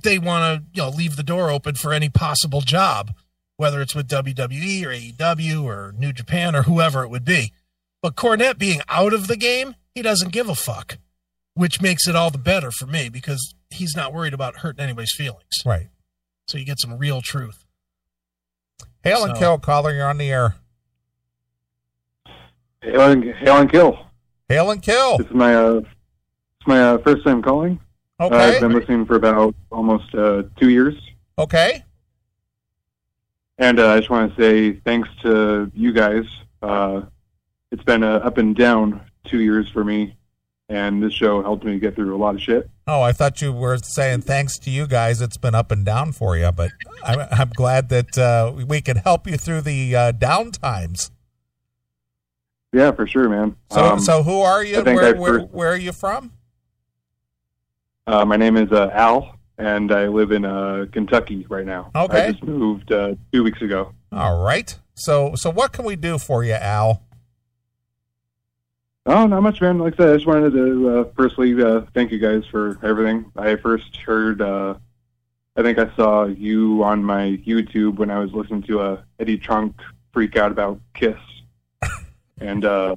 they 0.02 0.18
want 0.18 0.62
to 0.62 0.66
you 0.72 0.82
know 0.82 0.88
leave 0.88 1.16
the 1.16 1.22
door 1.22 1.50
open 1.50 1.74
for 1.74 1.92
any 1.92 2.08
possible 2.08 2.60
job 2.60 3.12
whether 3.56 3.80
it's 3.80 3.94
with 3.94 4.08
WWE 4.08 4.84
or 4.84 4.88
AEW 4.88 5.62
or 5.62 5.94
New 5.96 6.12
Japan 6.12 6.56
or 6.56 6.62
whoever 6.64 7.04
it 7.04 7.10
would 7.10 7.24
be. 7.24 7.52
But 8.02 8.16
Cornette 8.16 8.58
being 8.58 8.80
out 8.88 9.12
of 9.14 9.28
the 9.28 9.36
game, 9.36 9.76
he 9.94 10.02
doesn't 10.02 10.32
give 10.32 10.48
a 10.48 10.54
fuck, 10.56 10.98
which 11.54 11.80
makes 11.80 12.08
it 12.08 12.16
all 12.16 12.30
the 12.30 12.38
better 12.38 12.70
for 12.72 12.86
me 12.86 13.08
because 13.08 13.54
he's 13.70 13.94
not 13.96 14.12
worried 14.12 14.34
about 14.34 14.58
hurting 14.58 14.82
anybody's 14.82 15.14
feelings. 15.14 15.62
Right. 15.64 15.86
So 16.48 16.58
you 16.58 16.64
get 16.66 16.80
some 16.80 16.98
real 16.98 17.22
truth. 17.22 17.64
Hail 19.04 19.24
and 19.24 19.34
So- 19.36 19.40
kill 19.40 19.58
caller, 19.58 19.92
you're 19.94 20.08
on 20.08 20.18
the 20.18 20.30
air. 20.30 20.56
Hail 22.82 23.12
and, 23.12 23.24
hail 23.36 23.56
and 23.58 23.70
kill. 23.70 23.98
Hail 24.48 24.70
and 24.70 24.82
kill. 24.82 25.18
This 25.18 25.28
is 25.28 25.32
my 25.34 25.54
uh, 25.54 25.74
it's 25.76 26.66
my 26.66 26.80
uh, 26.82 26.98
first 26.98 27.24
time 27.24 27.40
calling. 27.42 27.78
Uh, 28.18 28.26
Okay. 28.26 28.36
I've 28.36 28.60
been 28.60 28.72
listening 28.72 29.06
for 29.06 29.16
about 29.16 29.54
almost 29.70 30.14
uh, 30.14 30.42
two 30.56 30.68
years, 30.68 30.94
Okay. 31.38 31.82
and 33.58 33.80
uh, 33.80 33.90
I 33.94 33.98
just 33.98 34.10
want 34.10 34.36
to 34.36 34.40
say 34.42 34.72
thanks 34.84 35.08
to 35.22 35.70
you 35.74 35.92
guys. 35.92 36.24
Uh, 36.62 37.02
it's 37.72 37.82
been 37.82 38.04
uh, 38.04 38.16
up 38.18 38.38
and 38.38 38.54
down 38.54 39.00
two 39.24 39.40
years 39.40 39.68
for 39.68 39.82
me, 39.82 40.14
and 40.68 41.02
this 41.02 41.12
show 41.12 41.42
helped 41.42 41.64
me 41.64 41.78
get 41.80 41.96
through 41.96 42.14
a 42.14 42.18
lot 42.18 42.34
of 42.36 42.40
shit. 42.40 42.70
Oh, 42.86 43.02
I 43.02 43.12
thought 43.12 43.40
you 43.42 43.52
were 43.52 43.78
saying 43.78 44.22
thanks 44.22 44.58
to 44.60 44.70
you 44.70 44.86
guys. 44.86 45.20
It's 45.20 45.36
been 45.36 45.54
up 45.54 45.70
and 45.72 45.84
down 45.84 46.12
for 46.12 46.36
you, 46.36 46.50
but 46.52 46.70
I'm, 47.04 47.26
I'm 47.30 47.48
glad 47.50 47.88
that 47.88 48.16
uh, 48.18 48.52
we 48.66 48.80
can 48.80 48.98
help 48.98 49.26
you 49.26 49.36
through 49.36 49.62
the 49.62 49.96
uh, 49.96 50.12
down 50.12 50.50
times. 50.52 51.10
Yeah, 52.72 52.92
for 52.92 53.06
sure, 53.06 53.28
man. 53.28 53.56
So, 53.70 53.84
Um, 53.84 54.00
so 54.00 54.22
who 54.22 54.40
are 54.40 54.64
you? 54.64 54.82
Where, 54.82 55.14
first- 55.16 55.48
where 55.50 55.68
are 55.72 55.76
you 55.76 55.92
from? 55.92 56.32
uh, 58.06 58.24
my 58.24 58.36
name 58.36 58.56
is 58.56 58.72
uh, 58.72 58.90
Al, 58.92 59.38
and 59.58 59.92
I 59.92 60.08
live 60.08 60.32
in 60.32 60.44
uh, 60.44 60.86
Kentucky 60.92 61.46
right 61.48 61.66
now. 61.66 61.90
Okay. 61.94 62.26
I 62.26 62.30
just 62.32 62.42
moved 62.42 62.88
two 62.88 63.42
weeks 63.44 63.62
ago. 63.62 63.92
All 64.10 64.42
right. 64.42 64.76
So, 64.94 65.32
so 65.36 65.50
what 65.50 65.72
can 65.72 65.84
we 65.84 65.96
do 65.96 66.18
for 66.18 66.44
you, 66.44 66.54
Al? 66.54 67.02
Oh, 69.04 69.26
not 69.26 69.42
much, 69.42 69.60
man. 69.60 69.78
Like 69.78 69.94
I 69.94 69.96
said, 69.96 70.08
I 70.10 70.14
just 70.14 70.26
wanted 70.26 70.52
to 70.52 70.88
uh, 70.88 71.04
firstly 71.16 71.60
uh, 71.60 71.82
thank 71.92 72.12
you 72.12 72.18
guys 72.18 72.44
for 72.46 72.78
everything. 72.84 73.30
I 73.36 73.56
first 73.56 73.96
heard, 73.96 74.40
uh, 74.40 74.74
I 75.56 75.62
think 75.62 75.78
I 75.78 75.94
saw 75.96 76.26
you 76.26 76.84
on 76.84 77.02
my 77.02 77.40
YouTube 77.44 77.96
when 77.96 78.10
I 78.10 78.20
was 78.20 78.32
listening 78.32 78.62
to 78.64 78.80
uh, 78.80 79.02
Eddie 79.18 79.38
Trunk 79.38 79.74
freak 80.12 80.36
out 80.36 80.52
about 80.52 80.78
Kiss, 80.94 81.18
and 82.40 82.64
uh, 82.64 82.94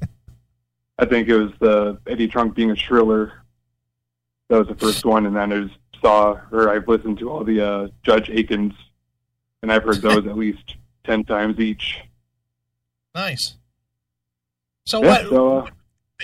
I 0.99 1.05
think 1.05 1.27
it 1.27 1.35
was 1.37 1.51
the 1.59 1.97
Eddie 2.05 2.27
Trunk 2.27 2.53
being 2.53 2.69
a 2.69 2.75
shriller. 2.75 3.33
That 4.49 4.59
was 4.59 4.67
the 4.67 4.75
first 4.75 5.05
one, 5.05 5.25
and 5.25 5.35
then 5.35 5.51
I 5.51 5.61
just 5.61 5.79
saw, 6.01 6.39
or 6.51 6.69
I've 6.69 6.87
listened 6.87 7.17
to 7.19 7.31
all 7.31 7.43
the 7.43 7.61
uh, 7.61 7.87
Judge 8.03 8.29
Aikens, 8.29 8.73
and 9.63 9.73
I've 9.73 9.83
heard 9.83 10.03
those 10.03 10.27
at 10.27 10.37
least 10.37 10.75
ten 11.03 11.23
times 11.23 11.59
each. 11.59 11.99
Nice. 13.15 13.55
So 14.85 15.01
Yeah, 15.01 15.07
what? 15.07 15.29
so 15.29 15.57
uh, 15.57 15.69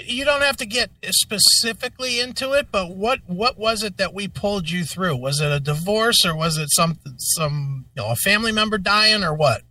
you 0.05 0.23
don't 0.25 0.41
have 0.41 0.57
to 0.57 0.65
get 0.65 0.89
specifically 1.09 2.19
into 2.19 2.53
it, 2.53 2.67
but 2.71 2.95
what 2.95 3.19
what 3.27 3.57
was 3.57 3.83
it 3.83 3.97
that 3.97 4.13
we 4.13 4.27
pulled 4.27 4.69
you 4.69 4.83
through? 4.85 5.17
Was 5.17 5.41
it 5.41 5.51
a 5.51 5.59
divorce 5.59 6.25
or 6.25 6.35
was 6.35 6.57
it 6.57 6.69
some 6.71 6.99
some 7.17 7.85
you 7.95 8.01
know 8.03 8.09
a 8.11 8.15
family 8.15 8.51
member 8.51 8.77
dying 8.77 9.23
or 9.23 9.33
what? 9.33 9.63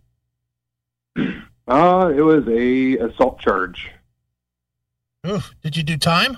uh, 1.17 2.11
it 2.15 2.21
was 2.21 2.47
a 2.47 2.97
assault 2.97 3.39
charge. 3.39 3.89
Ooh, 5.27 5.41
did 5.63 5.75
you 5.77 5.83
do 5.83 5.97
time? 5.97 6.37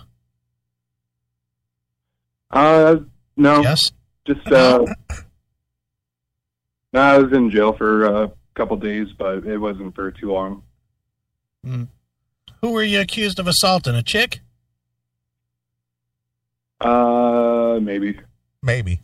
Uh, 2.52 2.98
no, 3.36 3.62
Yes. 3.62 3.82
just 4.26 4.46
uh, 4.52 4.86
no, 6.94 7.02
I 7.02 7.18
was 7.18 7.32
in 7.34 7.50
jail 7.50 7.74
for 7.74 8.06
a 8.06 8.32
couple 8.54 8.78
days, 8.78 9.08
but 9.18 9.46
it 9.46 9.58
wasn't 9.58 9.96
for 9.96 10.12
too 10.12 10.32
long. 10.32 10.64
Who 12.62 12.72
were 12.72 12.84
you 12.84 13.02
accused 13.02 13.40
of 13.40 13.48
assaulting? 13.48 13.96
A 13.96 14.04
chick? 14.04 14.40
Uh, 16.80 17.80
maybe. 17.82 18.20
Maybe. 18.62 19.02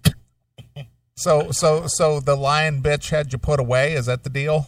so, 1.15 1.51
so, 1.51 1.83
so 1.87 2.19
the 2.19 2.35
lion 2.35 2.81
bitch 2.81 3.09
had 3.09 3.31
you 3.31 3.39
put 3.39 3.59
away. 3.59 3.93
Is 3.93 4.05
that 4.07 4.23
the 4.23 4.29
deal? 4.29 4.67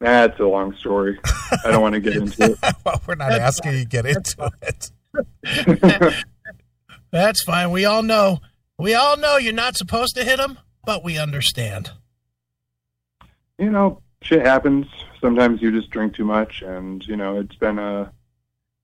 That's 0.00 0.38
a 0.40 0.44
long 0.44 0.74
story. 0.76 1.18
I 1.64 1.70
don't 1.70 1.80
want 1.80 1.94
to 1.94 2.00
get 2.00 2.16
into 2.16 2.52
it. 2.52 2.58
well, 2.84 3.00
we're 3.06 3.14
not 3.14 3.30
That's 3.30 3.58
asking 3.60 3.72
you 3.72 3.78
to 3.80 3.84
get 3.84 4.04
into 4.04 4.50
it. 4.62 4.90
That's 7.12 7.44
fine. 7.44 7.70
We 7.70 7.84
all 7.84 8.02
know. 8.02 8.40
We 8.78 8.94
all 8.94 9.16
know 9.16 9.36
you're 9.36 9.52
not 9.52 9.76
supposed 9.76 10.16
to 10.16 10.24
hit 10.24 10.40
him, 10.40 10.58
but 10.84 11.04
we 11.04 11.18
understand. 11.18 11.92
you 13.58 13.70
know, 13.70 14.02
shit 14.22 14.44
happens. 14.44 14.86
Sometimes 15.20 15.62
you 15.62 15.70
just 15.70 15.90
drink 15.90 16.14
too 16.14 16.24
much, 16.24 16.62
and 16.62 17.04
you 17.06 17.16
know, 17.16 17.38
it's 17.38 17.56
been 17.56 17.78
a 17.78 18.12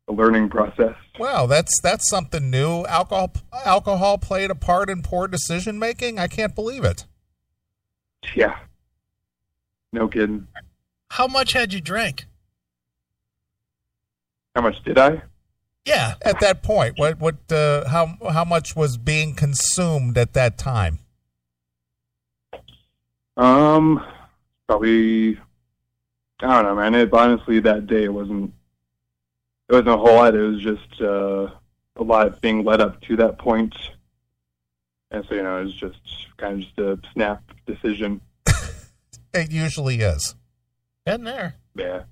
a 0.08 0.12
learning 0.12 0.48
process. 0.48 0.94
Wow, 1.18 1.46
that's 1.46 1.72
that's 1.82 2.08
something 2.08 2.50
new. 2.50 2.84
Alcohol 2.86 3.32
alcohol 3.64 4.18
played 4.18 4.50
a 4.50 4.54
part 4.54 4.90
in 4.90 5.02
poor 5.02 5.28
decision 5.28 5.78
making. 5.78 6.18
I 6.18 6.26
can't 6.26 6.54
believe 6.54 6.84
it. 6.84 7.06
Yeah. 8.34 8.58
No 9.92 10.08
kidding. 10.08 10.46
How 11.10 11.26
much 11.26 11.52
had 11.52 11.72
you 11.72 11.80
drank? 11.80 12.26
How 14.54 14.62
much 14.62 14.82
did 14.82 14.98
I? 14.98 15.22
Yeah. 15.84 16.14
At 16.22 16.40
that 16.40 16.62
point, 16.62 16.98
what 16.98 17.18
what 17.18 17.50
uh, 17.50 17.88
how 17.88 18.16
how 18.30 18.44
much 18.44 18.74
was 18.74 18.96
being 18.96 19.34
consumed 19.34 20.18
at 20.18 20.32
that 20.34 20.58
time? 20.58 21.00
Um, 23.36 24.04
probably. 24.68 25.38
I 26.40 26.62
don't 26.62 26.64
know, 26.64 26.76
man. 26.76 26.94
It 26.94 27.12
honestly 27.12 27.58
that 27.60 27.88
day 27.88 28.04
it 28.04 28.12
wasn't. 28.12 28.52
It 29.68 29.72
wasn't 29.72 29.88
a 29.88 29.96
whole 29.96 30.14
lot. 30.14 30.34
It 30.36 30.40
was 30.40 30.62
just 30.62 31.00
uh, 31.00 31.48
a 31.96 32.02
lot 32.02 32.40
being 32.40 32.64
led 32.64 32.80
up 32.80 33.00
to 33.02 33.16
that 33.16 33.38
point, 33.38 33.74
and 35.10 35.24
so 35.28 35.34
you 35.34 35.42
know, 35.42 35.60
it 35.60 35.64
was 35.64 35.74
just 35.74 35.98
kind 36.36 36.54
of 36.54 36.60
just 36.60 36.78
a 36.78 36.98
snap 37.12 37.42
decision. 37.66 38.20
It 39.34 39.52
usually 39.52 39.96
is. 39.96 40.34
Getting 41.06 41.26
there. 41.26 41.56
Yeah. 41.76 42.04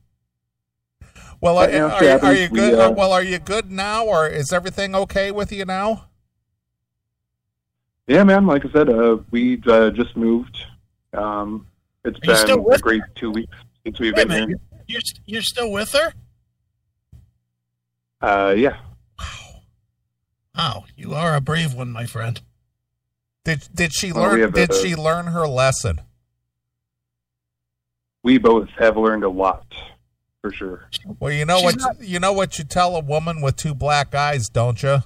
Well, 1.41 1.57
are, 1.57 1.69
are, 1.71 1.91
are 1.91 2.05
happens. 2.05 2.41
you 2.41 2.49
We, 2.51 2.59
good? 2.61 2.79
uh, 2.79 2.93
well, 2.95 3.11
are 3.11 3.23
you 3.23 3.39
good 3.39 3.71
now, 3.71 4.05
or 4.05 4.29
is 4.29 4.53
everything 4.53 4.95
okay 4.95 5.31
with 5.31 5.51
you 5.51 5.65
now? 5.65 6.09
Yeah, 8.07 8.23
man. 8.23 8.47
Like 8.47 8.67
I 8.67 8.71
said, 8.71 8.91
uh, 8.91 9.17
we 9.31 9.61
uh, 9.67 9.91
just 9.91 10.15
moved. 10.15 10.59
Um, 11.15 11.67
it's 12.07 12.19
Are 12.29 12.33
you 12.33 12.37
still 12.37 12.57
been 12.59 12.65
with 12.65 12.79
a 12.79 12.83
great 12.83 13.03
two 13.15 13.31
weeks 13.31 13.57
since 13.85 13.99
we've 14.01 14.15
Wait 14.15 14.25
a 14.25 14.29
been 14.29 14.41
minute. 14.49 14.61
You're 14.87 15.01
you're 15.27 15.43
still 15.43 15.71
with 15.73 15.93
her? 15.93 16.13
Uh, 18.21 18.55
yeah. 18.57 18.77
Wow, 20.57 20.85
you 20.97 21.13
are 21.13 21.35
a 21.37 21.41
brave 21.41 21.75
one, 21.75 21.93
my 21.93 22.07
friend. 22.07 22.41
Did 23.45 23.69
did 23.75 23.93
she 23.93 24.11
Well, 24.13 24.23
learn? 24.31 24.51
Did 24.53 24.71
a- 24.71 24.75
she 24.83 24.97
learn 24.97 25.27
her 25.27 25.47
lesson? 25.47 26.01
We 28.23 28.39
both 28.39 28.69
have 28.79 28.97
learned 28.97 29.23
a 29.23 29.29
lot, 29.29 29.67
for 30.41 30.51
sure. 30.51 30.89
Well, 31.21 31.31
you 31.33 31.45
know 31.45 31.59
She's 31.59 31.65
what 31.65 31.77
not- 31.79 32.01
you 32.01 32.19
know 32.19 32.33
what 32.33 32.59
you 32.59 32.65
tell 32.65 32.97
a 32.97 33.01
woman 33.01 33.41
with 33.41 33.57
two 33.57 33.75
black 33.75 34.15
eyes, 34.15 34.49
don't 34.49 34.83
you? 34.83 35.01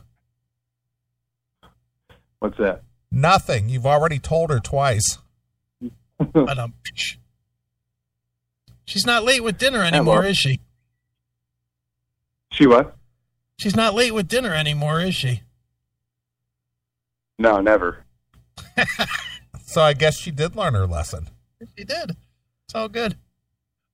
What's 2.39 2.57
that? 2.59 2.83
Nothing. 3.11 3.69
You've 3.69 3.87
already 3.87 4.19
told 4.19 4.51
her 4.51 4.61
twice. 4.61 5.19
But 6.33 6.59
um, 6.59 6.75
psh. 6.85 7.17
she's 8.85 9.07
not 9.07 9.25
late 9.25 9.43
with 9.43 9.57
dinner 9.59 9.83
anymore, 9.83 10.25
is 10.25 10.37
she? 10.37 10.61
She 12.53 12.67
what? 12.67 12.97
She's 13.59 13.75
not 13.77 13.95
late 13.95 14.13
with 14.13 14.29
dinner 14.29 14.53
anymore, 14.55 15.01
is 15.01 15.15
she? 15.15 15.43
No, 17.39 17.61
never. 17.61 18.05
So 19.65 19.83
I 19.83 19.93
guess 19.93 20.19
she 20.19 20.33
did 20.33 20.57
learn 20.57 20.75
her 20.75 20.85
lesson. 20.85 21.29
She 21.79 21.85
did. 21.85 22.17
It's 22.65 22.75
all 22.75 22.89
good. 22.89 23.17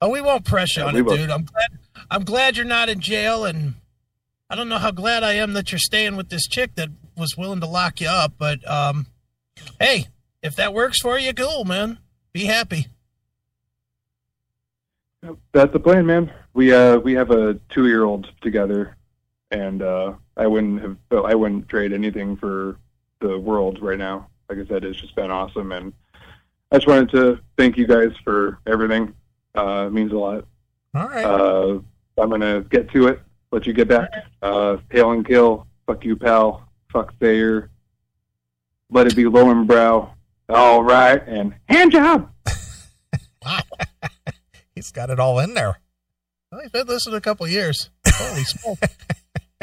Oh, 0.01 0.09
we 0.09 0.23
won't 0.23 0.47
press 0.47 0.75
you 0.75 0.83
Yeah, 0.83 0.89
on 0.89 0.97
it, 0.97 1.03
won't. 1.05 1.19
dude. 1.19 1.31
I'm 1.31 1.45
glad. 1.45 1.69
I'm 2.11 2.25
glad 2.25 2.57
you're 2.57 2.65
not 2.65 2.89
in 2.89 2.99
jail, 3.01 3.45
and 3.45 3.75
I 4.49 4.55
don't 4.57 4.71
know 4.71 4.79
how 4.79 4.91
glad 4.91 5.23
I 5.23 5.35
am 5.35 5.53
that 5.53 5.71
you're 5.73 5.79
staying 5.79 6.17
with 6.17 6.31
this 6.31 6.47
chick 6.49 6.77
that 6.77 6.89
was 7.15 7.37
willing 7.37 7.61
to 7.61 7.67
lock 7.67 8.01
you 8.01 8.09
up. 8.09 8.33
But 8.39 8.67
um, 8.67 9.09
hey, 9.79 10.07
if 10.43 10.57
that 10.57 10.73
works 10.73 10.99
for 11.03 11.19
you, 11.19 11.35
cool, 11.35 11.67
man. 11.67 11.99
Be 12.37 12.45
happy. 12.45 12.87
That's 15.53 15.73
the 15.73 15.81
plan, 15.81 16.05
man. 16.05 16.31
We 16.53 16.71
uh 16.71 16.99
we 16.99 17.15
have 17.15 17.31
a 17.31 17.55
two 17.71 17.87
year 17.87 18.05
old 18.05 18.31
together, 18.43 18.95
and 19.53 19.81
uh 19.81 20.13
I 20.37 20.47
wouldn't 20.47 20.83
have 20.83 20.99
I 21.25 21.35
wouldn't 21.35 21.67
trade 21.71 21.95
anything 21.95 22.37
for 22.37 22.77
the 23.21 23.39
world 23.39 23.81
right 23.81 23.97
now. 23.97 24.29
Like 24.51 24.59
I 24.59 24.67
said, 24.67 24.85
it's 24.85 25.01
just 25.01 25.15
been 25.15 25.31
awesome, 25.31 25.73
and 25.73 25.95
I 26.71 26.77
just 26.77 26.87
wanted 26.87 27.09
to 27.13 27.41
thank 27.57 27.79
you 27.79 27.87
guys 27.87 28.13
for 28.23 28.59
everything. 28.67 29.15
Uh, 29.55 29.87
it 29.87 29.95
means 29.95 30.13
a 30.13 30.19
lot. 30.19 30.45
All 30.95 31.09
right. 31.09 31.25
Uh, 31.25 31.79
I'm 32.19 32.29
gonna 32.29 32.61
get 32.69 32.91
to 32.91 33.07
it. 33.07 33.23
Let 33.51 33.67
you 33.67 33.73
get 33.73 33.89
back. 33.89 34.11
Uh, 34.43 34.77
hail 34.91 35.13
and 35.13 35.27
kill. 35.27 35.67
Fuck 35.87 36.05
you, 36.05 36.17
pal. 36.17 36.69
Fuck 36.93 37.19
Thayer. 37.19 37.71
Let 38.91 39.07
it 39.07 39.17
be 39.17 39.25
Lowenbrau 39.25 40.11
all 40.49 40.83
right, 40.83 41.23
and 41.27 41.55
hand 41.69 41.93
job. 41.93 42.31
wow. 43.45 43.61
He's 44.75 44.93
got 44.93 45.11
it 45.11 45.19
all 45.19 45.39
in 45.39 45.55
there. 45.55 45.81
Well, 46.53 46.61
he's 46.61 46.71
been 46.71 46.87
listening 46.87 47.17
a 47.17 47.21
couple 47.21 47.49
years. 47.49 47.91
Holy 48.07 48.45
smoke. 48.45 48.79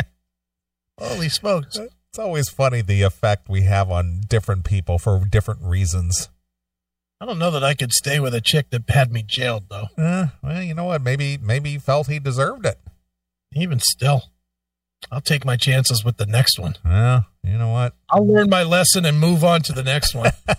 Holy 0.99 1.29
smokes. 1.29 1.77
It's 1.77 2.19
always 2.19 2.49
funny 2.49 2.81
the 2.81 3.03
effect 3.03 3.47
we 3.47 3.61
have 3.61 3.89
on 3.89 4.21
different 4.27 4.65
people 4.65 4.97
for 4.97 5.23
different 5.29 5.61
reasons. 5.63 6.29
I 7.21 7.25
don't 7.25 7.39
know 7.39 7.51
that 7.51 7.63
I 7.63 7.73
could 7.73 7.93
stay 7.93 8.19
with 8.19 8.33
a 8.35 8.41
chick 8.41 8.69
that 8.71 8.89
had 8.89 9.11
me 9.11 9.23
jailed, 9.25 9.65
though. 9.69 9.87
Uh, 9.97 10.27
well, 10.41 10.61
you 10.61 10.73
know 10.73 10.85
what? 10.85 11.01
Maybe 11.01 11.37
maybe 11.37 11.71
he 11.71 11.77
felt 11.79 12.07
he 12.07 12.19
deserved 12.19 12.65
it. 12.65 12.79
Even 13.55 13.79
still. 13.79 14.23
I'll 15.11 15.21
take 15.21 15.45
my 15.45 15.57
chances 15.57 16.03
with 16.03 16.17
the 16.17 16.25
next 16.25 16.59
one. 16.59 16.75
Well, 16.83 17.25
you 17.43 17.57
know 17.57 17.69
what? 17.69 17.93
I'll 18.09 18.27
learn 18.27 18.49
my 18.49 18.63
lesson 18.63 19.05
and 19.05 19.19
move 19.19 19.43
on 19.43 19.61
to 19.63 19.73
the 19.73 19.83
next 19.83 20.15
one. 20.15 20.31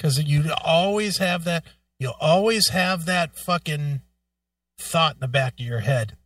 Because 0.00 0.18
you 0.22 0.50
always 0.64 1.18
have 1.18 1.44
that. 1.44 1.62
You'll 1.98 2.16
always 2.18 2.70
have 2.70 3.04
that 3.04 3.36
fucking 3.36 4.00
thought 4.78 5.16
in 5.16 5.20
the 5.20 5.28
back 5.28 5.60
of 5.60 5.66
your 5.66 5.80
head. 5.80 6.16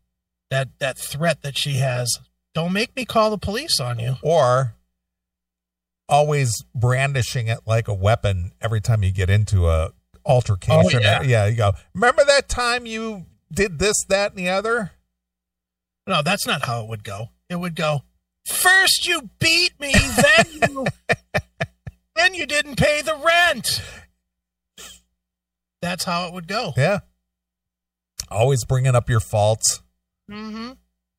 That 0.48 0.78
that 0.78 0.96
threat 0.96 1.42
that 1.42 1.58
she 1.58 1.72
has. 1.78 2.20
Don't 2.54 2.72
make 2.72 2.94
me 2.94 3.04
call 3.04 3.30
the 3.30 3.38
police 3.38 3.80
on 3.80 3.98
you. 3.98 4.14
Or 4.22 4.74
always 6.08 6.64
brandishing 6.72 7.48
it 7.48 7.60
like 7.66 7.88
a 7.88 7.94
weapon 7.94 8.52
every 8.60 8.80
time 8.80 9.02
you 9.02 9.10
get 9.10 9.28
into 9.28 9.68
a 9.68 9.90
altercation. 10.24 11.00
Oh, 11.00 11.02
yeah. 11.02 11.22
yeah, 11.22 11.46
you 11.46 11.56
go. 11.56 11.72
Remember 11.94 12.24
that 12.24 12.48
time 12.48 12.86
you 12.86 13.26
did 13.52 13.80
this, 13.80 13.96
that, 14.08 14.30
and 14.30 14.38
the 14.38 14.50
other? 14.50 14.92
No, 16.06 16.22
that's 16.22 16.46
not 16.46 16.64
how 16.64 16.82
it 16.82 16.88
would 16.88 17.04
go. 17.04 17.28
It 17.48 17.56
would 17.56 17.74
go, 17.74 18.00
first 18.46 19.06
you 19.06 19.30
beat 19.38 19.72
me, 19.80 19.92
then 19.92 20.46
you 20.70 20.86
then 22.16 22.34
you 22.34 22.46
didn't 22.46 22.76
pay 22.76 23.00
the 23.02 23.14
rent. 23.16 23.80
That's 25.82 26.04
how 26.04 26.26
it 26.28 26.32
would 26.34 26.48
go. 26.48 26.72
Yeah. 26.76 27.00
Always 28.30 28.64
bringing 28.64 28.94
up 28.94 29.08
your 29.10 29.20
faults. 29.20 29.82
Mm-hmm. 30.30 30.72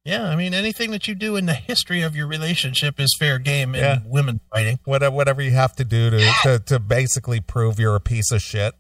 Yeah, 0.04 0.26
I 0.30 0.36
mean 0.36 0.54
anything 0.54 0.92
that 0.92 1.08
you 1.08 1.16
do 1.16 1.36
in 1.36 1.46
the 1.48 1.54
history 1.56 2.02
of 2.02 2.16
your 2.16 2.28
relationship 2.28 3.00
is 3.00 3.16
fair 3.20 3.40
game 3.40 3.74
in 3.74 3.82
Yeah. 3.82 4.00
women 4.06 4.40
fighting. 4.54 4.80
Whatever, 4.86 5.16
whatever 5.16 5.42
you 5.42 5.52
have 5.52 5.76
to 5.78 5.84
do 5.84 6.12
to, 6.12 6.32
to, 6.44 6.60
to 6.60 6.80
basically 6.80 7.40
prove 7.40 7.80
you're 7.80 7.96
a 7.96 8.00
piece 8.00 8.32
of 8.32 8.42
shit. 8.42 8.76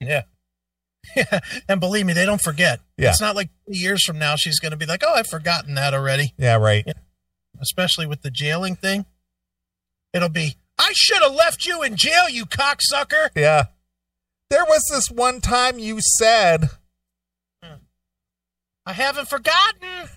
Yeah. 0.00 0.22
Yeah, 1.16 1.40
and 1.68 1.80
believe 1.80 2.06
me, 2.06 2.12
they 2.12 2.24
don't 2.26 2.40
forget. 2.40 2.80
Yeah. 2.96 3.10
It's 3.10 3.20
not 3.20 3.34
like 3.36 3.50
years 3.66 4.04
from 4.04 4.18
now 4.18 4.36
she's 4.36 4.58
going 4.60 4.70
to 4.70 4.76
be 4.76 4.86
like, 4.86 5.02
"Oh, 5.06 5.12
I've 5.14 5.26
forgotten 5.26 5.74
that 5.74 5.94
already." 5.94 6.32
Yeah, 6.38 6.56
right. 6.56 6.86
Especially 7.60 8.06
with 8.06 8.22
the 8.22 8.30
jailing 8.30 8.76
thing, 8.76 9.06
it'll 10.12 10.28
be, 10.28 10.56
"I 10.78 10.92
should 10.94 11.22
have 11.22 11.34
left 11.34 11.66
you 11.66 11.82
in 11.82 11.96
jail, 11.96 12.28
you 12.30 12.46
cocksucker." 12.46 13.30
Yeah. 13.34 13.64
There 14.50 14.64
was 14.64 14.82
this 14.90 15.10
one 15.10 15.40
time 15.40 15.78
you 15.78 15.98
said, 16.18 16.68
hmm. 17.62 17.74
I 18.84 18.92
haven't 18.92 19.28
forgotten. 19.28 19.80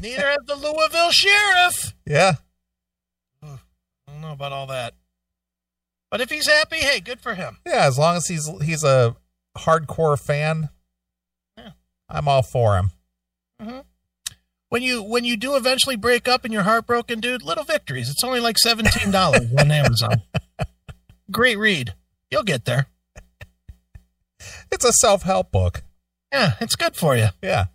Neither 0.00 0.26
has 0.26 0.38
the 0.46 0.56
Louisville 0.56 1.10
sheriff. 1.12 1.94
yeah, 2.04 2.32
I 3.42 3.58
don't 4.08 4.20
know 4.20 4.32
about 4.32 4.52
all 4.52 4.66
that. 4.66 4.94
But 6.12 6.20
if 6.20 6.30
he's 6.30 6.46
happy, 6.46 6.76
hey, 6.76 7.00
good 7.00 7.20
for 7.20 7.34
him. 7.34 7.56
yeah, 7.66 7.86
as 7.86 7.98
long 7.98 8.16
as 8.16 8.26
he's 8.28 8.46
he's 8.62 8.84
a 8.84 9.16
hardcore 9.56 10.18
fan, 10.20 10.68
Yeah. 11.56 11.70
I'm 12.08 12.28
all 12.28 12.42
for 12.42 12.76
him. 12.76 12.90
Mm-hmm. 13.60 13.78
When 14.68 14.82
you 14.82 15.02
when 15.02 15.24
you 15.24 15.36
do 15.38 15.56
eventually 15.56 15.96
break 15.96 16.28
up 16.28 16.44
and 16.44 16.52
you're 16.52 16.62
heartbroken, 16.64 17.20
dude, 17.20 17.42
little 17.42 17.64
victories. 17.64 18.10
It's 18.10 18.22
only 18.22 18.40
like 18.40 18.58
seventeen 18.58 19.10
dollars 19.10 19.50
on 19.58 19.70
Amazon. 19.72 20.20
Great 21.30 21.56
read. 21.58 21.94
You'll 22.30 22.42
get 22.42 22.66
there. 22.66 22.86
It's 24.70 24.84
a 24.84 24.92
self-help 24.92 25.50
book. 25.50 25.82
Yeah, 26.32 26.52
it's 26.60 26.76
good 26.76 26.94
for 26.94 27.16
you. 27.16 27.28
Yeah. 27.42 27.66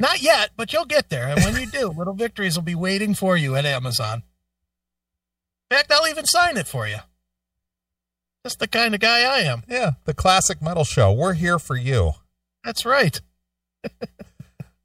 Not 0.00 0.22
yet, 0.22 0.50
but 0.56 0.72
you'll 0.72 0.84
get 0.84 1.08
there. 1.10 1.26
And 1.26 1.42
when 1.44 1.56
you 1.60 1.66
do, 1.66 1.88
little 1.96 2.14
victories 2.14 2.54
will 2.56 2.62
be 2.64 2.74
waiting 2.76 3.14
for 3.14 3.36
you 3.36 3.56
at 3.56 3.64
Amazon. 3.66 4.22
In 5.70 5.76
fact, 5.76 5.90
I'll 5.90 6.06
even 6.06 6.24
sign 6.24 6.56
it 6.56 6.66
for 6.68 6.86
you. 6.86 6.98
Just 8.48 8.60
the 8.60 8.66
kind 8.66 8.94
of 8.94 9.00
guy 9.02 9.24
I 9.24 9.40
am. 9.40 9.62
Yeah, 9.68 9.90
the 10.06 10.14
classic 10.14 10.62
metal 10.62 10.84
show. 10.84 11.12
We're 11.12 11.34
here 11.34 11.58
for 11.58 11.76
you. 11.76 12.12
That's 12.64 12.86
right. 12.86 13.20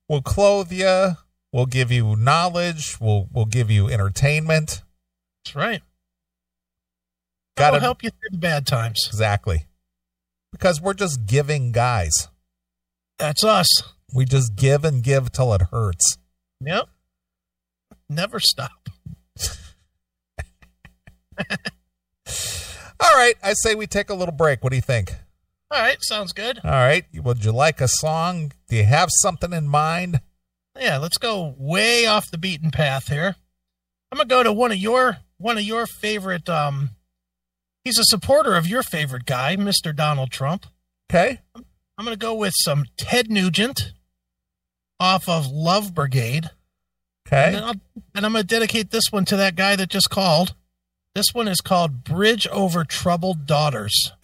We'll 0.10 0.22
clothe 0.22 0.70
you. 0.70 1.14
We'll 1.54 1.66
give 1.66 1.90
you 1.90 2.18
knowledge. 2.18 2.98
We'll 3.00 3.30
we'll 3.32 3.46
give 3.46 3.72
you 3.72 3.88
entertainment. 3.88 4.82
That's 5.46 5.56
right. 5.56 5.82
Gotta- 7.56 7.76
That'll 7.76 7.80
help 7.80 8.04
you 8.04 8.10
through 8.10 8.32
the 8.32 8.38
bad 8.38 8.68
times. 8.68 9.06
Exactly. 9.08 9.66
Because 10.52 10.82
we're 10.82 10.94
just 10.94 11.26
giving 11.26 11.72
guys. 11.72 12.28
That's 13.18 13.46
us. 13.46 13.70
We 14.14 14.26
just 14.26 14.58
give 14.58 14.84
and 14.84 15.02
give 15.02 15.32
till 15.32 15.54
it 15.54 15.62
hurts. 15.72 16.18
Yep. 16.60 16.90
Never 18.10 18.42
stop. 18.42 18.90
All 23.00 23.16
right, 23.16 23.36
I 23.44 23.54
say 23.54 23.76
we 23.76 23.88
take 23.88 24.10
a 24.10 24.14
little 24.14 24.34
break. 24.34 24.64
What 24.64 24.70
do 24.72 24.76
you 24.76 24.82
think? 24.82 25.14
All 25.72 25.82
right, 25.82 25.98
sounds 26.02 26.34
good. 26.34 26.60
All 26.64 26.70
right. 26.70 27.06
Would 27.16 27.44
you 27.44 27.52
like 27.52 27.82
a 27.82 27.88
song? 27.88 28.52
Do 28.70 28.76
you 28.76 28.84
have 28.84 29.10
something 29.22 29.52
in 29.54 29.68
mind? 29.68 30.22
Yeah, 30.80 30.98
let's 30.98 31.18
go 31.18 31.56
way 31.58 32.06
off 32.06 32.30
the 32.32 32.38
beaten 32.38 32.70
path 32.72 33.08
here. 33.08 33.36
I'm 34.12 34.18
gonna 34.18 34.28
go 34.28 34.44
to 34.44 34.54
one 34.54 34.72
of 34.72 34.78
your 34.78 35.18
one 35.38 35.58
of 35.58 35.64
your 35.64 35.86
favorite. 35.88 36.48
Um, 36.48 36.92
he's 37.84 37.98
a 37.98 38.04
supporter 38.04 38.56
of 38.56 38.68
your 38.68 38.84
favorite 38.84 39.26
guy, 39.26 39.56
Mr. 39.58 39.96
Donald 39.96 40.32
Trump. 40.32 40.68
Okay. 41.12 41.40
I'm 41.56 42.06
gonna 42.06 42.16
go 42.18 42.36
with 42.36 42.54
some 42.58 42.86
Ted 42.98 43.30
Nugent 43.32 43.94
off 45.00 45.28
of 45.28 45.48
Love 45.48 45.94
Grenade, 45.96 46.46
and, 46.46 46.52
Okay. 47.28 47.52
then 47.54 47.64
I'll, 47.64 47.76
and 48.16 48.26
I'm 48.26 48.34
gonna 48.34 48.44
dedicate 48.44 48.92
this 48.92 49.06
one 49.12 49.26
to 49.26 49.36
that 49.38 49.56
guy 49.56 49.76
that 49.76 49.90
just 49.90 50.10
called. 50.12 50.54
This 51.16 51.34
one 51.34 51.48
is 51.48 51.62
called 51.62 52.04
"Bridge 52.04 52.48
Over 52.48 52.84
Troubled 52.84 53.46
Daughters." 53.46 54.12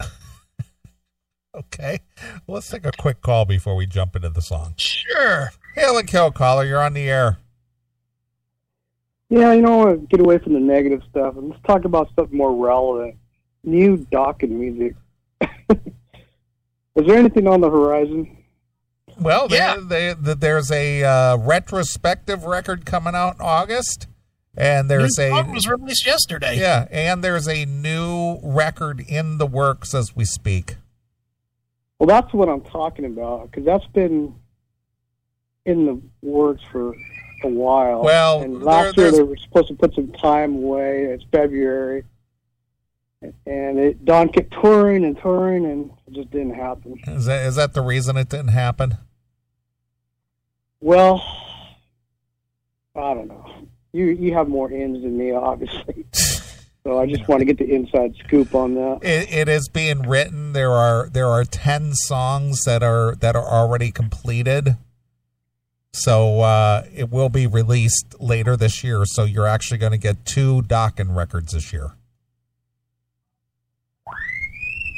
Okay. 1.52 1.98
Well, 2.46 2.54
let's 2.54 2.70
take 2.70 2.84
a 2.86 2.92
quick 2.92 3.22
call 3.22 3.44
before 3.44 3.74
we 3.74 3.84
jump 3.84 4.14
into 4.14 4.28
the 4.28 4.40
song. 4.40 4.74
Sure. 4.76 5.50
Hail 5.74 5.98
and 5.98 6.06
kill 6.06 6.30
caller. 6.30 6.64
You're 6.64 6.80
on 6.80 6.94
the 6.94 7.10
air. 7.10 7.38
Yeah, 9.30 9.52
you 9.54 9.60
know, 9.60 9.72
I 9.82 9.84
want 9.84 10.00
to 10.00 10.06
get 10.16 10.24
away 10.24 10.38
from 10.38 10.52
the 10.54 10.60
negative 10.60 11.02
stuff 11.10 11.36
and 11.36 11.50
let's 11.50 11.60
talk 11.64 11.84
about 11.84 12.08
stuff 12.12 12.30
more 12.30 12.54
relevant. 12.54 13.16
New 13.64 13.98
Dokken 14.12 14.50
music. 14.50 14.94
Is 15.70 17.06
there 17.06 17.16
anything 17.18 17.48
on 17.48 17.60
the 17.60 17.68
horizon? 17.68 18.44
Well, 19.20 19.48
Yeah. 19.50 19.76
there, 19.82 20.14
there, 20.14 20.34
there's 20.36 20.70
a 20.70 21.02
uh, 21.02 21.36
retrospective 21.36 22.44
record 22.44 22.86
coming 22.86 23.16
out 23.16 23.34
in 23.34 23.40
August, 23.40 24.06
and 24.56 24.90
there's 24.90 25.16
New 25.18 25.24
a 25.24 25.28
song 25.30 25.52
was 25.52 25.68
released 25.68 26.06
yesterday. 26.06 26.58
yeah, 26.58 26.86
and 26.90 27.22
there's 27.22 27.48
a 27.48 27.64
new 27.64 28.38
record 28.42 29.00
in 29.00 29.38
the 29.38 29.46
works 29.46 29.94
as 29.94 30.14
we 30.16 30.24
speak. 30.24 30.76
Well, 31.98 32.06
that's 32.06 32.32
what 32.32 32.48
I'm 32.48 32.62
talking 32.62 33.04
about 33.04 33.50
because 33.50 33.64
that's 33.64 33.86
been 33.88 34.34
in 35.66 35.86
the 35.86 36.00
works 36.26 36.62
for 36.72 36.94
a 37.44 37.48
while. 37.48 38.02
Well, 38.02 38.40
and 38.42 38.54
there- 38.56 38.60
last 38.60 38.96
year 38.96 39.12
they 39.12 39.22
were 39.22 39.36
supposed 39.36 39.68
to 39.68 39.74
put 39.74 39.94
some 39.94 40.10
time 40.12 40.56
away. 40.56 41.04
It's 41.04 41.24
February, 41.30 42.04
and 43.22 43.78
it 43.78 44.04
Don 44.04 44.30
kept 44.30 44.52
touring 44.62 45.04
and 45.04 45.16
touring, 45.20 45.64
and 45.66 45.90
it 46.06 46.14
just 46.14 46.30
didn't 46.30 46.54
happen. 46.54 46.96
Is 47.06 47.26
that 47.26 47.44
is 47.46 47.56
that 47.56 47.74
the 47.74 47.82
reason 47.82 48.16
it 48.16 48.28
didn't 48.30 48.48
happen? 48.48 48.96
Well, 50.80 51.22
I 52.96 53.12
don't 53.14 53.28
know. 53.28 53.59
You 53.92 54.06
you 54.06 54.34
have 54.34 54.48
more 54.48 54.70
ins 54.70 55.02
than 55.02 55.16
me, 55.18 55.32
obviously. 55.32 56.06
So 56.82 56.98
I 56.98 57.06
just 57.06 57.28
want 57.28 57.40
to 57.40 57.44
get 57.44 57.58
the 57.58 57.70
inside 57.74 58.14
scoop 58.24 58.54
on 58.54 58.74
that. 58.74 59.00
It, 59.02 59.30
it 59.30 59.48
is 59.48 59.68
being 59.68 60.08
written. 60.08 60.54
There 60.54 60.72
are 60.72 61.10
there 61.10 61.26
are 61.26 61.44
ten 61.44 61.92
songs 61.92 62.62
that 62.64 62.82
are 62.82 63.14
that 63.16 63.36
are 63.36 63.46
already 63.46 63.90
completed. 63.90 64.76
So 65.92 66.40
uh, 66.40 66.84
it 66.94 67.10
will 67.10 67.28
be 67.28 67.46
released 67.46 68.14
later 68.20 68.56
this 68.56 68.84
year. 68.84 69.02
So 69.04 69.24
you're 69.24 69.46
actually 69.46 69.78
going 69.78 69.92
to 69.92 69.98
get 69.98 70.24
two 70.24 70.62
Dokken 70.62 71.14
records 71.16 71.52
this 71.52 71.72
year. 71.72 71.92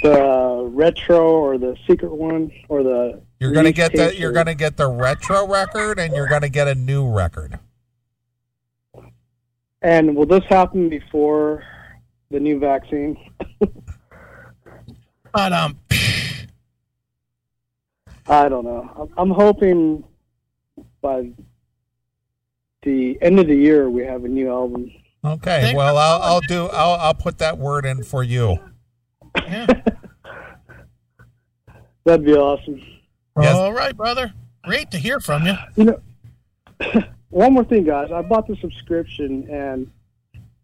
The 0.02 0.68
retro 0.70 1.30
or 1.30 1.58
the 1.58 1.76
secret 1.86 2.12
one 2.12 2.50
or 2.68 2.82
the 2.82 3.22
You're 3.40 3.52
going 3.52 3.64
to 3.64 3.72
get 3.72 3.92
the 3.92 4.16
you're 4.16 4.32
going 4.32 4.46
to 4.46 4.54
get 4.54 4.76
the 4.76 4.88
retro 4.88 5.46
record, 5.48 5.98
and 5.98 6.14
you're 6.14 6.28
going 6.28 6.42
to 6.42 6.48
get 6.48 6.68
a 6.68 6.74
new 6.74 7.08
record. 7.08 7.58
And 9.82 10.16
will 10.16 10.26
this 10.26 10.44
happen 10.48 10.88
before 10.88 11.62
the 12.30 12.40
new 12.40 12.58
vaccine? 12.58 13.16
But 15.34 15.50
um, 15.54 15.78
I 18.28 18.50
don't 18.50 18.66
know. 18.66 18.82
I'm- 18.98 19.14
I'm 19.16 19.30
hoping 19.30 20.04
by 21.00 21.30
the 22.82 23.16
end 23.22 23.40
of 23.40 23.46
the 23.46 23.54
year 23.54 23.88
we 23.88 24.04
have 24.04 24.26
a 24.26 24.28
new 24.28 24.50
album. 24.50 24.92
Okay. 25.24 25.62
Thank 25.62 25.78
Well, 25.78 25.94
you. 25.94 26.00
I'll 26.00 26.20
I'll 26.22 26.40
do 26.42 26.66
I'll 26.66 27.00
I'll 27.00 27.14
put 27.14 27.38
that 27.38 27.56
word 27.56 27.86
in 27.86 28.02
for 28.02 28.22
you. 28.22 28.58
Yeah. 29.36 29.66
That'd 32.04 32.26
be 32.26 32.34
awesome. 32.34 32.82
Yes. 33.40 33.54
All 33.54 33.72
right, 33.72 33.96
brother. 33.96 34.34
Great 34.64 34.90
to 34.90 34.98
hear 34.98 35.18
from 35.18 35.46
you. 35.46 35.54
You 35.76 35.84
know, 35.84 36.02
one 37.32 37.52
more 37.54 37.64
thing, 37.64 37.84
guys. 37.84 38.12
I 38.12 38.22
bought 38.22 38.46
the 38.46 38.56
subscription, 38.56 39.48
and 39.50 39.90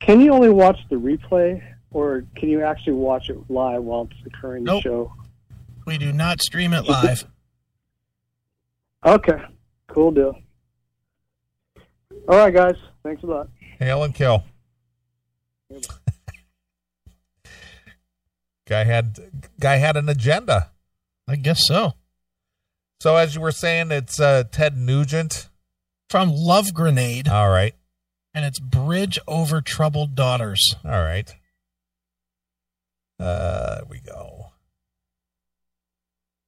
can 0.01 0.21
you 0.21 0.33
only 0.33 0.51
watch 0.51 0.79
the 0.91 0.97
replay, 0.97 1.63
or 1.91 2.25
can 2.37 2.49
you 2.49 2.63
actually 2.63 2.93
watch 2.95 3.31
it 3.31 3.39
live 3.49 3.83
while 3.83 4.09
it's 4.11 4.27
occurring 4.27 4.65
Nope. 4.65 4.83
the 4.83 4.89
show? 4.89 5.13
We 5.87 5.99
do 5.99 6.13
not 6.13 6.41
stream 6.41 6.73
it 6.73 6.87
live. 6.89 7.25
Okay, 9.07 9.41
cool 9.87 10.11
deal. 10.11 10.37
All 12.29 12.37
right, 12.37 12.53
guys. 12.53 12.75
Thanks 13.05 13.23
a 13.23 13.27
lot. 13.27 13.49
Hail 13.79 14.03
and 14.03 14.13
kill. 14.13 14.43
guy 18.67 18.83
had 18.85 19.19
guy 19.61 19.77
had 19.77 19.97
an 19.97 20.09
agenda. 20.09 20.71
I 21.29 21.37
guess 21.37 21.61
so. 21.67 21.93
So 23.01 23.15
as 23.15 23.37
you 23.37 23.41
were 23.41 23.53
saying, 23.53 23.93
it's 23.93 24.19
uh, 24.19 24.43
Ted 24.51 24.77
Nugent. 24.77 25.49
From 26.11 26.33
Love 26.33 26.73
Grenade, 26.73 27.29
All 27.29 27.51
right, 27.51 27.75
and 28.33 28.45
it's 28.45 28.59
Bridge 28.59 29.19
Over 29.29 29.61
Troubled 29.61 30.15
Daughters. 30.15 30.75
all 30.85 31.03
right. 31.03 31.35
Uh, 33.21 33.75
there 33.77 33.85
we 33.91 34.01
go. 34.01 34.47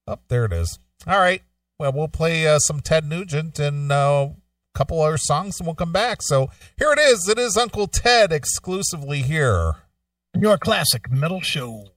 Up 0.06 0.22
there 0.28 0.44
it 0.46 0.52
is. 0.52 0.78
All 1.06 1.18
right. 1.18 1.42
Well, 1.78 1.92
we'll 1.92 2.08
play 2.08 2.46
uh, 2.46 2.58
some 2.58 2.80
Ted 2.80 3.04
Nugent 3.04 3.58
and 3.58 3.90
uh, 3.90 4.28
a 4.30 4.78
couple 4.78 5.00
other 5.02 5.16
songs, 5.18 5.58
and 5.58 5.66
we'll 5.66 5.74
come 5.74 5.92
back. 5.92 6.22
So 6.22 6.50
here 6.78 6.92
it 6.92 6.98
is. 6.98 7.28
It 7.28 7.38
is 7.38 7.56
Uncle 7.56 7.86
Ted 7.86 8.32
exclusively 8.32 9.22
here. 9.22 9.74
Your 10.38 10.58
classic 10.58 11.10
metal 11.10 11.40
show. 11.40 11.88